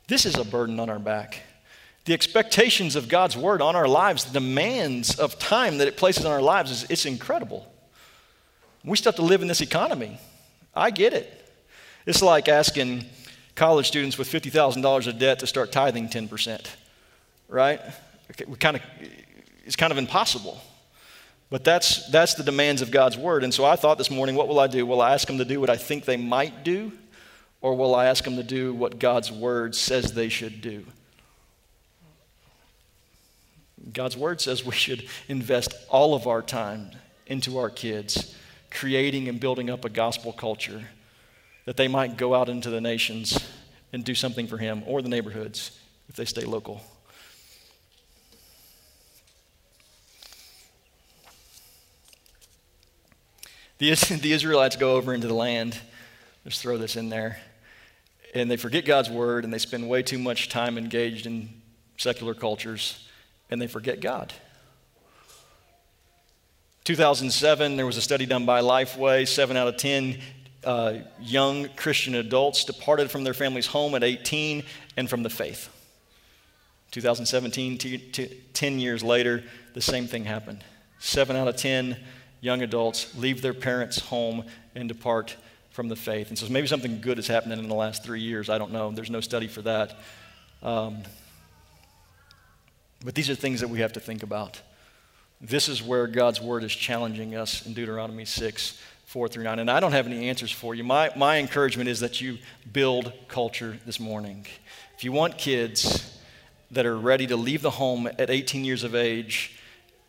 This 0.07 0.25
is 0.25 0.35
a 0.37 0.43
burden 0.43 0.79
on 0.79 0.89
our 0.89 0.97
back. 0.97 1.43
The 2.05 2.15
expectations 2.15 2.95
of 2.95 3.07
God's 3.07 3.37
word 3.37 3.61
on 3.61 3.75
our 3.75 3.87
lives, 3.87 4.25
the 4.25 4.39
demands 4.39 5.19
of 5.19 5.37
time 5.37 5.77
that 5.77 5.87
it 5.87 5.95
places 5.95 6.25
on 6.25 6.31
our 6.31 6.41
lives, 6.41 6.71
is, 6.71 6.89
it's 6.89 7.05
incredible. 7.05 7.71
We 8.83 8.97
still 8.97 9.11
have 9.11 9.17
to 9.17 9.21
live 9.21 9.43
in 9.43 9.47
this 9.47 9.61
economy. 9.61 10.17
I 10.73 10.89
get 10.89 11.13
it. 11.13 11.47
It's 12.07 12.23
like 12.23 12.49
asking 12.49 13.05
college 13.53 13.85
students 13.87 14.17
with 14.17 14.31
$50,000 14.31 15.07
of 15.07 15.19
debt 15.19 15.37
to 15.39 15.47
start 15.47 15.71
tithing 15.71 16.09
10%, 16.09 16.65
right? 17.49 17.79
We 18.47 18.55
kind 18.57 18.77
of, 18.77 18.81
it's 19.63 19.75
kind 19.75 19.91
of 19.91 19.99
impossible. 19.99 20.59
But 21.51 21.63
that's, 21.63 22.09
that's 22.09 22.33
the 22.33 22.43
demands 22.43 22.81
of 22.81 22.89
God's 22.89 23.15
word. 23.15 23.43
And 23.43 23.53
so 23.53 23.63
I 23.63 23.75
thought 23.75 23.99
this 23.99 24.09
morning, 24.09 24.33
what 24.33 24.47
will 24.47 24.59
I 24.59 24.65
do? 24.65 24.87
Will 24.87 25.01
I 25.01 25.13
ask 25.13 25.27
them 25.27 25.37
to 25.37 25.45
do 25.45 25.59
what 25.59 25.69
I 25.69 25.77
think 25.77 26.05
they 26.05 26.17
might 26.17 26.63
do? 26.63 26.91
Or 27.65 27.73
will 27.73 27.95
I 27.95 28.05
ask 28.05 28.23
them 28.23 28.35
to 28.35 28.43
do 28.43 28.75
what 28.75 28.99
God's 28.99 29.31
word 29.31 29.73
says 29.73 30.13
they 30.13 30.29
should 30.29 30.61
do? 30.61 30.85
God's 33.91 34.15
word 34.15 34.39
says 34.39 34.63
we 34.63 34.75
should 34.75 35.07
invest 35.27 35.73
all 35.89 36.13
of 36.13 36.27
our 36.27 36.43
time 36.43 36.91
into 37.25 37.57
our 37.57 37.71
kids, 37.71 38.35
creating 38.69 39.27
and 39.27 39.39
building 39.39 39.71
up 39.71 39.83
a 39.83 39.89
gospel 39.89 40.31
culture 40.31 40.83
that 41.65 41.75
they 41.75 41.87
might 41.87 42.17
go 42.17 42.35
out 42.35 42.49
into 42.49 42.69
the 42.69 42.79
nations 42.79 43.43
and 43.91 44.05
do 44.05 44.13
something 44.13 44.45
for 44.45 44.59
Him 44.59 44.83
or 44.85 45.01
the 45.01 45.09
neighborhoods 45.09 45.71
if 46.07 46.15
they 46.15 46.25
stay 46.25 46.43
local. 46.43 46.83
The, 53.79 53.91
the 54.21 54.33
Israelites 54.33 54.75
go 54.75 54.97
over 54.97 55.15
into 55.15 55.25
the 55.25 55.33
land. 55.33 55.79
Let's 56.45 56.61
throw 56.61 56.77
this 56.77 56.95
in 56.95 57.09
there 57.09 57.39
and 58.35 58.51
they 58.51 58.57
forget 58.57 58.85
God's 58.85 59.09
word 59.09 59.45
and 59.45 59.53
they 59.53 59.57
spend 59.57 59.87
way 59.87 60.03
too 60.03 60.19
much 60.19 60.49
time 60.49 60.77
engaged 60.77 61.25
in 61.25 61.49
secular 61.97 62.33
cultures 62.33 63.07
and 63.49 63.61
they 63.61 63.67
forget 63.67 64.01
God. 64.01 64.33
2007, 66.83 67.77
there 67.77 67.85
was 67.85 67.97
a 67.97 68.01
study 68.01 68.25
done 68.25 68.45
by 68.45 68.61
Lifeway. 68.61 69.27
Seven 69.27 69.55
out 69.57 69.67
of 69.67 69.77
10 69.77 70.19
uh, 70.65 70.95
young 71.21 71.69
Christian 71.77 72.13
adults 72.15 72.65
departed 72.65 73.09
from 73.09 73.23
their 73.23 73.33
family's 73.33 73.67
home 73.67 73.95
at 73.95 74.03
18 74.03 74.63
and 74.97 75.09
from 75.09 75.23
the 75.23 75.29
faith. 75.29 75.69
2017, 76.91 77.77
t- 77.77 77.97
t- 77.97 78.37
10 78.53 78.79
years 78.79 79.03
later, 79.03 79.43
the 79.73 79.81
same 79.81 80.07
thing 80.07 80.25
happened. 80.25 80.63
Seven 80.99 81.35
out 81.35 81.47
of 81.47 81.55
10 81.55 81.97
young 82.41 82.61
adults 82.61 83.15
leave 83.15 83.41
their 83.41 83.53
parents' 83.53 83.99
home 83.99 84.43
and 84.75 84.89
depart 84.89 85.37
from 85.75 85.89
the 85.89 85.95
faith. 85.95 86.29
And 86.29 86.39
so 86.39 86.47
maybe 86.47 86.67
something 86.67 87.01
good 87.01 87.17
has 87.17 87.27
happened 87.27 87.51
in 87.51 87.67
the 87.67 87.75
last 87.75 88.01
three 88.01 88.21
years. 88.21 88.49
I 88.49 88.57
don't 88.57 88.71
know. 88.71 88.91
There's 88.91 89.09
no 89.09 89.19
study 89.19 89.47
for 89.47 89.61
that. 89.63 89.99
Um, 90.63 91.03
but 93.03 93.13
these 93.13 93.29
are 93.29 93.35
things 93.35 93.59
that 93.59 93.69
we 93.69 93.81
have 93.81 93.91
to 93.93 93.99
think 93.99 94.23
about. 94.23 94.61
This 95.41 95.67
is 95.67 95.83
where 95.83 96.07
God's 96.07 96.39
word 96.39 96.63
is 96.63 96.73
challenging 96.73 97.35
us 97.35 97.65
in 97.65 97.73
Deuteronomy 97.73 98.23
6, 98.23 98.81
4 99.05 99.27
through 99.27 99.43
9. 99.43 99.59
And 99.59 99.69
I 99.69 99.81
don't 99.81 99.91
have 99.91 100.07
any 100.07 100.29
answers 100.29 100.49
for 100.49 100.73
you. 100.73 100.85
My, 100.85 101.11
my 101.17 101.39
encouragement 101.39 101.89
is 101.89 101.99
that 101.99 102.21
you 102.21 102.37
build 102.71 103.11
culture 103.27 103.77
this 103.85 103.99
morning. 103.99 104.47
If 104.95 105.03
you 105.03 105.11
want 105.11 105.37
kids 105.37 106.17
that 106.71 106.85
are 106.85 106.97
ready 106.97 107.27
to 107.27 107.35
leave 107.35 107.61
the 107.61 107.71
home 107.71 108.07
at 108.07 108.29
18 108.29 108.63
years 108.63 108.85
of 108.85 108.95
age 108.95 109.59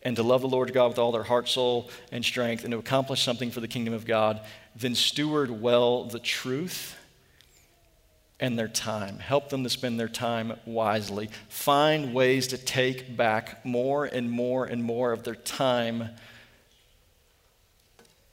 and 0.07 0.15
to 0.15 0.23
love 0.23 0.39
the 0.39 0.47
Lord 0.47 0.71
God 0.71 0.87
with 0.87 0.99
all 0.99 1.11
their 1.11 1.23
heart, 1.23 1.49
soul, 1.49 1.89
and 2.13 2.23
strength, 2.23 2.63
and 2.63 2.71
to 2.71 2.77
accomplish 2.77 3.21
something 3.21 3.51
for 3.51 3.59
the 3.59 3.67
kingdom 3.67 3.93
of 3.93 4.05
God, 4.05 4.39
then 4.73 4.95
steward 4.95 5.61
well 5.61 6.05
the 6.05 6.17
truth 6.17 6.95
and 8.39 8.57
their 8.57 8.69
time. 8.69 9.19
Help 9.19 9.49
them 9.49 9.65
to 9.65 9.69
spend 9.69 9.99
their 9.99 10.07
time 10.07 10.53
wisely. 10.65 11.29
Find 11.49 12.13
ways 12.13 12.47
to 12.47 12.57
take 12.57 13.17
back 13.17 13.65
more 13.65 14.05
and 14.05 14.31
more 14.31 14.63
and 14.63 14.81
more 14.81 15.11
of 15.11 15.25
their 15.25 15.35
time 15.35 16.11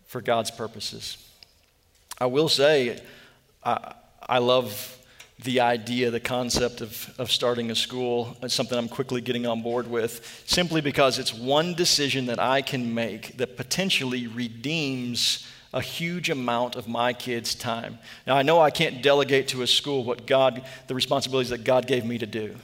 for 0.07 0.21
God's 0.21 0.53
purposes. 0.53 1.17
I 2.21 2.27
will 2.27 2.49
say, 2.49 3.01
I, 3.65 3.95
I 4.23 4.39
love 4.39 4.97
the 5.43 5.61
idea, 5.61 6.11
the 6.11 6.21
concept 6.21 6.81
of, 6.81 7.13
of 7.19 7.31
starting 7.31 7.71
a 7.71 7.75
school. 7.75 8.37
It's 8.43 8.55
something 8.55 8.79
I'm 8.79 8.89
quickly 8.89 9.21
getting 9.21 9.47
on 9.47 9.63
board 9.63 9.89
with, 9.89 10.45
simply 10.47 10.81
because 10.81 11.19
it's 11.19 11.35
one 11.35 11.75
decision 11.75 12.27
that 12.27 12.39
I 12.39 12.63
can 12.63 12.95
make 12.95 13.37
that 13.39 13.57
potentially 13.57 14.27
redeems 14.27 15.47
a 15.73 15.81
huge 15.81 16.31
amount 16.31 16.77
of 16.77 16.87
my 16.87 17.13
kids' 17.13 17.55
time. 17.57 17.99
Now, 18.29 18.37
I 18.37 18.43
know 18.43 18.61
I 18.61 18.71
can't 18.71 19.03
delegate 19.03 19.49
to 19.49 19.63
a 19.63 19.67
school 19.67 20.05
what 20.05 20.25
God, 20.25 20.63
the 20.87 20.95
responsibilities 20.95 21.51
that 21.51 21.65
God 21.65 21.89
gave 21.89 22.05
me 22.05 22.17
to 22.19 22.27
do. 22.27 22.55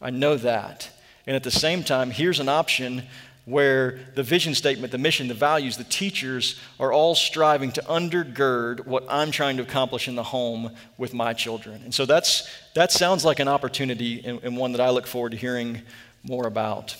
I 0.00 0.10
know 0.10 0.36
that. 0.36 0.90
And 1.26 1.34
at 1.34 1.44
the 1.44 1.50
same 1.50 1.82
time, 1.82 2.10
here's 2.10 2.40
an 2.40 2.50
option 2.50 3.04
where 3.44 3.98
the 4.14 4.22
vision 4.22 4.54
statement, 4.54 4.92
the 4.92 4.98
mission, 4.98 5.26
the 5.26 5.34
values, 5.34 5.76
the 5.76 5.84
teachers 5.84 6.60
are 6.78 6.92
all 6.92 7.14
striving 7.14 7.72
to 7.72 7.82
undergird 7.82 8.86
what 8.86 9.04
I'm 9.08 9.32
trying 9.32 9.56
to 9.56 9.62
accomplish 9.64 10.06
in 10.06 10.14
the 10.14 10.22
home 10.22 10.70
with 10.96 11.12
my 11.12 11.32
children. 11.32 11.82
And 11.84 11.92
so 11.92 12.06
that's, 12.06 12.48
that 12.74 12.92
sounds 12.92 13.24
like 13.24 13.40
an 13.40 13.48
opportunity 13.48 14.22
and, 14.24 14.40
and 14.44 14.56
one 14.56 14.72
that 14.72 14.80
I 14.80 14.90
look 14.90 15.08
forward 15.08 15.32
to 15.32 15.36
hearing 15.36 15.82
more 16.22 16.46
about. 16.46 16.96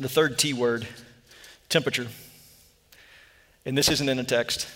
The 0.00 0.08
third 0.08 0.38
T 0.38 0.52
word 0.52 0.88
temperature. 1.68 2.08
And 3.64 3.78
this 3.78 3.88
isn't 3.88 4.08
in 4.08 4.18
a 4.18 4.24
text, 4.24 4.66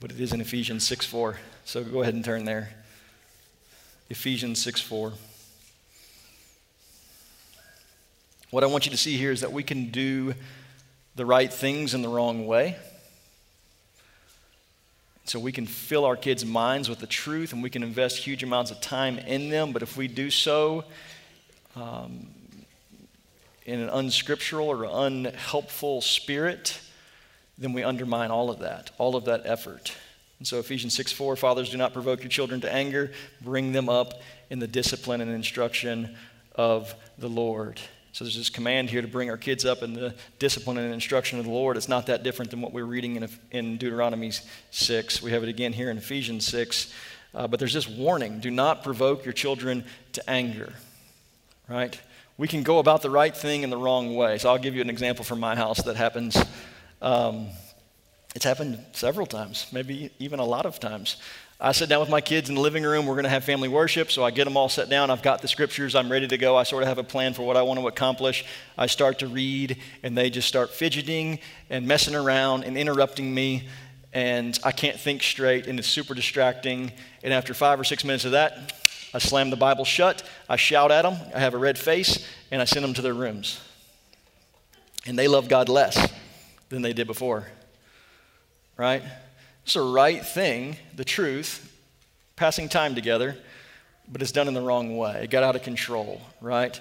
but 0.00 0.10
it 0.10 0.20
is 0.20 0.32
in 0.32 0.40
Ephesians 0.40 0.86
6 0.86 1.04
4. 1.04 1.36
So 1.66 1.84
go 1.84 2.02
ahead 2.02 2.14
and 2.14 2.24
turn 2.24 2.44
there. 2.46 2.70
Ephesians 4.08 4.62
6 4.62 4.80
4. 4.80 5.12
What 8.54 8.62
I 8.62 8.68
want 8.68 8.84
you 8.84 8.92
to 8.92 8.96
see 8.96 9.16
here 9.16 9.32
is 9.32 9.40
that 9.40 9.52
we 9.52 9.64
can 9.64 9.90
do 9.90 10.32
the 11.16 11.26
right 11.26 11.52
things 11.52 11.92
in 11.92 12.02
the 12.02 12.08
wrong 12.08 12.46
way. 12.46 12.76
So 15.24 15.40
we 15.40 15.50
can 15.50 15.66
fill 15.66 16.04
our 16.04 16.14
kids' 16.14 16.44
minds 16.44 16.88
with 16.88 17.00
the 17.00 17.08
truth 17.08 17.52
and 17.52 17.64
we 17.64 17.68
can 17.68 17.82
invest 17.82 18.18
huge 18.18 18.44
amounts 18.44 18.70
of 18.70 18.80
time 18.80 19.18
in 19.18 19.50
them. 19.50 19.72
But 19.72 19.82
if 19.82 19.96
we 19.96 20.06
do 20.06 20.30
so 20.30 20.84
um, 21.74 22.28
in 23.66 23.80
an 23.80 23.88
unscriptural 23.88 24.68
or 24.68 24.84
unhelpful 24.84 26.00
spirit, 26.00 26.80
then 27.58 27.72
we 27.72 27.82
undermine 27.82 28.30
all 28.30 28.50
of 28.50 28.60
that, 28.60 28.92
all 28.98 29.16
of 29.16 29.24
that 29.24 29.42
effort. 29.46 29.96
And 30.38 30.46
so 30.46 30.60
Ephesians 30.60 30.94
6 30.94 31.10
4, 31.10 31.34
fathers, 31.34 31.70
do 31.70 31.76
not 31.76 31.92
provoke 31.92 32.20
your 32.20 32.30
children 32.30 32.60
to 32.60 32.72
anger, 32.72 33.10
bring 33.40 33.72
them 33.72 33.88
up 33.88 34.22
in 34.48 34.60
the 34.60 34.68
discipline 34.68 35.20
and 35.20 35.32
instruction 35.32 36.14
of 36.54 36.94
the 37.18 37.28
Lord. 37.28 37.80
So 38.14 38.22
there's 38.22 38.36
this 38.36 38.48
command 38.48 38.90
here 38.90 39.02
to 39.02 39.08
bring 39.08 39.28
our 39.28 39.36
kids 39.36 39.64
up 39.64 39.82
in 39.82 39.92
the 39.92 40.14
discipline 40.38 40.78
and 40.78 40.94
instruction 40.94 41.40
of 41.40 41.46
the 41.46 41.50
Lord. 41.50 41.76
It's 41.76 41.88
not 41.88 42.06
that 42.06 42.22
different 42.22 42.52
than 42.52 42.60
what 42.60 42.72
we're 42.72 42.84
reading 42.84 43.16
in, 43.16 43.28
in 43.50 43.76
Deuteronomy 43.76 44.30
6. 44.70 45.20
We 45.20 45.32
have 45.32 45.42
it 45.42 45.48
again 45.48 45.72
here 45.72 45.90
in 45.90 45.98
Ephesians 45.98 46.46
6. 46.46 46.94
Uh, 47.34 47.48
but 47.48 47.58
there's 47.58 47.72
this 47.72 47.88
warning 47.88 48.38
do 48.38 48.52
not 48.52 48.84
provoke 48.84 49.24
your 49.24 49.32
children 49.32 49.82
to 50.12 50.30
anger, 50.30 50.74
right? 51.68 52.00
We 52.38 52.46
can 52.46 52.62
go 52.62 52.78
about 52.78 53.02
the 53.02 53.10
right 53.10 53.36
thing 53.36 53.64
in 53.64 53.70
the 53.70 53.76
wrong 53.76 54.14
way. 54.14 54.38
So 54.38 54.48
I'll 54.48 54.58
give 54.58 54.76
you 54.76 54.80
an 54.80 54.90
example 54.90 55.24
from 55.24 55.40
my 55.40 55.56
house 55.56 55.82
that 55.82 55.96
happens. 55.96 56.36
Um, 57.02 57.48
it's 58.36 58.44
happened 58.44 58.78
several 58.92 59.26
times, 59.26 59.66
maybe 59.72 60.12
even 60.20 60.38
a 60.38 60.44
lot 60.44 60.66
of 60.66 60.78
times. 60.78 61.16
I 61.64 61.72
sit 61.72 61.88
down 61.88 62.00
with 62.00 62.10
my 62.10 62.20
kids 62.20 62.50
in 62.50 62.56
the 62.56 62.60
living 62.60 62.84
room. 62.84 63.06
We're 63.06 63.14
going 63.14 63.24
to 63.24 63.30
have 63.30 63.42
family 63.42 63.70
worship. 63.70 64.10
So 64.10 64.22
I 64.22 64.30
get 64.30 64.44
them 64.44 64.54
all 64.54 64.68
set 64.68 64.90
down. 64.90 65.10
I've 65.10 65.22
got 65.22 65.40
the 65.40 65.48
scriptures. 65.48 65.94
I'm 65.94 66.12
ready 66.12 66.28
to 66.28 66.36
go. 66.36 66.58
I 66.58 66.62
sort 66.62 66.82
of 66.82 66.90
have 66.90 66.98
a 66.98 67.02
plan 67.02 67.32
for 67.32 67.42
what 67.42 67.56
I 67.56 67.62
want 67.62 67.80
to 67.80 67.88
accomplish. 67.88 68.44
I 68.76 68.84
start 68.84 69.20
to 69.20 69.28
read, 69.28 69.78
and 70.02 70.14
they 70.14 70.28
just 70.28 70.46
start 70.46 70.68
fidgeting 70.68 71.38
and 71.70 71.86
messing 71.86 72.14
around 72.14 72.64
and 72.64 72.76
interrupting 72.76 73.32
me. 73.32 73.66
And 74.12 74.58
I 74.62 74.72
can't 74.72 75.00
think 75.00 75.22
straight, 75.22 75.66
and 75.66 75.78
it's 75.78 75.88
super 75.88 76.12
distracting. 76.12 76.92
And 77.22 77.32
after 77.32 77.54
five 77.54 77.80
or 77.80 77.84
six 77.84 78.04
minutes 78.04 78.26
of 78.26 78.32
that, 78.32 78.74
I 79.14 79.18
slam 79.18 79.48
the 79.48 79.56
Bible 79.56 79.86
shut. 79.86 80.22
I 80.50 80.56
shout 80.56 80.90
at 80.90 81.00
them. 81.00 81.16
I 81.34 81.40
have 81.40 81.54
a 81.54 81.58
red 81.58 81.78
face, 81.78 82.28
and 82.50 82.60
I 82.60 82.66
send 82.66 82.84
them 82.84 82.92
to 82.92 83.00
their 83.00 83.14
rooms. 83.14 83.58
And 85.06 85.18
they 85.18 85.28
love 85.28 85.48
God 85.48 85.70
less 85.70 86.12
than 86.68 86.82
they 86.82 86.92
did 86.92 87.06
before. 87.06 87.46
Right? 88.76 89.02
It's 89.64 89.74
the 89.74 89.82
right 89.82 90.24
thing, 90.24 90.76
the 90.94 91.04
truth, 91.04 91.72
passing 92.36 92.68
time 92.68 92.94
together, 92.94 93.36
but 94.10 94.20
it's 94.20 94.32
done 94.32 94.48
in 94.48 94.54
the 94.54 94.60
wrong 94.60 94.96
way. 94.96 95.24
It 95.24 95.30
got 95.30 95.42
out 95.42 95.56
of 95.56 95.62
control, 95.62 96.20
right? 96.40 96.78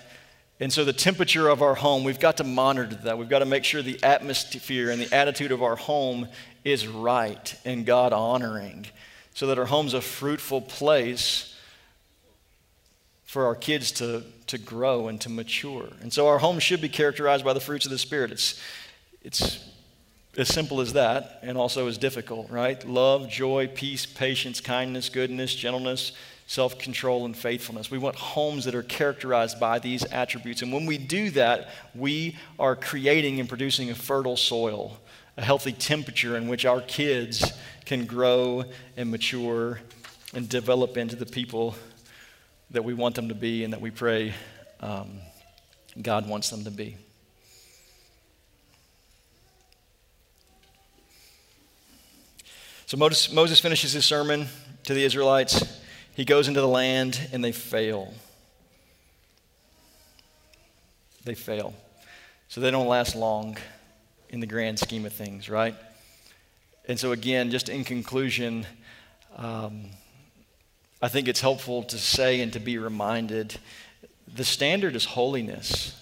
And 0.60 0.72
so 0.72 0.86
the 0.86 0.94
temperature 0.94 1.48
of 1.48 1.62
our 1.62 1.76
home, 1.76 2.04
we've 2.04 2.20
got 2.20 2.38
to 2.38 2.44
monitor 2.44 2.96
that. 3.04 3.18
We've 3.18 3.30
got 3.30 3.40
to 3.40 3.46
make 3.46 3.64
sure 3.64 3.82
the 3.82 4.04
atmosphere 4.04 4.90
and 4.90 5.02
the 5.02 5.14
attitude 5.14 5.52
of 5.52 5.64
our 5.64 5.76
home 5.76 6.28
is 6.64 6.88
right 6.88 7.56
and 7.66 7.86
God 7.86 8.14
honoring 8.14 8.86
so 9.34 9.48
that 9.48 9.58
our 9.58 9.66
home's 9.66 9.94
a 9.94 10.02
fruitful 10.02 10.62
place 10.62 11.58
for 13.24 13.46
our 13.46 13.56
kids 13.56 13.92
to, 13.94 14.24
to 14.48 14.58
grow 14.58 15.08
and 15.08 15.20
to 15.22 15.30
mature. 15.30 15.88
And 16.02 16.14
so 16.14 16.28
our 16.28 16.38
home 16.38 16.60
should 16.60 16.82
be 16.82 16.90
characterized 16.90 17.44
by 17.44 17.54
the 17.54 17.60
fruits 17.60 17.86
of 17.86 17.92
the 17.92 17.98
Spirit. 17.98 18.32
It's, 18.32 18.62
it's 19.24 19.73
as 20.38 20.48
simple 20.48 20.82
as 20.82 20.94
that 20.94 21.40
and 21.44 21.58
also 21.58 21.88
as 21.88 21.98
difficult, 21.98 22.50
right? 22.50 22.84
Love, 22.88 23.30
joy, 23.30 23.68
peace, 23.68 24.06
patience, 24.06 24.60
kindness, 24.60 25.10
goodness, 25.10 25.54
gentleness, 25.54 26.12
self 26.48 26.78
control, 26.78 27.26
and 27.26 27.38
faithfulness. 27.38 27.92
We 27.92 27.98
want 27.98 28.16
homes 28.16 28.66
that 28.66 28.76
are 28.76 28.84
characterized 28.84 29.60
by 29.60 29.80
these 29.80 30.04
attributes. 30.06 30.62
And 30.62 30.74
when 30.74 30.86
we 30.86 30.98
do 30.98 31.30
that, 31.32 31.70
we 31.94 32.38
are 32.58 32.76
creating 32.76 33.40
and 33.40 33.48
producing 33.48 33.92
a 33.92 33.96
fertile 33.96 34.38
soil, 34.38 34.98
a 35.38 35.44
healthy 35.44 35.72
temperature 35.72 36.36
in 36.36 36.48
which 36.48 36.66
our 36.66 36.82
kids 36.82 37.54
can 37.86 38.06
grow 38.06 38.64
and 38.98 39.12
mature 39.12 39.80
and 40.34 40.50
develop 40.50 40.98
into 40.98 41.16
the 41.16 41.26
people 41.26 41.76
that 42.72 42.84
we 42.84 42.94
want 42.94 43.14
them 43.16 43.30
to 43.30 43.36
be 43.36 43.64
and 43.64 43.72
that 43.72 43.82
we 43.82 43.92
pray 43.92 44.34
um, 44.80 45.20
God 46.02 46.28
wants 46.28 46.50
them 46.50 46.64
to 46.64 46.72
be. 46.72 46.98
So 52.94 52.98
Moses, 52.98 53.34
Moses 53.34 53.60
finishes 53.60 53.94
his 53.94 54.06
sermon 54.06 54.46
to 54.84 54.94
the 54.94 55.04
Israelites. 55.04 55.82
He 56.14 56.26
goes 56.26 56.48
into 56.48 56.62
the 56.62 56.68
land 56.68 57.20
and 57.32 57.44
they 57.44 57.52
fail. 57.52 58.14
They 61.24 61.34
fail. 61.34 61.74
So 62.50 62.62
they 62.62 62.70
don't 62.70 62.86
last 62.86 63.16
long 63.16 63.58
in 64.30 64.42
the 64.42 64.46
grand 64.46 64.78
scheme 64.78 65.08
of 65.08 65.14
things, 65.14 65.50
right? 65.50 65.74
And 66.88 67.00
so, 67.00 67.14
again, 67.14 67.50
just 67.50 67.68
in 67.68 67.84
conclusion, 67.84 68.68
um, 69.38 69.86
I 71.02 71.08
think 71.08 71.28
it's 71.28 71.42
helpful 71.42 71.82
to 71.82 71.98
say 71.98 72.42
and 72.42 72.54
to 72.54 72.60
be 72.60 72.78
reminded 72.78 73.58
the 74.36 74.44
standard 74.44 74.96
is 74.96 75.06
holiness, 75.06 76.00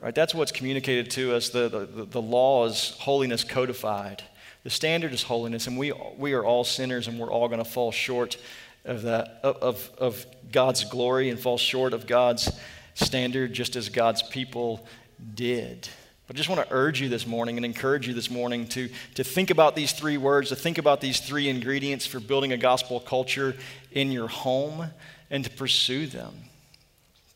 right? 0.00 0.12
That's 0.12 0.34
what's 0.34 0.50
communicated 0.50 1.08
to 1.12 1.36
us. 1.36 1.50
The, 1.50 1.68
the, 1.68 2.04
the 2.04 2.20
law 2.20 2.66
is 2.66 2.96
holiness 2.98 3.44
codified. 3.44 4.24
The 4.62 4.70
standard 4.70 5.12
is 5.12 5.22
holiness, 5.22 5.66
and 5.66 5.78
we, 5.78 5.92
we 6.18 6.34
are 6.34 6.44
all 6.44 6.64
sinners, 6.64 7.08
and 7.08 7.18
we're 7.18 7.30
all 7.30 7.48
going 7.48 7.62
to 7.62 7.70
fall 7.70 7.92
short 7.92 8.36
of, 8.84 9.02
that, 9.02 9.40
of, 9.42 9.90
of 9.98 10.26
God's 10.52 10.84
glory 10.84 11.30
and 11.30 11.38
fall 11.38 11.58
short 11.58 11.92
of 11.92 12.06
God's 12.06 12.50
standard, 12.94 13.52
just 13.52 13.76
as 13.76 13.88
God's 13.88 14.22
people 14.22 14.86
did. 15.34 15.88
But 16.26 16.36
I 16.36 16.38
just 16.38 16.48
want 16.48 16.68
to 16.68 16.74
urge 16.74 17.00
you 17.00 17.08
this 17.08 17.26
morning 17.26 17.56
and 17.56 17.64
encourage 17.64 18.06
you 18.06 18.14
this 18.14 18.30
morning 18.30 18.66
to, 18.68 18.88
to 19.16 19.24
think 19.24 19.50
about 19.50 19.74
these 19.74 19.92
three 19.92 20.16
words, 20.16 20.50
to 20.50 20.56
think 20.56 20.78
about 20.78 21.00
these 21.00 21.20
three 21.20 21.48
ingredients 21.48 22.06
for 22.06 22.20
building 22.20 22.52
a 22.52 22.56
gospel 22.56 23.00
culture 23.00 23.56
in 23.90 24.12
your 24.12 24.28
home, 24.28 24.90
and 25.30 25.44
to 25.44 25.50
pursue 25.50 26.06
them. 26.06 26.34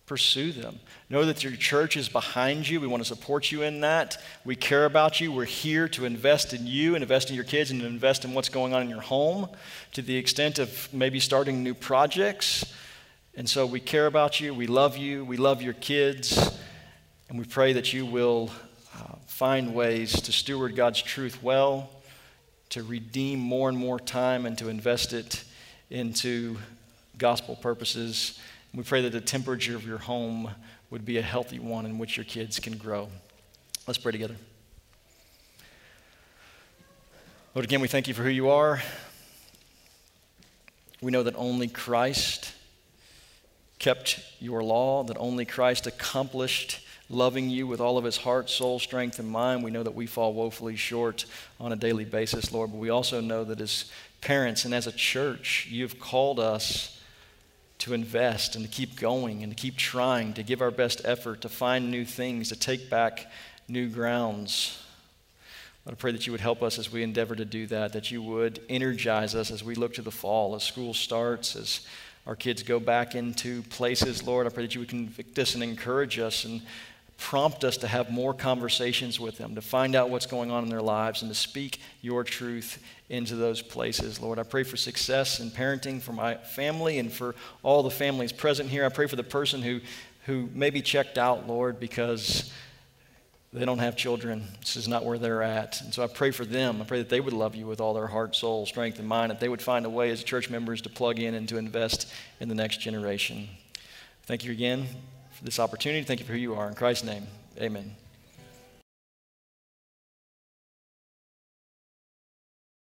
Pursue 0.06 0.52
them. 0.52 0.78
Know 1.10 1.26
that 1.26 1.44
your 1.44 1.52
church 1.52 1.98
is 1.98 2.08
behind 2.08 2.66
you. 2.66 2.80
We 2.80 2.86
want 2.86 3.02
to 3.02 3.06
support 3.06 3.52
you 3.52 3.60
in 3.62 3.82
that. 3.82 4.16
We 4.42 4.56
care 4.56 4.86
about 4.86 5.20
you. 5.20 5.32
We're 5.32 5.44
here 5.44 5.86
to 5.90 6.06
invest 6.06 6.54
in 6.54 6.66
you 6.66 6.94
and 6.94 7.02
invest 7.02 7.28
in 7.28 7.36
your 7.36 7.44
kids 7.44 7.70
and 7.70 7.82
invest 7.82 8.24
in 8.24 8.32
what's 8.32 8.48
going 8.48 8.72
on 8.72 8.80
in 8.80 8.88
your 8.88 9.02
home 9.02 9.48
to 9.92 10.00
the 10.00 10.16
extent 10.16 10.58
of 10.58 10.88
maybe 10.94 11.20
starting 11.20 11.62
new 11.62 11.74
projects. 11.74 12.72
And 13.36 13.48
so 13.48 13.66
we 13.66 13.80
care 13.80 14.06
about 14.06 14.40
you. 14.40 14.54
We 14.54 14.66
love 14.66 14.96
you. 14.96 15.26
We 15.26 15.36
love 15.36 15.60
your 15.60 15.74
kids. 15.74 16.58
And 17.28 17.38
we 17.38 17.44
pray 17.44 17.74
that 17.74 17.92
you 17.92 18.06
will 18.06 18.50
uh, 18.96 19.16
find 19.26 19.74
ways 19.74 20.22
to 20.22 20.32
steward 20.32 20.74
God's 20.74 21.02
truth 21.02 21.42
well, 21.42 21.90
to 22.70 22.82
redeem 22.82 23.40
more 23.40 23.68
and 23.68 23.76
more 23.76 24.00
time, 24.00 24.46
and 24.46 24.56
to 24.56 24.68
invest 24.70 25.12
it 25.12 25.44
into 25.90 26.56
gospel 27.18 27.56
purposes. 27.56 28.40
We 28.72 28.84
pray 28.84 29.02
that 29.02 29.10
the 29.10 29.20
temperature 29.20 29.76
of 29.76 29.86
your 29.86 29.98
home 29.98 30.50
would 30.94 31.04
be 31.04 31.18
a 31.18 31.22
healthy 31.22 31.58
one 31.58 31.86
in 31.86 31.98
which 31.98 32.16
your 32.16 32.22
kids 32.22 32.60
can 32.60 32.76
grow. 32.76 33.08
Let's 33.88 33.98
pray 33.98 34.12
together. 34.12 34.36
Lord, 37.52 37.64
again, 37.64 37.80
we 37.80 37.88
thank 37.88 38.06
you 38.06 38.14
for 38.14 38.22
who 38.22 38.28
you 38.28 38.48
are. 38.48 38.80
We 41.02 41.10
know 41.10 41.24
that 41.24 41.34
only 41.34 41.66
Christ 41.66 42.52
kept 43.80 44.20
your 44.38 44.62
law, 44.62 45.02
that 45.02 45.16
only 45.18 45.44
Christ 45.44 45.88
accomplished 45.88 46.78
loving 47.10 47.50
you 47.50 47.66
with 47.66 47.80
all 47.80 47.98
of 47.98 48.04
his 48.04 48.18
heart, 48.18 48.48
soul, 48.48 48.78
strength, 48.78 49.18
and 49.18 49.28
mind. 49.28 49.64
We 49.64 49.72
know 49.72 49.82
that 49.82 49.96
we 49.96 50.06
fall 50.06 50.32
woefully 50.32 50.76
short 50.76 51.24
on 51.58 51.72
a 51.72 51.76
daily 51.76 52.04
basis, 52.04 52.52
Lord, 52.52 52.70
but 52.70 52.78
we 52.78 52.90
also 52.90 53.20
know 53.20 53.42
that 53.42 53.60
as 53.60 53.90
parents 54.20 54.64
and 54.64 54.72
as 54.72 54.86
a 54.86 54.92
church, 54.92 55.66
you've 55.68 55.98
called 55.98 56.38
us 56.38 57.00
to 57.84 57.92
invest 57.92 58.56
and 58.56 58.64
to 58.64 58.70
keep 58.70 58.98
going 58.98 59.42
and 59.42 59.54
to 59.54 59.62
keep 59.62 59.76
trying, 59.76 60.32
to 60.32 60.42
give 60.42 60.62
our 60.62 60.70
best 60.70 61.02
effort, 61.04 61.42
to 61.42 61.50
find 61.50 61.90
new 61.90 62.04
things, 62.04 62.48
to 62.48 62.56
take 62.56 62.88
back 62.88 63.30
new 63.68 63.88
grounds. 63.88 64.82
Lord, 65.84 65.98
I 65.98 66.00
pray 66.00 66.12
that 66.12 66.26
you 66.26 66.32
would 66.32 66.40
help 66.40 66.62
us 66.62 66.78
as 66.78 66.90
we 66.90 67.02
endeavor 67.02 67.34
to 67.34 67.44
do 67.44 67.66
that, 67.66 67.92
that 67.92 68.10
you 68.10 68.22
would 68.22 68.58
energize 68.70 69.34
us 69.34 69.50
as 69.50 69.62
we 69.62 69.74
look 69.74 69.92
to 69.94 70.02
the 70.02 70.10
fall, 70.10 70.54
as 70.54 70.62
school 70.62 70.94
starts, 70.94 71.56
as 71.56 71.86
our 72.26 72.34
kids 72.34 72.62
go 72.62 72.80
back 72.80 73.14
into 73.14 73.62
places. 73.64 74.26
Lord, 74.26 74.46
I 74.46 74.48
pray 74.48 74.62
that 74.64 74.74
you 74.74 74.80
would 74.80 74.88
convict 74.88 75.38
us 75.38 75.54
and 75.54 75.62
encourage 75.62 76.18
us 76.18 76.46
and 76.46 76.62
prompt 77.18 77.64
us 77.64 77.76
to 77.76 77.86
have 77.86 78.10
more 78.10 78.32
conversations 78.32 79.20
with 79.20 79.36
them, 79.36 79.56
to 79.56 79.60
find 79.60 79.94
out 79.94 80.08
what's 80.08 80.24
going 80.24 80.50
on 80.50 80.62
in 80.62 80.70
their 80.70 80.80
lives, 80.80 81.20
and 81.20 81.30
to 81.30 81.34
speak 81.34 81.80
your 82.00 82.24
truth 82.24 82.82
into 83.14 83.36
those 83.36 83.62
places. 83.62 84.20
Lord, 84.20 84.38
I 84.38 84.42
pray 84.42 84.62
for 84.62 84.76
success 84.76 85.40
in 85.40 85.50
parenting 85.50 86.00
for 86.00 86.12
my 86.12 86.34
family 86.34 86.98
and 86.98 87.12
for 87.12 87.34
all 87.62 87.82
the 87.82 87.90
families 87.90 88.32
present 88.32 88.68
here. 88.68 88.84
I 88.84 88.88
pray 88.88 89.06
for 89.06 89.16
the 89.16 89.22
person 89.22 89.62
who, 89.62 89.80
who 90.26 90.48
may 90.52 90.70
be 90.70 90.82
checked 90.82 91.16
out, 91.16 91.46
Lord, 91.46 91.78
because 91.78 92.52
they 93.52 93.64
don't 93.64 93.78
have 93.78 93.96
children. 93.96 94.44
This 94.60 94.74
is 94.74 94.88
not 94.88 95.04
where 95.04 95.16
they're 95.16 95.42
at. 95.42 95.80
And 95.80 95.94
so 95.94 96.02
I 96.02 96.08
pray 96.08 96.32
for 96.32 96.44
them. 96.44 96.82
I 96.82 96.84
pray 96.84 96.98
that 96.98 97.08
they 97.08 97.20
would 97.20 97.32
love 97.32 97.54
you 97.54 97.66
with 97.66 97.80
all 97.80 97.94
their 97.94 98.08
heart, 98.08 98.34
soul, 98.34 98.66
strength, 98.66 98.98
and 98.98 99.06
mind, 99.06 99.30
that 99.30 99.38
they 99.38 99.48
would 99.48 99.62
find 99.62 99.86
a 99.86 99.90
way 99.90 100.10
as 100.10 100.24
church 100.24 100.50
members 100.50 100.82
to 100.82 100.88
plug 100.88 101.20
in 101.20 101.34
and 101.34 101.48
to 101.48 101.56
invest 101.56 102.12
in 102.40 102.48
the 102.48 102.54
next 102.54 102.80
generation. 102.80 103.48
Thank 104.24 104.44
you 104.44 104.50
again 104.50 104.86
for 105.30 105.44
this 105.44 105.60
opportunity. 105.60 106.04
Thank 106.04 106.18
you 106.18 106.26
for 106.26 106.32
who 106.32 106.38
you 106.38 106.54
are. 106.54 106.68
In 106.68 106.74
Christ's 106.74 107.04
name, 107.04 107.26
amen. 107.60 107.94